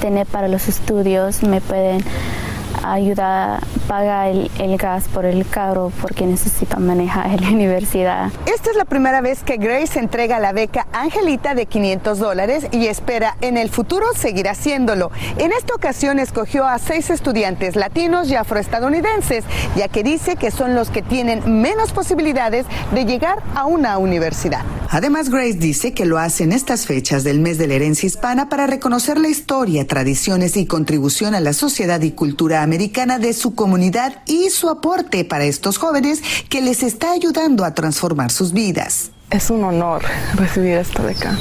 tener 0.00 0.26
para 0.26 0.48
los 0.48 0.66
estudios, 0.68 1.42
me 1.42 1.60
pueden 1.60 2.02
ayuda, 2.82 3.60
paga 3.86 4.28
el, 4.28 4.50
gas 4.78 5.04
por 5.08 5.24
el 5.24 5.46
carro 5.46 5.92
porque 6.02 6.26
necesita 6.26 6.78
manejar 6.78 7.30
en 7.30 7.42
la 7.42 7.50
universidad. 7.50 8.32
Esta 8.46 8.70
es 8.70 8.76
la 8.76 8.84
primera 8.84 9.20
vez 9.20 9.42
que 9.42 9.56
Grace 9.56 9.98
entrega 9.98 10.40
la 10.40 10.52
beca 10.52 10.86
Angelita 10.92 11.54
de 11.54 11.66
500 11.66 12.18
dólares 12.18 12.66
y 12.72 12.86
espera 12.86 13.36
en 13.40 13.56
el 13.56 13.70
futuro 13.70 14.06
seguir 14.14 14.48
haciéndolo. 14.48 15.10
En 15.38 15.52
esta 15.52 15.74
ocasión 15.74 16.18
escogió 16.18 16.66
a 16.66 16.78
seis 16.78 17.10
estudiantes 17.10 17.76
latinos 17.76 18.28
y 18.28 18.34
afroestadounidenses, 18.34 19.44
ya 19.76 19.88
que 19.88 20.02
dice 20.02 20.36
que 20.36 20.50
son 20.50 20.74
los 20.74 20.90
que 20.90 21.02
tienen 21.02 21.62
menos 21.62 21.92
posibilidades 21.92 22.66
de 22.92 23.04
llegar 23.04 23.42
a 23.54 23.66
una 23.66 23.98
universidad. 23.98 24.64
Además, 24.88 25.30
Grace 25.30 25.54
dice 25.54 25.92
que 25.92 26.04
lo 26.04 26.18
hace 26.18 26.44
en 26.44 26.52
estas 26.52 26.86
fechas 26.86 27.24
del 27.24 27.40
mes 27.40 27.58
de 27.58 27.66
la 27.66 27.74
herencia 27.74 28.06
hispana 28.06 28.48
para 28.48 28.66
reconocer 28.66 29.18
la 29.18 29.28
historia, 29.28 29.86
tradiciones 29.86 30.56
y 30.56 30.66
contribución 30.66 31.34
a 31.34 31.40
la 31.40 31.52
sociedad 31.52 32.00
y 32.02 32.12
cultura 32.12 32.62
americana 32.62 33.18
de 33.18 33.32
su 33.32 33.54
comunidad 33.54 33.75
y 34.26 34.50
su 34.50 34.68
aporte 34.70 35.24
para 35.24 35.44
estos 35.44 35.78
jóvenes 35.78 36.22
que 36.48 36.62
les 36.62 36.82
está 36.82 37.12
ayudando 37.12 37.64
a 37.64 37.74
transformar 37.74 38.30
sus 38.30 38.52
vidas. 38.52 39.10
Es 39.30 39.50
un 39.50 39.64
honor 39.64 40.02
recibir 40.34 40.78
esta 40.78 41.02
beca. 41.02 41.36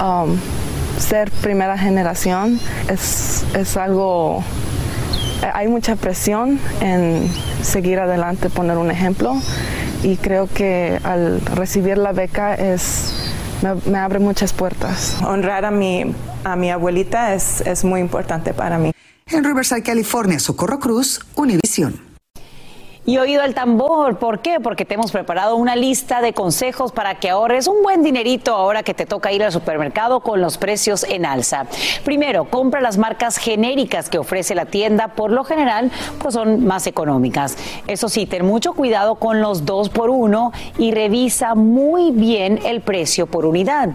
Um, 0.00 0.36
ser 0.98 1.30
primera 1.30 1.78
generación 1.78 2.58
es, 2.88 3.44
es 3.54 3.76
algo 3.76 4.42
hay 5.54 5.68
mucha 5.68 5.96
presión 5.96 6.58
en 6.80 7.30
seguir 7.62 8.00
adelante, 8.00 8.48
poner 8.50 8.78
un 8.78 8.90
ejemplo 8.90 9.36
y 10.02 10.16
creo 10.16 10.48
que 10.48 10.98
al 11.04 11.40
recibir 11.40 11.98
la 11.98 12.12
beca 12.12 12.54
es 12.54 13.12
me, 13.86 13.98
abre 13.98 14.18
muchas 14.18 14.52
puertas. 14.52 15.16
Honrar 15.22 15.64
a 15.64 15.70
mi, 15.70 16.14
a 16.44 16.56
mi 16.56 16.70
abuelita 16.70 17.34
es, 17.34 17.60
es 17.60 17.84
muy 17.84 18.00
importante 18.00 18.52
para 18.54 18.78
mí. 18.78 18.92
En 19.28 19.42
Riverside, 19.42 19.82
California, 19.82 20.38
Socorro 20.38 20.78
Cruz, 20.78 21.18
Univisión. 21.34 22.00
Y 23.04 23.18
oído 23.18 23.42
el 23.42 23.54
tambor, 23.54 24.18
¿por 24.18 24.40
qué? 24.40 24.58
Porque 24.60 24.84
te 24.84 24.94
hemos 24.94 25.10
preparado 25.10 25.56
una 25.56 25.74
lista 25.74 26.20
de 26.20 26.32
consejos 26.32 26.92
para 26.92 27.18
que 27.18 27.30
ahorres 27.30 27.66
un 27.66 27.82
buen 27.82 28.04
dinerito 28.04 28.54
ahora 28.54 28.84
que 28.84 28.94
te 28.94 29.04
toca 29.04 29.32
ir 29.32 29.42
al 29.42 29.50
supermercado 29.50 30.20
con 30.20 30.40
los 30.40 30.58
precios 30.58 31.04
en 31.04 31.26
alza. 31.26 31.66
Primero, 32.04 32.44
compra 32.50 32.80
las 32.80 32.98
marcas 32.98 33.36
genéricas 33.36 34.08
que 34.08 34.18
ofrece 34.18 34.54
la 34.54 34.66
tienda, 34.66 35.08
por 35.08 35.32
lo 35.32 35.42
general, 35.42 35.90
pues 36.20 36.34
son 36.34 36.64
más 36.64 36.86
económicas. 36.86 37.56
Eso 37.88 38.08
sí, 38.08 38.26
ten 38.26 38.46
mucho 38.46 38.74
cuidado 38.74 39.16
con 39.16 39.40
los 39.40 39.64
dos 39.64 39.88
por 39.88 40.10
uno 40.10 40.52
y 40.78 40.92
revisa 40.92 41.56
muy 41.56 42.12
bien 42.12 42.60
el 42.64 42.80
precio 42.80 43.26
por 43.26 43.44
unidad. 43.44 43.90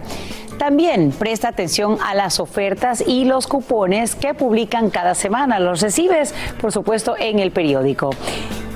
También 0.58 1.12
presta 1.12 1.48
atención 1.48 1.98
a 2.04 2.14
las 2.14 2.40
ofertas 2.40 3.02
y 3.06 3.24
los 3.24 3.46
cupones 3.46 4.14
que 4.14 4.34
publican 4.34 4.90
cada 4.90 5.14
semana. 5.14 5.58
Los 5.58 5.80
recibes, 5.80 6.34
por 6.60 6.72
supuesto, 6.72 7.16
en 7.18 7.38
el 7.38 7.50
periódico. 7.50 8.10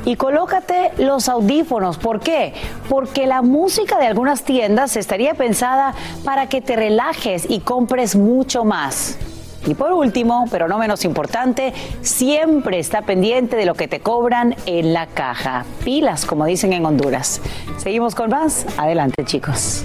Y 0.04 0.14
colócate 0.16 0.92
los 0.98 1.28
audífonos. 1.28 1.98
¿Por 1.98 2.20
qué? 2.20 2.54
Porque 2.88 3.26
la 3.26 3.42
música 3.42 3.98
de 3.98 4.06
algunas 4.06 4.44
tiendas 4.44 4.96
estaría 4.96 5.34
pensada 5.34 5.94
para 6.24 6.48
que 6.48 6.60
te 6.60 6.76
relajes 6.76 7.46
y 7.48 7.60
compres 7.60 8.14
mucho 8.14 8.64
más. 8.64 9.18
Y 9.66 9.74
por 9.74 9.92
último, 9.92 10.46
pero 10.48 10.68
no 10.68 10.78
menos 10.78 11.04
importante, 11.04 11.74
siempre 12.02 12.78
está 12.78 13.02
pendiente 13.02 13.56
de 13.56 13.66
lo 13.66 13.74
que 13.74 13.88
te 13.88 13.98
cobran 13.98 14.54
en 14.66 14.92
la 14.92 15.08
caja. 15.08 15.64
Pilas, 15.84 16.24
como 16.24 16.44
dicen 16.46 16.72
en 16.72 16.86
Honduras. 16.86 17.40
Seguimos 17.76 18.14
con 18.14 18.30
más. 18.30 18.64
Adelante, 18.78 19.24
chicos. 19.24 19.84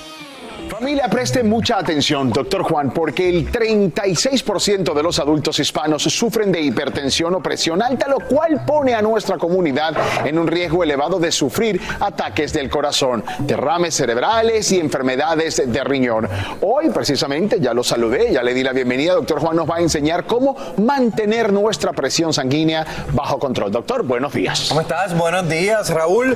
Familia, 0.81 1.07
preste 1.09 1.43
mucha 1.43 1.77
atención, 1.77 2.31
doctor 2.31 2.63
Juan, 2.63 2.89
porque 2.89 3.29
el 3.29 3.51
36% 3.51 4.95
de 4.95 5.03
los 5.03 5.19
adultos 5.19 5.59
hispanos 5.59 6.01
sufren 6.01 6.51
de 6.51 6.59
hipertensión 6.59 7.35
o 7.35 7.39
presión 7.39 7.83
alta, 7.83 8.07
lo 8.07 8.17
cual 8.21 8.65
pone 8.65 8.95
a 8.95 9.01
nuestra 9.03 9.37
comunidad 9.37 9.93
en 10.25 10.39
un 10.39 10.47
riesgo 10.47 10.83
elevado 10.83 11.19
de 11.19 11.31
sufrir 11.31 11.79
ataques 11.99 12.51
del 12.53 12.71
corazón, 12.71 13.23
derrames 13.41 13.93
cerebrales 13.93 14.71
y 14.71 14.79
enfermedades 14.79 15.61
de 15.71 15.83
riñón. 15.83 16.27
Hoy, 16.61 16.89
precisamente, 16.89 17.59
ya 17.59 17.75
lo 17.75 17.83
saludé, 17.83 18.33
ya 18.33 18.41
le 18.41 18.55
di 18.55 18.63
la 18.63 18.73
bienvenida, 18.73 19.13
doctor 19.13 19.39
Juan 19.39 19.57
nos 19.57 19.69
va 19.69 19.75
a 19.75 19.81
enseñar 19.81 20.25
cómo 20.25 20.57
mantener 20.77 21.53
nuestra 21.53 21.93
presión 21.93 22.33
sanguínea 22.33 22.87
bajo 23.13 23.37
control. 23.37 23.71
Doctor, 23.71 24.01
buenos 24.01 24.33
días. 24.33 24.65
¿Cómo 24.69 24.81
estás? 24.81 25.15
Buenos 25.15 25.47
días, 25.47 25.91
Raúl. 25.93 26.35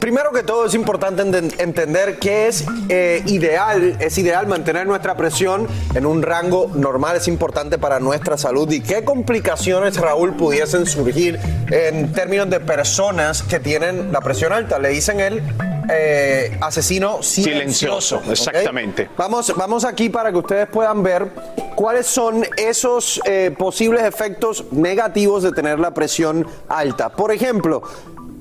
Primero 0.00 0.32
que 0.32 0.42
todo 0.42 0.66
es 0.66 0.74
importante 0.74 1.22
enten- 1.22 1.54
entender 1.60 2.18
que 2.18 2.48
es 2.48 2.64
eh, 2.88 3.22
ideal, 3.26 3.83
es 4.00 4.18
ideal 4.18 4.46
mantener 4.46 4.86
nuestra 4.86 5.16
presión 5.16 5.66
en 5.94 6.06
un 6.06 6.22
rango 6.22 6.70
normal, 6.74 7.16
es 7.16 7.28
importante 7.28 7.78
para 7.78 8.00
nuestra 8.00 8.36
salud. 8.36 8.70
¿Y 8.70 8.80
qué 8.80 9.04
complicaciones, 9.04 9.96
Raúl, 9.96 10.34
pudiesen 10.34 10.86
surgir 10.86 11.38
en 11.70 12.12
términos 12.12 12.50
de 12.50 12.60
personas 12.60 13.42
que 13.42 13.60
tienen 13.60 14.12
la 14.12 14.20
presión 14.20 14.52
alta? 14.52 14.78
Le 14.78 14.88
dicen 14.88 15.20
el 15.20 15.42
eh, 15.90 16.56
asesino 16.60 17.22
silencioso. 17.22 18.20
Silencioso, 18.20 18.32
exactamente. 18.32 19.08
Vamos, 19.16 19.52
vamos 19.56 19.84
aquí 19.84 20.08
para 20.08 20.30
que 20.32 20.38
ustedes 20.38 20.68
puedan 20.68 21.02
ver 21.02 21.28
cuáles 21.74 22.06
son 22.06 22.44
esos 22.56 23.20
eh, 23.24 23.54
posibles 23.56 24.02
efectos 24.04 24.64
negativos 24.72 25.42
de 25.42 25.52
tener 25.52 25.78
la 25.78 25.92
presión 25.92 26.46
alta. 26.68 27.10
Por 27.10 27.32
ejemplo, 27.32 27.82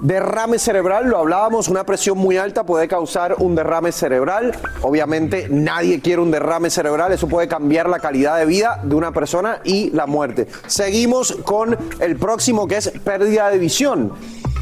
derrame 0.04 0.60
cerebral, 0.60 1.10
lo 1.10 1.18
hablábamos, 1.18 1.70
una 1.70 1.86
presión 1.86 2.18
muy 2.18 2.38
alta 2.38 2.66
puede 2.66 2.88
causar 2.88 3.36
un 3.40 3.56
derrame 3.56 3.92
cerebral. 3.92 4.52
Obviamente 4.82 5.48
nadie 5.50 6.02
quiere 6.02 6.22
un 6.22 6.30
derrame 6.30 6.70
cerebral, 6.70 7.12
eso 7.14 7.28
puede 7.28 7.48
cambiar 7.48 7.90
la 7.90 8.00
calidad 8.00 8.38
de 8.38 8.46
vida 8.46 8.80
de 8.84 8.96
una 8.96 9.12
persona 9.12 9.62
y 9.64 9.90
la 9.92 10.06
muerte. 10.06 10.48
Seguimos 10.68 11.32
con 11.44 11.78
el 12.00 12.18
próximo 12.18 12.68
que 12.68 12.78
es 12.78 12.90
pérdida 13.04 13.50
de 13.50 13.58
visión. 13.58 14.12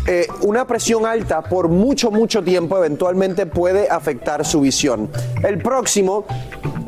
Eh, 0.08 0.28
una 0.42 0.66
presión 0.66 1.06
alta 1.06 1.42
por 1.42 1.70
mucho, 1.70 2.10
mucho 2.10 2.44
tiempo 2.44 2.78
eventualmente 2.78 3.46
puede 3.46 3.90
afectar 3.90 4.46
su 4.46 4.62
visión. 4.62 5.10
El 5.44 5.60
próximo, 5.60 6.26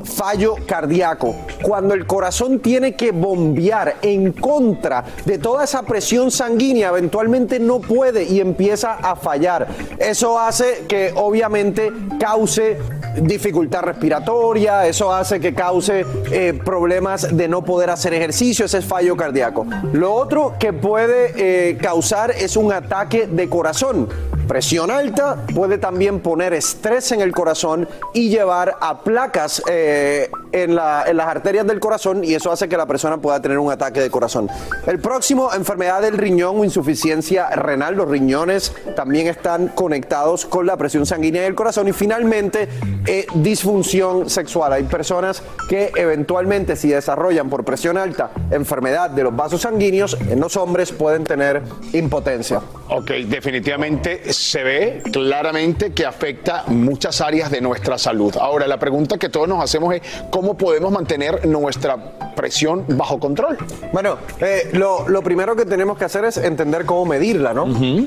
fallo 0.04 0.56
cardíaco. 0.66 1.36
Cuando 1.62 1.94
el 1.94 2.06
corazón 2.06 2.60
tiene 2.60 2.96
que 2.96 3.12
bombear 3.12 3.96
en 4.02 4.32
contra 4.32 5.04
de 5.26 5.38
toda 5.38 5.64
esa 5.64 5.84
presión 5.84 6.32
sanguínea, 6.32 6.90
eventualmente 6.90 7.60
no 7.60 7.80
puede 7.80 8.24
y 8.24 8.40
empieza 8.40 8.94
a 8.94 9.16
fallar. 9.16 9.68
Eso 9.98 10.40
hace 10.40 10.86
que 10.88 11.12
obviamente 11.16 11.92
cause 12.20 12.78
dificultad 13.22 13.82
respiratoria, 13.84 14.88
eso 14.88 15.14
hace 15.14 15.40
que 15.40 15.54
cause 15.54 16.06
eh, 16.32 16.60
problemas 16.66 17.36
de 17.36 17.48
no 17.48 17.64
poder 17.64 17.92
hacer 17.92 18.14
ejercicio, 18.14 18.66
ese 18.66 18.80
es 18.80 18.86
fallo 18.86 19.16
cardíaco. 19.16 19.68
Lo 19.94 20.14
otro 20.14 20.56
que 20.60 20.74
puede 20.74 21.34
eh, 21.36 21.78
causar 21.78 22.32
es 22.32 22.58
un 22.58 22.72
ataque 22.72 23.03
de 23.10 23.50
corazón. 23.50 24.08
Presión 24.48 24.92
alta 24.92 25.38
puede 25.56 25.78
también 25.78 26.20
poner 26.20 26.54
estrés 26.54 27.12
en 27.12 27.22
el 27.22 27.32
corazón 27.32 27.88
y 28.14 28.30
llevar 28.30 28.76
a 28.82 29.00
placas 29.02 29.62
eh, 29.70 30.30
en, 30.52 30.76
la- 30.76 31.06
en 31.08 31.18
las 31.18 31.28
arterias 31.28 31.66
del 31.66 31.80
corazón 31.80 32.24
y 32.24 32.34
eso 32.34 32.52
hace 32.52 32.68
que 32.68 32.78
la 32.78 32.86
persona 32.86 33.18
pueda 33.18 33.42
tener 33.42 33.58
un 33.58 33.72
ataque 33.72 34.02
de 34.02 34.10
corazón. 34.10 34.50
El 34.86 35.00
próximo, 35.00 35.50
enfermedad 35.54 36.02
del 36.02 36.18
riñón 36.18 36.60
o 36.60 36.64
insuficiencia 36.64 37.50
renal. 37.52 37.96
Los 37.96 38.10
riñones 38.10 38.74
también 38.96 39.28
están 39.28 39.70
conectados 39.70 40.46
con 40.46 40.66
la 40.66 40.78
presión 40.78 41.06
sanguínea 41.06 41.44
del 41.44 41.56
corazón. 41.56 41.88
Y 41.88 41.94
finalmente, 41.94 42.68
eh, 43.08 43.26
disfunción 43.36 44.30
sexual. 44.30 44.74
Hay 44.74 44.84
personas 44.84 45.42
que 45.70 45.92
eventualmente 45.96 46.76
si 46.76 46.90
desarrollan 46.90 47.50
por 47.50 47.64
presión 47.64 47.98
alta 47.98 48.32
enfermedad 48.52 49.10
de 49.10 49.24
los 49.24 49.36
vasos 49.36 49.62
sanguíneos, 49.62 50.18
en 50.30 50.40
los 50.40 50.58
hombres 50.58 50.92
pueden 50.92 51.24
tener 51.24 51.62
impotencia. 51.94 52.62
Ok, 52.90 53.10
definitivamente 53.28 54.33
se 54.34 54.64
ve 54.64 55.04
claramente 55.12 55.94
que 55.94 56.06
afecta 56.06 56.64
muchas 56.68 57.22
áreas 57.22 57.52
de 57.52 57.62
nuestra 57.62 57.98
salud. 57.98 58.36
Ahora, 58.38 58.68
la 58.68 58.80
pregunta 58.80 59.18
que 59.18 59.30
todos 59.30 59.48
nos 59.48 59.64
hacemos 59.64 59.94
es 59.94 60.02
cómo 60.30 60.58
podemos 60.58 60.92
mantener 60.92 61.46
nuestra 61.46 61.98
presión 62.36 62.86
bajo 62.90 63.20
control. 63.20 63.58
Bueno, 63.92 64.18
eh, 64.40 64.70
lo, 64.74 65.08
lo 65.08 65.22
primero 65.22 65.56
que 65.56 65.66
tenemos 65.66 65.98
que 65.98 66.06
hacer 66.06 66.26
es 66.26 66.38
entender 66.38 66.86
cómo 66.86 67.06
medirla, 67.06 67.54
¿no? 67.54 67.64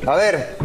A 0.07 0.16
ver, 0.16 0.57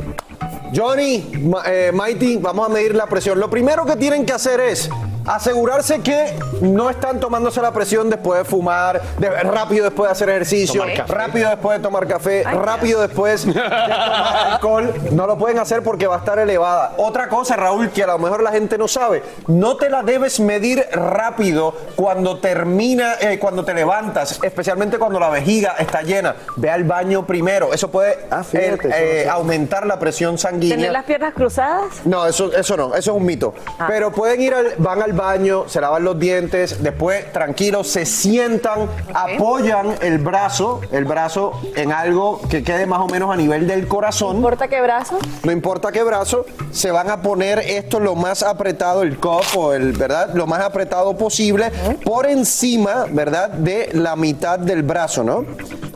Johnny, 0.75 1.25
eh, 1.65 1.91
Mighty, 1.93 2.37
vamos 2.37 2.69
a 2.69 2.69
medir 2.69 2.95
la 2.95 3.05
presión. 3.07 3.39
Lo 3.39 3.49
primero 3.49 3.85
que 3.85 3.95
tienen 3.95 4.25
que 4.25 4.33
hacer 4.33 4.59
es 4.61 4.89
asegurarse 5.25 6.01
que 6.01 6.37
no 6.61 6.89
están 6.89 7.19
tomándose 7.19 7.61
la 7.61 7.71
presión 7.71 8.09
después 8.09 8.39
de 8.39 8.45
fumar, 8.45 9.01
de- 9.17 9.29
rápido 9.29 9.85
después 9.85 10.07
de 10.09 10.11
hacer 10.13 10.29
ejercicio, 10.29 10.83
rápido 11.07 11.49
después 11.49 11.77
de 11.77 11.83
tomar 11.83 12.07
café, 12.07 12.43
rápido 12.43 13.01
después 13.01 13.45
de 13.45 13.53
tomar 13.53 14.51
alcohol. 14.53 14.93
No 15.11 15.27
lo 15.27 15.37
pueden 15.37 15.59
hacer 15.59 15.83
porque 15.83 16.07
va 16.07 16.15
a 16.15 16.19
estar 16.19 16.39
elevada. 16.39 16.93
Otra 16.97 17.27
cosa, 17.29 17.55
Raúl, 17.55 17.89
que 17.91 18.03
a 18.03 18.07
lo 18.07 18.17
mejor 18.19 18.41
la 18.43 18.51
gente 18.51 18.77
no 18.77 18.87
sabe, 18.87 19.23
no 19.47 19.77
te 19.77 19.89
la 19.89 20.03
debes 20.03 20.39
medir 20.39 20.85
rápido 20.91 21.73
cuando 21.95 22.39
termina, 22.39 23.13
eh, 23.19 23.39
cuando 23.39 23.63
te 23.63 23.73
levantas, 23.73 24.39
especialmente 24.43 24.97
cuando 24.97 25.19
la 25.19 25.29
vejiga 25.29 25.75
está 25.79 26.01
llena. 26.01 26.35
Ve 26.57 26.69
al 26.69 26.83
baño 26.83 27.25
primero. 27.25 27.73
Eso 27.73 27.89
puede 27.91 28.15
fíjate, 28.43 28.59
eh, 28.59 28.75
eso 28.75 28.87
eh, 28.97 29.29
aumentar 29.29 29.85
la 29.85 29.99
presión 29.99 30.37
sanguínea. 30.37 30.77
¿Tener 30.77 30.91
las 30.91 31.05
piernas 31.05 31.33
cruzadas? 31.33 32.05
No, 32.05 32.25
eso, 32.25 32.51
eso 32.53 32.77
no, 32.77 32.95
eso 32.95 33.11
es 33.11 33.17
un 33.17 33.25
mito. 33.25 33.53
Pero 33.87 34.11
pueden 34.11 34.41
ir, 34.41 34.53
al, 34.53 34.73
van 34.77 35.01
al 35.01 35.10
baño, 35.13 35.67
se 35.67 35.81
lavan 35.81 36.03
los 36.03 36.19
dientes, 36.19 36.81
después 36.81 37.31
tranquilos, 37.31 37.87
se 37.87 38.05
sientan, 38.05 38.89
apoyan 39.13 39.95
el 40.01 40.17
brazo, 40.17 40.81
el 40.91 41.05
brazo 41.05 41.59
en 41.75 41.91
algo 41.91 42.41
que 42.49 42.63
quede 42.63 42.85
más 42.85 42.99
o 42.99 43.07
menos 43.07 43.31
a 43.31 43.35
nivel 43.35 43.67
del 43.67 43.87
corazón. 43.87 44.33
¿No 44.33 44.37
importa 44.39 44.67
qué 44.67 44.81
brazo? 44.81 45.19
No 45.43 45.51
importa 45.51 45.91
qué 45.91 46.03
brazo, 46.03 46.45
se 46.71 46.91
van 46.91 47.09
a 47.09 47.21
poner 47.21 47.59
esto 47.59 47.99
lo 47.99 48.15
más 48.15 48.43
apretado, 48.43 49.03
el 49.03 49.17
cup 49.17 49.43
o 49.55 49.73
el, 49.73 49.93
¿verdad? 49.93 50.33
Lo 50.33 50.47
más 50.47 50.61
apretado 50.61 51.17
posible 51.17 51.71
por 52.03 52.25
encima, 52.25 53.05
¿verdad? 53.11 53.49
De 53.49 53.89
la 53.93 54.15
mitad 54.15 54.59
del 54.59 54.83
brazo, 54.83 55.23
¿no? 55.23 55.45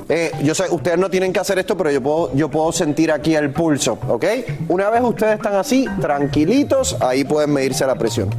Eh, 0.07 0.31
yo 0.43 0.53
sé, 0.53 0.65
ustedes 0.69 0.99
no 0.99 1.09
tienen 1.09 1.33
que 1.33 1.39
hacer 1.39 1.57
esto, 1.57 1.75
pero 1.75 1.89
yo 1.89 2.01
puedo, 2.01 2.33
yo 2.33 2.49
puedo 2.49 2.71
sentir 2.71 3.11
aquí 3.11 3.35
el 3.35 3.51
pulso, 3.51 3.97
¿ok? 4.07 4.25
Una 4.69 4.89
vez 4.89 5.01
ustedes 5.01 5.37
están 5.37 5.55
así, 5.55 5.87
tranquilitos, 5.99 6.97
ahí 7.01 7.23
pueden 7.23 7.51
medirse 7.51 7.85
la 7.87 7.95
presión. 7.95 8.29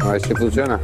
A 0.00 0.12
ver 0.12 0.20
si 0.20 0.34
funciona. 0.34 0.80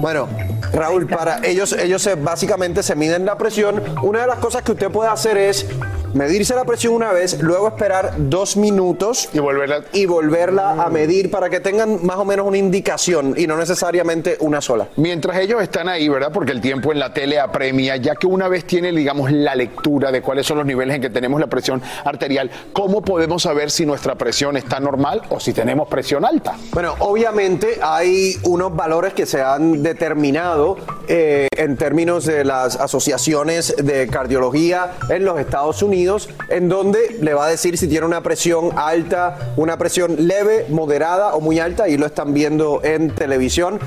Bueno, 0.00 0.28
Raúl, 0.72 1.06
para 1.06 1.40
ellos, 1.46 1.72
ellos 1.72 2.02
se- 2.02 2.14
básicamente 2.14 2.82
se 2.82 2.94
miden 2.94 3.24
la 3.24 3.36
presión. 3.38 3.82
Una 4.02 4.22
de 4.22 4.26
las 4.26 4.38
cosas 4.38 4.62
que 4.62 4.72
usted 4.72 4.90
puede 4.90 5.10
hacer 5.10 5.36
es 5.38 5.66
medirse 6.14 6.54
la 6.54 6.64
presión 6.64 6.94
una 6.94 7.12
vez, 7.12 7.40
luego 7.42 7.68
esperar 7.68 8.14
dos 8.16 8.56
minutos 8.56 9.28
y 9.32 9.38
volverla, 9.40 9.82
y 9.92 10.06
volverla 10.06 10.70
a 10.82 10.88
medir 10.88 11.30
para 11.30 11.50
que 11.50 11.60
tengan 11.60 12.04
más 12.04 12.16
o 12.16 12.24
menos 12.24 12.46
una 12.46 12.56
indicación 12.56 13.34
y 13.36 13.46
no 13.46 13.56
necesariamente 13.56 14.36
una 14.40 14.60
sola. 14.60 14.88
Mientras 14.96 15.36
ellos 15.38 15.62
están 15.62 15.88
ahí, 15.88 16.08
¿verdad? 16.08 16.30
Porque 16.32 16.52
el 16.52 16.60
tiempo 16.60 16.92
en 16.92 16.98
la 16.98 17.12
tele 17.12 17.38
apremia, 17.38 17.96
ya 17.96 18.14
que 18.14 18.26
una 18.26 18.48
vez 18.48 18.64
tiene, 18.64 18.90
digamos, 18.92 19.30
la 19.30 19.54
lectura 19.54 20.10
de 20.10 20.22
cuáles 20.22 20.46
son 20.46 20.58
los 20.58 20.66
niveles 20.66 20.96
en 20.96 21.02
que 21.02 21.10
tenemos 21.10 21.40
la 21.40 21.46
presión 21.46 21.82
arterial, 22.04 22.50
¿cómo 22.72 23.02
podemos 23.02 23.42
saber 23.42 23.70
si 23.70 23.84
nuestra 23.84 24.14
presión 24.14 24.56
está 24.56 24.80
normal 24.80 25.22
o 25.28 25.38
si 25.40 25.52
tenemos 25.52 25.88
presión 25.88 26.24
alta? 26.24 26.56
Bueno, 26.72 26.94
obviamente 27.00 27.78
hay 27.82 28.34
unos 28.44 28.74
valores 28.74 29.12
que 29.12 29.26
se 29.26 29.42
han 29.42 29.82
determinado 29.82 30.57
eh, 31.06 31.48
en 31.56 31.76
términos 31.76 32.24
de 32.24 32.44
las 32.44 32.76
asociaciones 32.76 33.74
de 33.76 34.08
cardiología 34.08 34.92
en 35.08 35.24
los 35.24 35.38
Estados 35.38 35.82
Unidos, 35.82 36.28
en 36.48 36.68
donde 36.68 37.16
le 37.20 37.34
va 37.34 37.46
a 37.46 37.48
decir 37.48 37.78
si 37.78 37.88
tiene 37.88 38.06
una 38.06 38.22
presión 38.22 38.70
alta, 38.76 39.52
una 39.56 39.76
presión 39.78 40.26
leve, 40.26 40.66
moderada 40.68 41.34
o 41.34 41.40
muy 41.40 41.58
alta, 41.58 41.88
y 41.88 41.96
lo 41.96 42.06
están 42.06 42.34
viendo 42.34 42.80
en 42.82 43.14
televisión. 43.14 43.78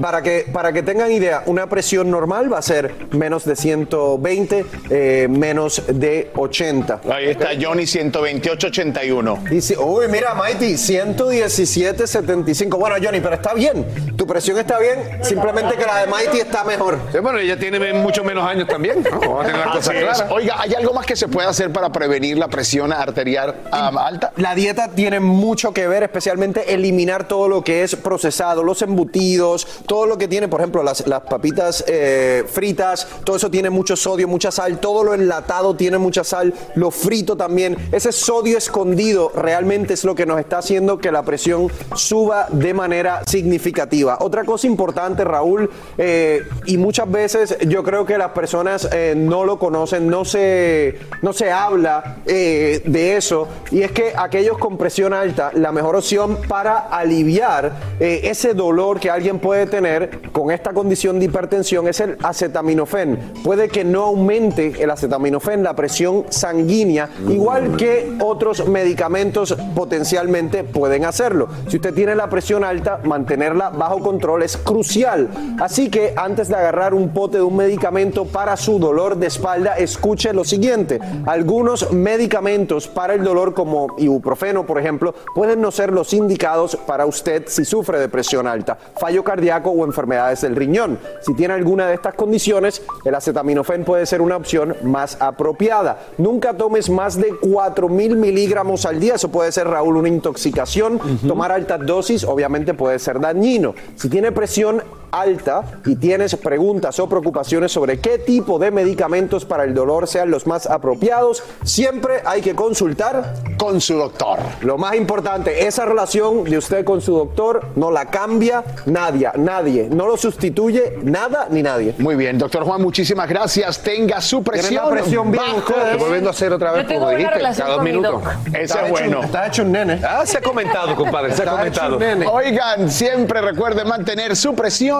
Para 0.00 0.22
que, 0.22 0.46
para 0.50 0.72
que 0.72 0.82
tengan 0.82 1.12
idea, 1.12 1.42
una 1.46 1.66
presión 1.66 2.10
normal 2.10 2.52
va 2.52 2.58
a 2.58 2.62
ser 2.62 2.92
menos 3.12 3.44
de 3.44 3.54
120, 3.54 4.64
eh, 4.88 5.28
menos 5.28 5.82
de 5.88 6.30
80. 6.34 7.02
Ahí 7.10 7.28
está 7.30 7.50
Johnny 7.60 7.82
128-81. 7.82 9.50
Dice, 9.50 9.76
uy, 9.78 10.06
mira, 10.08 10.34
Mighty, 10.34 10.74
117.75. 10.74 12.78
Bueno, 12.78 12.96
Johnny, 13.02 13.20
pero 13.20 13.34
está 13.34 13.52
bien. 13.54 14.14
Tu 14.16 14.24
presión 14.26 14.58
está 14.58 14.78
bien, 14.78 15.22
simplemente 15.22 15.76
que 15.76 15.84
la 15.84 15.98
de 15.98 16.06
Mighty 16.06 16.38
está 16.38 16.64
mejor. 16.64 16.98
Sí, 17.12 17.18
bueno, 17.18 17.38
ella 17.38 17.58
tiene 17.58 17.92
mucho 17.92 18.24
menos 18.24 18.48
años 18.48 18.66
también. 18.68 19.02
¿no? 19.02 19.20
Vamos 19.20 19.44
a 19.44 19.46
tener 19.46 19.60
las 19.60 19.76
cosas 19.76 19.94
claras. 19.94 20.24
Oiga, 20.30 20.56
¿hay 20.58 20.72
algo 20.74 20.94
más 20.94 21.04
que 21.04 21.16
se 21.16 21.28
puede 21.28 21.46
hacer 21.48 21.70
para 21.72 21.90
prevenir 21.90 22.38
la 22.38 22.48
presión 22.48 22.90
arterial 22.92 23.56
um, 23.72 23.98
alta? 23.98 24.32
La 24.36 24.54
dieta 24.54 24.88
tiene 24.88 25.18
mucho 25.20 25.72
que 25.72 25.88
ver, 25.88 26.04
especialmente 26.04 26.72
eliminar 26.72 27.28
todo 27.28 27.48
lo 27.48 27.62
que 27.62 27.82
es 27.82 27.96
procesado, 27.96 28.62
los 28.62 28.80
embutidos, 28.82 29.66
todo 29.90 30.06
lo 30.06 30.16
que 30.16 30.28
tiene, 30.28 30.46
por 30.46 30.60
ejemplo, 30.60 30.84
las, 30.84 31.02
papitas 31.02 31.82
eh, 31.88 32.44
fritas, 32.46 33.08
todo 33.24 33.34
eso 33.34 33.50
tiene 33.50 33.70
mucho 33.70 33.96
sodio, 33.96 34.28
mucha 34.28 34.52
sal, 34.52 34.78
todo 34.78 35.02
lo 35.02 35.14
enlatado 35.14 35.74
tiene 35.74 35.98
mucha 35.98 36.22
sal, 36.22 36.54
lo 36.76 36.92
frito 36.92 37.36
también. 37.36 37.76
Ese 37.90 38.12
sodio 38.12 38.56
escondido 38.56 39.32
realmente 39.34 39.94
es 39.94 40.04
lo 40.04 40.14
que 40.14 40.26
nos 40.26 40.38
está 40.38 40.58
haciendo 40.58 40.98
que 40.98 41.10
la 41.10 41.24
presión 41.24 41.66
suba 41.96 42.46
de 42.52 42.72
manera 42.72 43.22
significativa. 43.26 44.18
Otra 44.20 44.44
cosa 44.44 44.68
importante, 44.68 45.24
Raúl, 45.24 45.68
eh, 45.98 46.44
y 46.66 46.76
muchas 46.76 47.10
veces 47.10 47.58
yo 47.66 47.82
creo 47.82 48.06
que 48.06 48.16
las 48.16 48.30
personas 48.30 48.88
eh, 48.92 49.14
no 49.16 49.44
lo 49.44 49.58
conocen, 49.58 50.06
no 50.06 50.24
se, 50.24 51.00
no 51.20 51.32
se 51.32 51.50
habla 51.50 52.18
de 52.24 53.16
eso, 53.16 53.48
y 53.72 53.82
es 53.82 53.90
que 53.90 54.12
aquellos 54.16 54.56
con 54.56 54.78
presión 54.78 55.12
alta, 55.12 55.50
la 55.52 55.72
mejor 55.72 55.96
opción 55.96 56.38
para 56.46 56.78
aliviar 56.78 57.72
ese 57.98 58.54
dolor 58.54 59.00
que 59.00 59.10
alguien 59.10 59.40
puede 59.40 59.66
tener 59.70 60.20
con 60.32 60.50
esta 60.50 60.72
condición 60.72 61.18
de 61.18 61.26
hipertensión 61.26 61.88
es 61.88 62.00
el 62.00 62.18
acetaminofén. 62.22 63.18
Puede 63.42 63.68
que 63.68 63.84
no 63.84 64.02
aumente 64.02 64.74
el 64.82 64.90
acetaminofén 64.90 65.62
la 65.62 65.74
presión 65.74 66.26
sanguínea, 66.28 67.08
igual 67.28 67.76
que 67.76 68.16
otros 68.20 68.68
medicamentos 68.68 69.56
potencialmente 69.74 70.64
pueden 70.64 71.04
hacerlo. 71.04 71.48
Si 71.68 71.76
usted 71.76 71.94
tiene 71.94 72.14
la 72.14 72.28
presión 72.28 72.64
alta, 72.64 73.00
mantenerla 73.04 73.70
bajo 73.70 74.00
control 74.00 74.42
es 74.42 74.56
crucial. 74.56 75.28
Así 75.60 75.88
que 75.88 76.12
antes 76.16 76.48
de 76.48 76.56
agarrar 76.56 76.92
un 76.94 77.10
pote 77.10 77.38
de 77.38 77.44
un 77.44 77.56
medicamento 77.56 78.24
para 78.24 78.56
su 78.56 78.78
dolor 78.78 79.16
de 79.16 79.28
espalda, 79.28 79.76
escuche 79.76 80.32
lo 80.32 80.44
siguiente. 80.44 80.98
Algunos 81.26 81.92
medicamentos 81.92 82.88
para 82.88 83.14
el 83.14 83.22
dolor 83.22 83.54
como 83.54 83.86
ibuprofeno, 83.98 84.66
por 84.66 84.78
ejemplo, 84.78 85.14
pueden 85.34 85.60
no 85.60 85.70
ser 85.70 85.92
los 85.92 86.12
indicados 86.12 86.76
para 86.76 87.06
usted 87.06 87.44
si 87.46 87.64
sufre 87.64 88.00
de 88.00 88.08
presión 88.08 88.46
alta, 88.46 88.76
fallo 88.96 89.22
cardíaco 89.22 89.59
o 89.68 89.84
enfermedades 89.84 90.40
del 90.40 90.56
riñón. 90.56 90.98
Si 91.20 91.34
tiene 91.34 91.52
alguna 91.52 91.88
de 91.88 91.94
estas 91.94 92.14
condiciones, 92.14 92.82
el 93.04 93.14
acetaminofén 93.14 93.84
puede 93.84 94.06
ser 94.06 94.22
una 94.22 94.36
opción 94.36 94.74
más 94.82 95.18
apropiada. 95.20 95.98
Nunca 96.16 96.54
tomes 96.54 96.88
más 96.88 97.16
de 97.16 97.32
4.000 97.32 98.16
miligramos 98.16 98.86
al 98.86 98.98
día. 98.98 99.16
Eso 99.16 99.28
puede 99.28 99.52
ser, 99.52 99.66
Raúl, 99.66 99.96
una 99.96 100.08
intoxicación. 100.08 100.98
Tomar 101.26 101.52
altas 101.52 101.84
dosis 101.84 102.24
obviamente 102.24 102.72
puede 102.72 102.98
ser 102.98 103.20
dañino. 103.20 103.74
Si 103.96 104.08
tiene 104.08 104.32
presión 104.32 104.82
alta 105.12 105.62
y 105.86 105.96
tienes 105.96 106.36
preguntas 106.36 106.98
o 107.00 107.08
preocupaciones 107.08 107.72
sobre 107.72 107.98
qué 108.00 108.18
tipo 108.18 108.58
de 108.58 108.70
medicamentos 108.70 109.44
para 109.44 109.64
el 109.64 109.74
dolor 109.74 110.06
sean 110.08 110.30
los 110.30 110.46
más 110.46 110.66
apropiados, 110.66 111.42
siempre 111.64 112.22
hay 112.24 112.40
que 112.40 112.54
consultar 112.54 113.34
con 113.58 113.80
su 113.80 113.96
doctor. 113.96 114.38
Lo 114.62 114.78
más 114.78 114.94
importante, 114.94 115.66
esa 115.66 115.84
relación 115.84 116.44
de 116.44 116.58
usted 116.58 116.84
con 116.84 117.00
su 117.00 117.14
doctor 117.16 117.66
no 117.76 117.90
la 117.90 118.06
cambia 118.06 118.64
nadie, 118.86 119.30
nadie, 119.36 119.88
no 119.90 120.06
lo 120.06 120.16
sustituye 120.16 120.98
nada 121.02 121.46
ni 121.50 121.62
nadie. 121.62 121.94
Muy 121.98 122.16
bien, 122.16 122.38
doctor 122.38 122.64
Juan, 122.64 122.80
muchísimas 122.82 123.28
gracias. 123.28 123.80
Tenga 123.82 124.20
su 124.20 124.42
presión. 124.42 124.84
La 124.84 124.90
presión 124.90 125.30
bien 125.30 125.44
ustedes. 125.56 125.98
Volviendo 125.98 126.28
a 126.28 126.32
hacer 126.32 126.52
otra 126.52 126.72
vez, 126.72 126.82
Yo 126.82 126.88
tengo 126.88 127.00
como 127.06 127.16
dijiste, 127.16 127.38
cada 127.40 127.68
dos 127.74 127.82
minutos. 127.82 128.22
Ese 128.46 128.62
Está 128.62 128.74
es 128.80 128.82
hecho- 128.84 128.90
bueno. 128.90 129.22
Está 129.22 129.46
hecho 129.46 129.62
un 129.62 129.72
nene. 129.72 130.00
Ah, 130.06 130.22
se 130.24 130.38
ha 130.38 130.40
comentado, 130.42 130.94
compadre, 130.94 131.32
se 131.34 131.42
ha 131.42 131.46
comentado. 131.50 131.94
un 131.96 132.00
nene. 132.02 132.26
Oigan, 132.26 132.90
siempre 132.90 133.40
recuerden 133.40 133.88
mantener 133.88 134.36
su 134.36 134.54
presión 134.54 134.99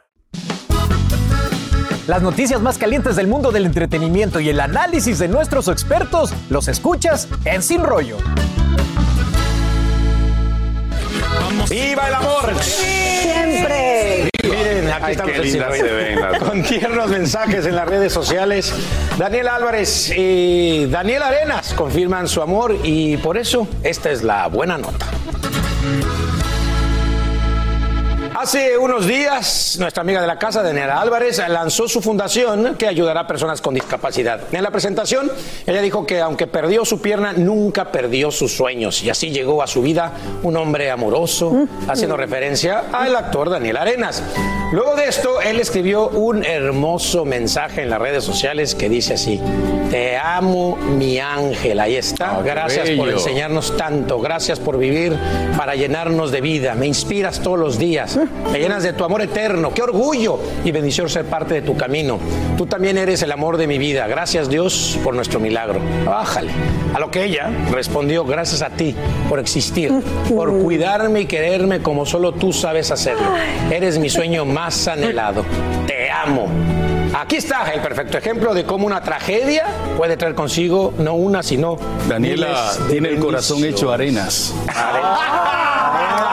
Las 2.07 2.21
noticias 2.21 2.59
más 2.61 2.77
calientes 2.77 3.15
del 3.15 3.27
mundo 3.27 3.51
del 3.51 3.65
entretenimiento 3.65 4.39
y 4.39 4.49
el 4.49 4.59
análisis 4.59 5.19
de 5.19 5.27
nuestros 5.27 5.67
expertos 5.67 6.33
los 6.49 6.67
escuchas 6.67 7.27
en 7.45 7.61
Sin 7.61 7.83
Rollo. 7.83 8.17
¡Viva 11.69 12.07
el 12.07 12.13
amor! 12.15 12.53
Siempre. 12.61 14.29
Miren, 14.43 14.91
aquí 14.91 15.03
Ay, 15.03 15.11
estamos 15.11 16.39
Con 16.39 16.63
tiernos 16.63 17.09
mensajes 17.09 17.65
en 17.67 17.75
las 17.75 17.87
redes 17.87 18.11
sociales. 18.11 18.73
Daniel 19.17 19.47
Álvarez 19.47 20.11
y 20.15 20.87
Daniel 20.87 21.21
Arenas 21.21 21.73
confirman 21.75 22.27
su 22.27 22.41
amor 22.41 22.75
y 22.83 23.17
por 23.17 23.37
eso 23.37 23.67
esta 23.83 24.09
es 24.09 24.23
la 24.23 24.47
buena 24.47 24.77
nota. 24.77 25.05
Hace 28.41 28.75
unos 28.75 29.05
días, 29.05 29.77
nuestra 29.79 30.01
amiga 30.01 30.19
de 30.19 30.25
la 30.25 30.39
casa, 30.39 30.63
Daniela 30.63 30.99
Álvarez, 30.99 31.39
lanzó 31.47 31.87
su 31.87 32.01
fundación 32.01 32.73
que 32.73 32.87
ayudará 32.87 33.19
a 33.19 33.27
personas 33.27 33.61
con 33.61 33.75
discapacidad. 33.75 34.41
En 34.51 34.63
la 34.63 34.71
presentación, 34.71 35.31
ella 35.67 35.79
dijo 35.79 36.07
que 36.07 36.21
aunque 36.21 36.47
perdió 36.47 36.83
su 36.83 36.99
pierna, 36.99 37.33
nunca 37.33 37.91
perdió 37.91 38.31
sus 38.31 38.51
sueños. 38.51 39.03
Y 39.03 39.11
así 39.11 39.29
llegó 39.29 39.61
a 39.61 39.67
su 39.67 39.83
vida 39.83 40.13
un 40.41 40.57
hombre 40.57 40.89
amoroso, 40.89 41.67
haciendo 41.87 42.17
referencia 42.17 42.85
al 42.91 43.15
actor 43.15 43.51
Daniel 43.51 43.77
Arenas. 43.77 44.23
Luego 44.71 44.95
de 44.95 45.05
esto, 45.05 45.39
él 45.41 45.59
escribió 45.59 46.09
un 46.09 46.43
hermoso 46.43 47.25
mensaje 47.25 47.83
en 47.83 47.91
las 47.91 47.99
redes 47.99 48.23
sociales 48.23 48.73
que 48.73 48.89
dice 48.89 49.13
así, 49.13 49.39
te 49.91 50.17
amo 50.17 50.77
mi 50.77 51.19
ángel, 51.19 51.77
ahí 51.81 51.97
está. 51.97 52.37
Ah, 52.37 52.41
Gracias 52.41 52.89
por 52.91 53.09
enseñarnos 53.09 53.75
tanto, 53.75 54.19
gracias 54.21 54.59
por 54.59 54.77
vivir 54.77 55.13
para 55.57 55.75
llenarnos 55.75 56.31
de 56.31 56.39
vida, 56.39 56.73
me 56.73 56.87
inspiras 56.87 57.41
todos 57.41 57.59
los 57.59 57.77
días, 57.77 58.17
me 58.51 58.59
llenas 58.59 58.83
de 58.83 58.93
tu 58.93 59.03
amor 59.03 59.21
eterno, 59.21 59.73
qué 59.73 59.81
orgullo 59.81 60.39
y 60.63 60.71
bendición 60.71 61.09
ser 61.09 61.25
parte 61.25 61.55
de 61.55 61.61
tu 61.61 61.77
camino. 61.77 62.19
Tú 62.57 62.65
también 62.65 62.97
eres 62.97 63.21
el 63.21 63.31
amor 63.31 63.57
de 63.57 63.67
mi 63.67 63.77
vida, 63.77 64.07
gracias 64.07 64.49
Dios 64.49 64.99
por 65.03 65.15
nuestro 65.15 65.39
milagro. 65.39 65.79
Bájale. 66.05 66.51
A 66.93 66.99
lo 66.99 67.09
que 67.09 67.23
ella 67.23 67.49
respondió, 67.71 68.25
gracias 68.25 68.61
a 68.61 68.69
ti 68.69 68.95
por 69.29 69.39
existir, 69.39 69.91
por 70.29 70.51
cuidarme 70.61 71.21
y 71.21 71.25
quererme 71.25 71.81
como 71.81 72.05
solo 72.05 72.33
tú 72.33 72.51
sabes 72.51 72.91
hacerlo. 72.91 73.27
Eres 73.71 73.97
mi 73.97 74.09
sueño 74.09 74.45
más 74.45 74.87
anhelado. 74.87 75.45
Te 75.87 76.09
amo. 76.09 76.47
Aquí 77.13 77.35
está 77.35 77.71
el 77.73 77.81
perfecto 77.81 78.17
ejemplo 78.17 78.53
de 78.53 78.65
cómo 78.65 78.85
una 78.85 79.01
tragedia 79.01 79.65
puede 79.97 80.15
traer 80.17 80.33
consigo 80.33 80.93
no 80.97 81.13
una, 81.13 81.43
sino 81.43 81.77
Daniela 82.07 82.47
miles 82.47 82.79
de 82.79 82.89
tiene 82.89 83.09
el 83.09 83.19
corazón 83.19 83.63
hecho 83.65 83.91
arenas. 83.91 84.53
Ah, 84.69 86.17
bien. 86.19 86.30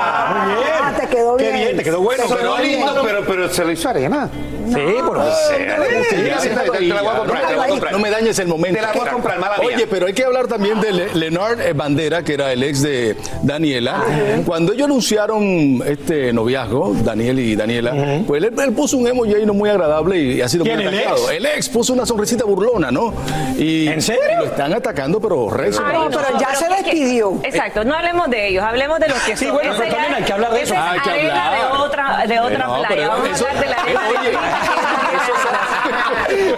Qué 1.38 1.52
bien. 1.52 1.76
te 1.76 1.84
quedó 1.84 2.00
bueno. 2.00 2.24
Te 2.24 2.34
pero, 2.34 2.56
quedó 2.56 2.56
bien. 2.66 2.86
pero, 3.04 3.24
pero 3.24 3.48
se 3.48 3.64
lo 3.64 3.72
hizo 3.72 3.88
arena. 3.88 4.28
Sí, 4.68 4.74
pero 5.08 5.24
Sí, 5.32 6.16
sí, 6.40 6.48
te 6.48 6.80
la 6.94 7.02
voy 7.02 7.10
a 7.12 7.18
comprar, 7.18 7.46
te 7.46 7.52
la 7.52 7.56
voy 7.58 7.64
a 7.66 7.68
comprar. 7.68 7.92
No 7.92 7.98
me 7.98 8.10
dañes 8.10 8.38
el 8.38 8.48
momento. 8.48 8.76
Te 8.80 8.86
la 8.86 8.92
voy 8.92 9.08
a 9.08 9.12
comprar, 9.12 9.38
mala. 9.38 9.56
Oye, 9.64 9.86
pero 9.86 10.06
hay 10.06 10.12
que 10.12 10.24
hablar 10.24 10.46
también 10.46 10.80
de 10.80 10.92
Le- 10.92 11.14
Leonard 11.14 11.60
eh, 11.60 11.72
Bandera, 11.72 12.22
que 12.22 12.34
era 12.34 12.52
el 12.52 12.62
ex 12.62 12.82
de 12.82 13.16
Daniela. 13.42 14.02
Cuando 14.46 14.72
ellos 14.72 14.86
anunciaron 14.86 15.82
este 15.86 16.32
noviazgo, 16.32 16.94
Daniel 17.02 17.38
y 17.38 17.56
Daniela, 17.56 17.92
pues 18.26 18.42
él, 18.42 18.52
puso 18.74 18.96
un 18.98 19.06
emoji 19.08 19.34
ahí 19.34 19.46
no 19.46 19.54
muy 19.54 19.68
agradable 19.70 20.18
y 20.18 20.40
ha 20.42 20.48
sido 20.48 20.64
¿Quién, 20.64 20.76
muy 20.76 20.86
el 20.86 20.94
atacado. 20.98 21.30
ex? 21.30 21.36
El 21.38 21.46
ex 21.46 21.68
puso 21.68 21.92
una 21.92 22.06
sonrisita 22.06 22.44
burlona, 22.44 22.90
¿no? 22.90 23.12
Y, 23.56 23.88
¿En 23.88 24.00
serio? 24.02 24.22
lo 24.38 24.44
están 24.46 24.72
atacando, 24.74 25.20
pero. 25.20 25.48
Ay, 25.58 25.70
no, 25.92 26.08
pero 26.10 26.38
ya 26.38 26.54
se 26.54 26.68
despidió. 26.68 27.40
exacto, 27.42 27.84
no 27.84 27.94
hablemos 27.94 28.28
de 28.30 28.48
ellos, 28.48 28.62
hablemos 28.64 29.00
de 29.00 29.08
los 29.08 29.18
que 29.22 29.36
Sí, 29.36 29.46
son. 29.46 29.54
bueno, 29.54 29.72
Esa 29.72 29.82
pero 29.82 29.94
también 29.94 30.14
hay 30.14 30.22
que 30.22 30.32
hablar 30.32 30.52
de 30.52 30.62
eso. 30.62 30.74
esa 30.74 30.86
es 30.86 30.92
Hay 30.92 31.00
que 31.00 31.10
arena 31.10 31.46
hablar. 31.46 31.72
de 31.72 31.78
otra, 31.78 32.26
de 32.26 32.40
otra 32.40 32.66
No, 32.66 32.82
playa. 32.86 33.08
Vamos 33.08 33.28
a 33.42 33.44
hablar 33.48 33.60
de 33.64 33.70
la 33.70 33.76
arena 33.76 34.00
de 34.02 34.18
Oye, 34.18 34.30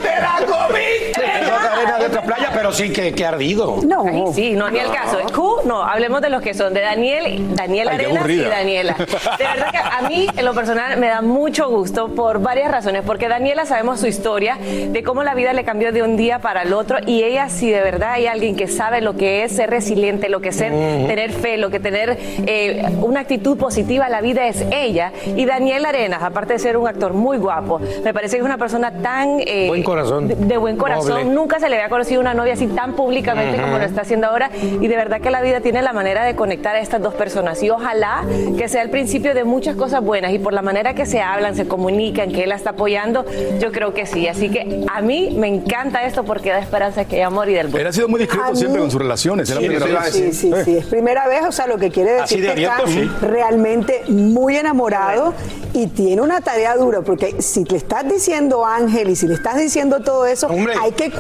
¡Te 0.01 0.21
la 0.21 0.47
comiste! 0.47 1.40
Arena 1.81 1.99
de 1.99 2.07
otra 2.07 2.23
playa, 2.23 2.51
pero 2.55 2.73
sí 2.73 2.93
que, 2.93 3.13
que 3.13 3.25
ardido. 3.27 3.79
No. 3.87 4.05
Ay, 4.07 4.25
sí, 4.35 4.53
no, 4.53 4.71
ni 4.71 4.79
el 4.79 4.91
caso. 4.91 5.19
Q, 5.35 5.63
no, 5.65 5.83
hablemos 5.83 6.21
de 6.21 6.31
los 6.31 6.43
que 6.43 6.55
son, 6.55 6.75
de 6.75 6.81
Daniel, 6.81 7.55
Daniel 7.55 7.89
Ay, 7.89 7.95
Arenas 7.97 8.29
y. 8.29 8.37
Daniela. 8.41 8.95
De 9.39 9.45
verdad 9.45 9.71
que 9.71 9.79
a 9.79 10.03
mí, 10.09 10.27
en 10.37 10.45
lo 10.45 10.55
personal, 10.55 10.99
me 10.99 11.07
da 11.09 11.23
mucho 11.23 11.69
gusto 11.71 12.09
por 12.09 12.41
varias 12.41 12.71
razones. 12.71 13.03
Porque 13.05 13.29
Daniela 13.29 13.65
sabemos 13.67 14.01
su 14.01 14.07
historia, 14.07 14.57
de 14.57 15.03
cómo 15.03 15.23
la 15.23 15.35
vida 15.35 15.53
le 15.53 15.65
cambió 15.65 15.93
de 15.93 16.03
un 16.03 16.17
día 16.17 16.39
para 16.41 16.63
el 16.63 16.73
otro. 16.73 16.99
Y 17.07 17.23
ella, 17.23 17.49
si 17.49 17.71
de 17.71 17.81
verdad 17.81 18.13
hay 18.13 18.27
alguien 18.27 18.57
que 18.57 18.69
sabe 18.69 19.01
lo 19.01 19.17
que 19.17 19.45
es 19.45 19.53
ser 19.57 19.71
resiliente, 19.71 20.29
lo 20.29 20.41
que 20.41 20.51
es 20.51 20.57
ser, 20.57 20.71
tener 20.73 21.33
fe, 21.33 21.57
lo 21.57 21.71
que 21.71 21.81
tener 21.81 22.19
eh, 22.47 22.83
una 23.01 23.21
actitud 23.21 23.57
positiva 23.57 24.07
a 24.07 24.09
la 24.09 24.21
vida 24.21 24.47
es 24.47 24.65
ella. 24.71 25.13
Y 25.37 25.47
Daniel 25.47 25.85
Arenas, 25.87 26.23
aparte 26.23 26.55
de 26.55 26.59
ser 26.59 26.77
un 26.77 26.87
actor 26.87 27.13
muy 27.15 27.39
guapo, 27.39 27.81
me 28.05 28.13
parece 28.13 28.37
que 28.37 28.41
es 28.41 28.45
una 28.47 28.59
persona 28.59 28.91
tan... 29.03 29.41
eh, 29.41 29.67
Buen 29.69 29.83
corazón. 29.83 30.29
De, 30.29 30.35
de 30.35 30.57
buen 30.57 30.77
corazón. 30.77 31.09
Noble. 31.11 31.25
Nunca 31.25 31.59
se 31.61 31.69
le 31.71 31.77
había 31.77 31.89
conocido 31.89 32.21
una 32.21 32.35
novia 32.35 32.53
así 32.55 32.67
tan 32.67 32.93
públicamente 32.95 33.61
como 33.61 33.79
lo 33.79 33.85
está 33.85 34.03
haciendo 34.03 34.27
ahora. 34.27 34.51
Y 34.63 34.87
de 34.89 34.97
verdad 34.97 35.21
que 35.21 35.31
la 35.31 35.41
vida 35.41 35.61
tiene 35.61 35.81
la 35.83 35.93
manera 35.93 36.25
de 36.25 36.35
conectar 36.37 36.75
a 36.77 36.81
estas 36.81 37.01
dos 37.01 37.15
personas. 37.15 37.63
Y 37.63 37.71
ojalá 37.71 38.25
que 38.59 38.69
sea 38.69 38.83
el 38.83 38.91
principio 38.91 39.35
de 39.35 39.45
muchas 39.45 39.77
cosas 39.77 40.03
buenas. 40.03 40.33
Y 40.33 40.39
por 40.39 40.53
la 40.53 40.63
manera 40.63 40.95
que 40.95 41.07
se 41.07 41.21
hablan, 41.21 41.55
se 41.57 41.67
comunican, 41.67 42.33
que 42.33 42.43
él 42.43 42.49
la 42.51 42.57
está 42.57 42.71
apoyando, 42.71 43.25
yo 43.59 43.73
creo 43.73 43.95
que 43.95 44.07
sí. 44.07 44.29
Así 44.29 44.51
que 44.51 44.85
a 44.93 45.01
mí 45.01 45.35
me 45.39 45.49
encanta 45.49 46.05
esto 46.05 46.25
porque 46.25 46.51
da 46.51 46.59
esperanza 46.59 47.05
que 47.05 47.17
hay 47.17 47.23
amor 47.23 47.49
y 47.49 47.55
del 47.55 47.67
Él 47.67 47.73
bueno. 47.73 47.89
ha 47.89 47.93
sido 47.93 48.09
muy 48.09 48.21
discreto 48.21 48.45
A 48.47 48.51
mí- 48.51 48.57
siempre 48.57 48.81
con 48.81 48.91
sus 48.91 49.01
relaciones. 49.01 49.49
Es 49.49 49.55
la 49.55 49.61
Sí, 49.61 49.67
primera 49.69 49.87
sí, 49.87 50.23
vez. 50.23 50.37
Sí, 50.37 50.53
sí, 50.53 50.53
sí. 50.65 50.77
Es 50.79 50.87
primera 50.87 51.29
vez, 51.29 51.43
o 51.47 51.53
sea, 51.53 51.67
lo 51.67 51.79
que 51.79 51.91
quiere 51.91 52.19
Así 52.21 52.41
decir 52.41 52.49
de 52.51 52.55
que 52.57 52.63
está 52.67 52.87
sí. 52.87 53.11
realmente 53.21 54.03
muy 54.09 54.57
enamorado 54.57 55.35
y 55.73 55.87
tiene 55.87 56.21
una 56.21 56.41
tarea 56.41 56.77
dura, 56.77 57.03
porque 57.03 57.41
si 57.41 57.65
le 57.65 57.77
estás 57.77 58.09
diciendo 58.09 58.67
Ángel 58.67 59.09
y 59.11 59.17
si 59.17 59.29
le 59.29 59.35
estás 59.35 59.57
diciendo 59.57 60.01
todo 60.01 60.27
eso, 60.27 60.49
Hombre. 60.49 60.75
hay 60.81 60.91
que 60.93 61.11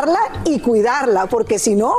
cuidarla 0.00 0.20
y 0.44 0.60
cuidarla, 0.60 1.26
porque 1.26 1.58
si 1.58 1.74
no, 1.74 1.92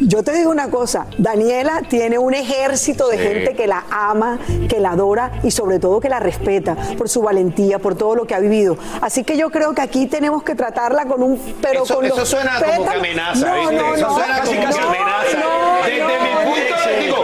yo 0.00 0.22
te 0.24 0.32
digo 0.32 0.50
una 0.50 0.70
cosa, 0.70 1.06
Daniela 1.18 1.82
tiene 1.88 2.18
un 2.18 2.34
ejército 2.34 3.08
de 3.08 3.16
Sí. 3.18 3.22
gente 3.24 3.54
que 3.54 3.66
la 3.68 3.84
ama, 3.90 4.38
que 4.68 4.80
la 4.80 4.90
adora 4.92 5.30
y 5.44 5.50
sobre 5.52 5.78
todo 5.78 6.00
que 6.00 6.08
la 6.08 6.18
respeta 6.18 6.76
por 6.96 7.08
su 7.08 7.22
valentía, 7.22 7.78
por 7.78 7.94
todo 7.96 8.14
lo 8.16 8.26
que 8.26 8.34
ha 8.34 8.40
vivido. 8.40 8.76
Así 9.00 9.22
que 9.24 9.36
yo 9.36 9.50
creo 9.50 9.72
que 9.72 9.82
aquí 9.82 10.06
tenemos 10.06 10.42
que 10.42 10.54
tratarla 10.56 11.04
con 11.06 11.22
un 11.22 11.38
pero 11.62 11.84
Eso- 11.84 11.94
con 11.96 12.04
eso 12.06 12.16
los 12.16 12.28
suena 12.28 12.60
como 12.60 12.84
que 12.90 12.96
amenaza, 12.96 13.46
no, 13.46 13.60
¿viste? 13.60 13.76
No, 13.76 13.94
Eso 13.94 14.06
no, 14.08 14.14
suena 14.14 14.36
casi, 14.38 14.54
como 14.56 14.66
casi 14.66 14.78
que 14.78 14.84
amenaza. 14.84 15.38
no, 15.38 15.84
Desde 15.86 16.00
no, 16.00 16.08
mi 16.08 16.44
punto 16.50 16.88
de 16.88 16.98
digo, 17.04 17.16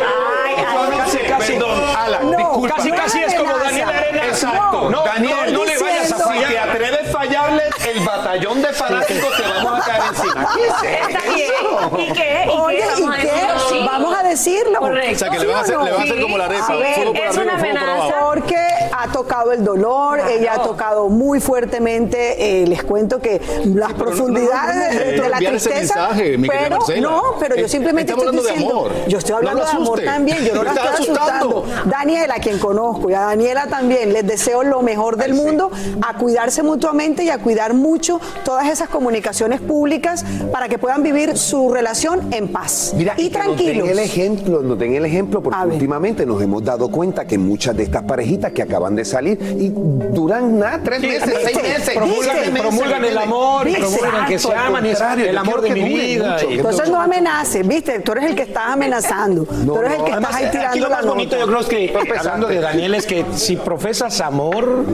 Ay, 0.46 0.54
ay, 0.56 0.98
casi, 0.98 1.18
casi, 1.18 1.52
Perdón, 1.54 1.80
Alan, 1.96 2.30
No, 2.30 2.38
disculpa. 2.38 2.76
Casi, 2.76 2.90
casi 2.92 3.18
es 3.20 3.34
como 3.34 3.50
amenaza. 3.50 3.64
Daniel 3.70 3.88
Arenas. 3.88 4.26
Exacto. 4.28 4.90
No, 4.90 5.04
Daniel, 5.04 5.52
no, 5.52 5.58
no 5.58 5.64
le 5.64 5.78
vayas 5.78 6.02
a 6.12 6.16
Si 6.16 6.22
te 6.22 6.28
fallar. 6.28 6.68
atreves 6.70 7.08
a 7.08 7.12
fallarle, 7.12 7.62
el 7.92 8.00
batallón 8.04 8.62
de 8.62 8.68
fanáticos 8.72 9.36
caer 9.84 10.02
encima. 10.10 10.48
¿Qué 10.54 10.66
es 10.66 11.48
eso? 11.50 11.98
¿Y 11.98 12.12
qué? 12.12 12.44
¿Y 12.46 12.48
Oye, 12.50 12.76
qué? 12.78 13.00
¿y 13.00 13.02
Vamos 13.02 13.16
a 13.16 13.20
qué? 13.20 13.26
decirlo, 13.26 13.60
sí. 13.68 13.86
Vamos 13.86 14.16
a 14.18 14.22
decirlo. 14.22 14.78
Correcto. 14.80 15.14
O 15.14 15.18
sea, 15.18 15.30
que 15.30 15.38
le 15.38 15.46
van 15.46 15.56
a 15.56 15.60
hacer, 15.60 15.78
le 15.78 15.90
van 15.90 16.00
a 16.00 16.02
hacer 16.04 16.16
Sí, 16.16 16.22
como 16.22 16.38
la 16.38 16.44
arepa. 16.46 16.64
fuego 16.64 16.80
por 17.12 17.22
es 17.22 17.36
arriba, 17.38 17.42
una 17.52 17.58
fuego 17.58 17.74
por 17.78 17.88
abajo. 17.88 18.02
amenaza. 18.02 18.20
Porque 18.24 18.66
ha 19.04 19.12
tocado 19.12 19.52
el 19.52 19.64
dolor, 19.64 20.18
ella 20.30 20.54
ha 20.54 20.62
tocado 20.62 21.08
muy 21.08 21.40
fuertemente, 21.40 22.62
eh, 22.62 22.66
les 22.66 22.82
cuento 22.84 23.18
que 23.20 23.40
las 23.74 23.92
profundidades 23.94 24.98
de, 24.98 25.22
de 25.22 25.28
la 25.28 25.38
tristeza. 25.38 26.08
mensaje, 26.08 26.38
pero 26.48 26.78
no, 27.00 27.22
pero 27.38 27.56
yo 27.56 27.66
Eh, 27.66 27.68
simplemente 27.68 28.12
estoy 28.12 28.34
de 28.34 28.42
diciendo, 28.42 28.70
amor. 28.70 28.92
yo 29.08 29.18
estoy 29.18 29.34
hablando 29.36 29.64
de 29.64 29.70
amor 29.70 30.00
también, 30.02 30.38
yo 30.44 30.54
no 30.54 30.62
la 30.64 30.70
estoy 30.74 30.88
asustando. 30.88 31.58
asustando. 31.64 31.90
Daniela, 31.90 32.34
quien 32.36 32.58
conozco, 32.58 33.10
y 33.10 33.14
a 33.14 33.20
Daniela 33.20 33.66
también, 33.66 34.12
les 34.12 34.26
deseo 34.26 34.62
lo 34.62 34.82
mejor 34.82 35.16
del 35.16 35.34
mundo, 35.34 35.70
a 36.06 36.16
cuidarse 36.18 36.62
mutuamente 36.62 37.24
y 37.24 37.30
a 37.30 37.38
cuidar 37.38 37.74
mucho 37.74 38.20
todas 38.44 38.66
esas 38.68 38.88
comunicaciones 38.88 39.60
públicas 39.60 40.24
para 40.52 40.68
que 40.68 40.78
puedan 40.78 41.02
vivir 41.02 41.36
su 41.36 41.70
relación 41.70 42.32
en 42.32 42.48
paz 42.48 42.92
Mira, 42.96 43.14
y 43.16 43.28
que 43.30 43.38
nos 43.38 43.46
den 43.46 43.56
tranquilos. 43.56 43.88
el 43.88 43.98
ejemplo, 43.98 44.62
nos 44.62 44.78
den 44.78 44.94
el 44.94 45.04
ejemplo, 45.04 45.42
porque 45.42 45.58
últimamente 45.66 46.24
nos 46.26 46.40
hemos 46.42 46.62
dado 46.64 46.88
cuenta 46.88 47.24
que 47.26 47.38
muchas 47.38 47.76
de 47.76 47.82
estas 47.84 48.02
parejitas 48.02 48.52
que 48.52 48.62
acaban 48.62 48.93
de 48.96 49.04
salir 49.04 49.38
y 49.40 49.70
duran 50.14 50.58
nada, 50.58 50.80
tres 50.82 51.00
Sí, 51.00 51.06
meses, 51.08 51.34
seis 51.44 51.56
meses. 51.62 51.96
Promulgan- 51.96 52.58
promulgan 52.60 53.04
el 53.04 53.18
amor, 53.18 53.64
¿viste? 53.64 53.80
promulgan 53.80 54.26
que 54.26 54.38
se 54.38 54.54
aman 54.54 54.86
es 54.86 55.00
el 55.00 55.38
amor 55.38 55.60
de 55.60 55.70
mi 55.70 55.82
vida 55.84 56.32
mucho, 56.34 56.50
Entonces 56.50 56.88
no 56.90 57.00
amenaces, 57.00 57.66
¿viste? 57.66 58.00
Tú 58.00 58.12
eres 58.12 58.24
el 58.26 58.34
que 58.36 58.42
estás 58.42 58.68
amenazando. 58.70 59.44
Tú 59.44 59.78
eres 59.78 59.98
el 59.98 60.04
que 60.04 60.12
Además, 60.12 60.30
estás 60.30 60.34
ahí 60.36 60.44
aquí 60.46 60.58
tirando 60.58 60.80
lo 60.80 60.88
la 60.88 60.96
más 60.96 61.06
bonito, 61.06 61.36
nota. 61.36 61.40
yo 61.40 61.46
creo 61.46 61.60
es 61.60 61.66
que, 62.06 62.18
hablando 62.18 62.46
de 62.48 62.60
Daniel, 62.60 62.94
es 62.94 63.06
que 63.06 63.24
si 63.34 63.56
profesas 63.56 64.20
amor 64.20 64.84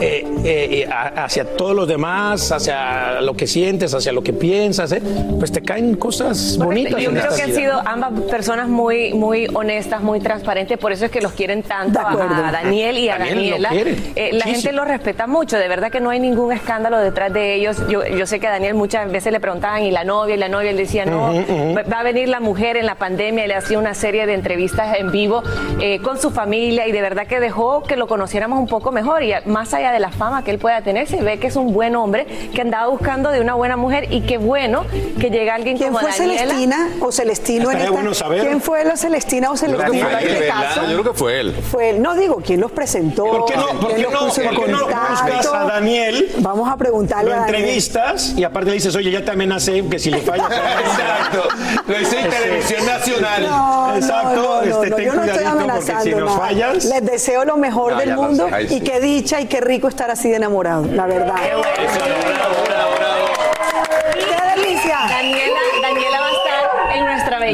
eh, 0.00 0.24
eh, 0.44 0.84
eh, 0.86 0.88
hacia 0.90 1.44
todos 1.56 1.74
los 1.74 1.88
demás, 1.88 2.50
hacia 2.52 3.20
lo 3.20 3.34
que 3.34 3.46
sientes, 3.46 3.94
hacia 3.94 4.12
lo 4.12 4.22
que 4.22 4.32
piensas, 4.32 4.92
eh, 4.92 5.02
pues 5.38 5.52
te 5.52 5.62
caen 5.62 5.94
cosas 5.96 6.56
bonitas. 6.58 7.00
Yo 7.00 7.10
en 7.10 7.16
creo 7.16 7.30
esta 7.30 7.36
que 7.36 7.42
han 7.50 7.54
sido 7.54 7.80
ambas 7.84 8.12
personas 8.30 8.68
muy, 8.68 9.14
muy 9.14 9.46
honestas, 9.54 10.02
muy 10.02 10.20
transparentes, 10.20 10.78
por 10.78 10.92
eso 10.92 11.04
es 11.06 11.10
que 11.10 11.20
los 11.20 11.32
quieren 11.32 11.62
tanto 11.62 12.00
a, 12.00 12.50
Daniel 12.52 12.98
y 12.98 13.08
a 13.08 13.18
Daniel 13.18 13.34
Daniela. 13.36 13.68
quiere 13.70 13.96
Eh, 14.16 14.30
la 14.32 14.44
gente 14.44 14.72
los 14.72 14.86
respeta 14.86 15.26
mucho, 15.26 15.56
de 15.58 15.68
verdad 15.68 15.90
que 15.90 16.00
no 16.00 16.10
hay 16.10 16.20
ningún 16.20 16.52
escándalo 16.52 16.98
detrás 16.98 17.32
de 17.32 17.54
ellos. 17.54 17.76
Yo, 17.88 18.04
yo 18.06 18.26
sé 18.26 18.40
que 18.40 18.46
a 18.46 18.50
Daniel 18.50 18.74
muchas 18.74 19.10
veces 19.10 19.32
le 19.32 19.40
preguntaban, 19.40 19.82
¿y 19.84 19.90
la 19.90 20.04
novia? 20.04 20.34
Y 20.34 20.38
la 20.38 20.48
novia 20.48 20.72
le 20.72 20.78
decía, 20.78 21.04
no, 21.06 21.32
va- 21.76 21.82
va 21.82 22.00
a 22.00 22.02
venir 22.02 22.28
la 22.28 22.40
mujer 22.40 22.76
en 22.76 22.86
la 22.86 22.94
pandemia, 22.96 23.44
y 23.44 23.48
le 23.48 23.54
hacía 23.54 23.78
una 23.78 23.94
serie 23.94 24.26
de 24.26 24.34
entrevistas 24.34 24.96
en 24.98 25.10
vivo 25.10 25.42
eh, 25.80 26.00
con 26.00 26.18
su 26.20 26.30
familia 26.30 26.86
y 26.88 26.92
de 26.92 27.00
verdad 27.00 27.26
que 27.26 27.40
dejó 27.40 27.82
que 27.82 27.96
lo 27.96 28.06
conociéramos 28.06 28.58
un 28.58 28.66
poco 28.66 28.92
mejor 28.92 29.22
y 29.22 29.32
más 29.46 29.72
allá 29.74 29.83
de 29.92 30.00
la 30.00 30.10
fama 30.10 30.42
que 30.44 30.50
él 30.50 30.58
pueda 30.58 30.82
tener, 30.82 31.06
se 31.08 31.20
ve 31.22 31.38
que 31.38 31.46
es 31.48 31.56
un 31.56 31.72
buen 31.72 31.96
hombre 31.96 32.26
que 32.54 32.60
andaba 32.60 32.86
buscando 32.88 33.30
de 33.30 33.40
una 33.40 33.54
buena 33.54 33.76
mujer 33.76 34.12
y 34.12 34.22
qué 34.22 34.38
bueno 34.38 34.84
que 35.20 35.30
llega 35.30 35.54
alguien 35.54 35.76
¿Quién 35.76 35.92
como 35.92 36.00
fue 36.00 36.10
Daniela. 36.10 36.38
Celestina 36.40 36.88
o 37.00 37.12
Celestino 37.12 37.70
en 37.70 37.78
esta? 37.78 37.90
bueno 37.90 38.14
saber. 38.14 38.42
¿Quién 38.42 38.60
fue 38.60 38.84
la 38.84 38.96
Celestina 38.96 39.50
o 39.50 39.56
Celestino 39.56 40.08
en 40.08 40.16
este 40.18 40.40
¿verdad? 40.40 40.64
caso? 40.64 40.80
Yo 40.90 41.00
creo 41.00 41.12
que 41.12 41.18
fue 41.18 41.40
él. 41.40 41.54
Fue 41.70 41.90
él. 41.90 42.02
No 42.02 42.14
digo 42.14 42.42
quién 42.44 42.60
los 42.60 42.70
presentó. 42.72 43.24
¿Por 43.24 43.44
qué 43.46 43.56
no, 43.56 43.66
por 43.80 43.94
qué 43.94 44.02
no, 44.02 44.10
por 44.10 44.32
qué 44.34 44.44
no 44.72 44.80
contacto. 44.80 45.30
buscas 45.30 45.46
a 45.54 45.64
Daniel? 45.64 46.30
Vamos 46.38 46.68
a 46.70 46.76
preguntarle 46.76 47.30
Lo 47.30 47.36
a 47.36 47.46
entrevistas 47.46 48.34
y 48.36 48.44
aparte 48.44 48.70
le 48.70 48.74
dices, 48.74 48.94
oye, 48.96 49.10
ya 49.10 49.24
te 49.24 49.30
amenacé 49.30 49.84
que 49.88 49.98
si 49.98 50.10
le 50.10 50.18
fallas. 50.20 50.46
Exacto. 50.84 51.48
Lo 51.86 52.00
hice 52.00 52.20
en 52.20 52.30
televisión 52.30 52.86
nacional. 52.86 53.42
No, 53.42 53.94
Exacto, 53.96 54.34
no, 54.36 54.62
no, 54.64 54.82
este, 54.84 55.04
yo 55.04 55.14
no 55.14 55.24
estoy 55.24 55.44
amenazando 55.44 56.02
si 56.04 56.10
nos 56.10 56.20
nada. 56.26 56.38
fallas- 56.38 56.84
Les 56.84 57.04
deseo 57.04 57.44
lo 57.44 57.56
mejor 57.56 57.92
No, 57.92 57.98
del 57.98 58.14
mundo 58.14 58.48
y 58.62 58.68
sí. 58.68 58.80
qué 58.80 59.00
dicha 59.00 59.40
y 59.40 59.46
qué 59.46 59.60
rico 59.60 59.73
estar 59.88 60.10
así 60.10 60.30
de 60.30 60.36
enamorado, 60.36 60.86
la 60.86 61.06
verdad. 61.06 61.34
¡Qué 61.42 63.23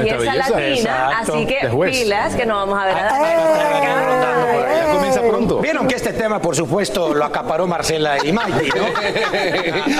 belleza, 0.02 0.18
belleza. 0.18 0.48
latina, 0.50 1.08
Exacto. 1.10 1.34
así 1.34 1.46
que 1.46 1.58
De 1.62 1.68
juez. 1.70 1.90
pilas 1.98 2.34
que 2.34 2.46
no 2.46 2.54
vamos 2.56 2.78
a 2.78 2.84
ver 2.86 2.96
a 2.96 3.10
Ya 4.76 4.92
comienza 4.92 5.20
pronto. 5.22 5.58
Vieron 5.58 5.86
que 5.88 5.94
este 5.96 6.12
tema, 6.12 6.40
por 6.40 6.54
supuesto, 6.56 7.14
lo 7.14 7.24
acaparó 7.24 7.66
Marcela 7.66 8.16
y 8.24 8.32
Mikey, 8.32 8.70
¿no? 8.70 8.84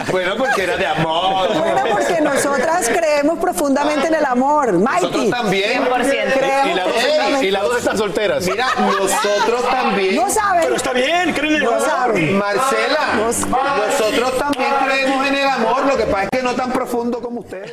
bueno, 0.13 0.35
porque 0.37 0.63
era 0.65 0.77
de 0.77 0.87
amor. 0.87 1.49
Bueno, 1.55 1.83
porque 1.91 2.21
nosotras 2.21 2.89
creemos 2.89 3.39
profundamente 3.39 4.09
en 4.09 4.15
el 4.15 4.25
amor. 4.25 4.73
Nosotros 4.75 5.13
Mikey. 5.27 5.31
también. 5.31 5.85
100%. 5.85 6.33
Creemos 6.35 6.69
Y 6.71 6.75
las 6.75 6.87
dos, 6.87 7.43
y 7.43 7.51
las 7.51 7.63
dos 7.63 7.79
están 7.79 7.99
solteras. 7.99 8.47
Mira, 8.47 8.67
nosotros 8.79 9.69
también. 9.71 10.17
No 10.17 10.29
saben. 10.31 10.63
Pero 10.63 10.77
está 10.77 10.93
bien, 10.93 11.33
creen 11.33 11.55
en 11.55 11.55
el 11.57 11.65
No 11.65 11.71
amor. 11.73 11.83
saben. 11.87 12.39
Marcela, 12.39 13.01
nosotros 13.17 14.39
también 14.39 14.71
creemos 14.85 15.27
en 15.27 15.35
el 15.37 15.49
amor, 15.49 15.85
lo 15.87 15.97
que 15.97 16.05
pasa 16.05 16.25
es 16.25 16.31
que 16.31 16.43
no 16.43 16.55
tan 16.55 16.71
profundo 16.73 17.21
como 17.21 17.41
ustedes. 17.41 17.73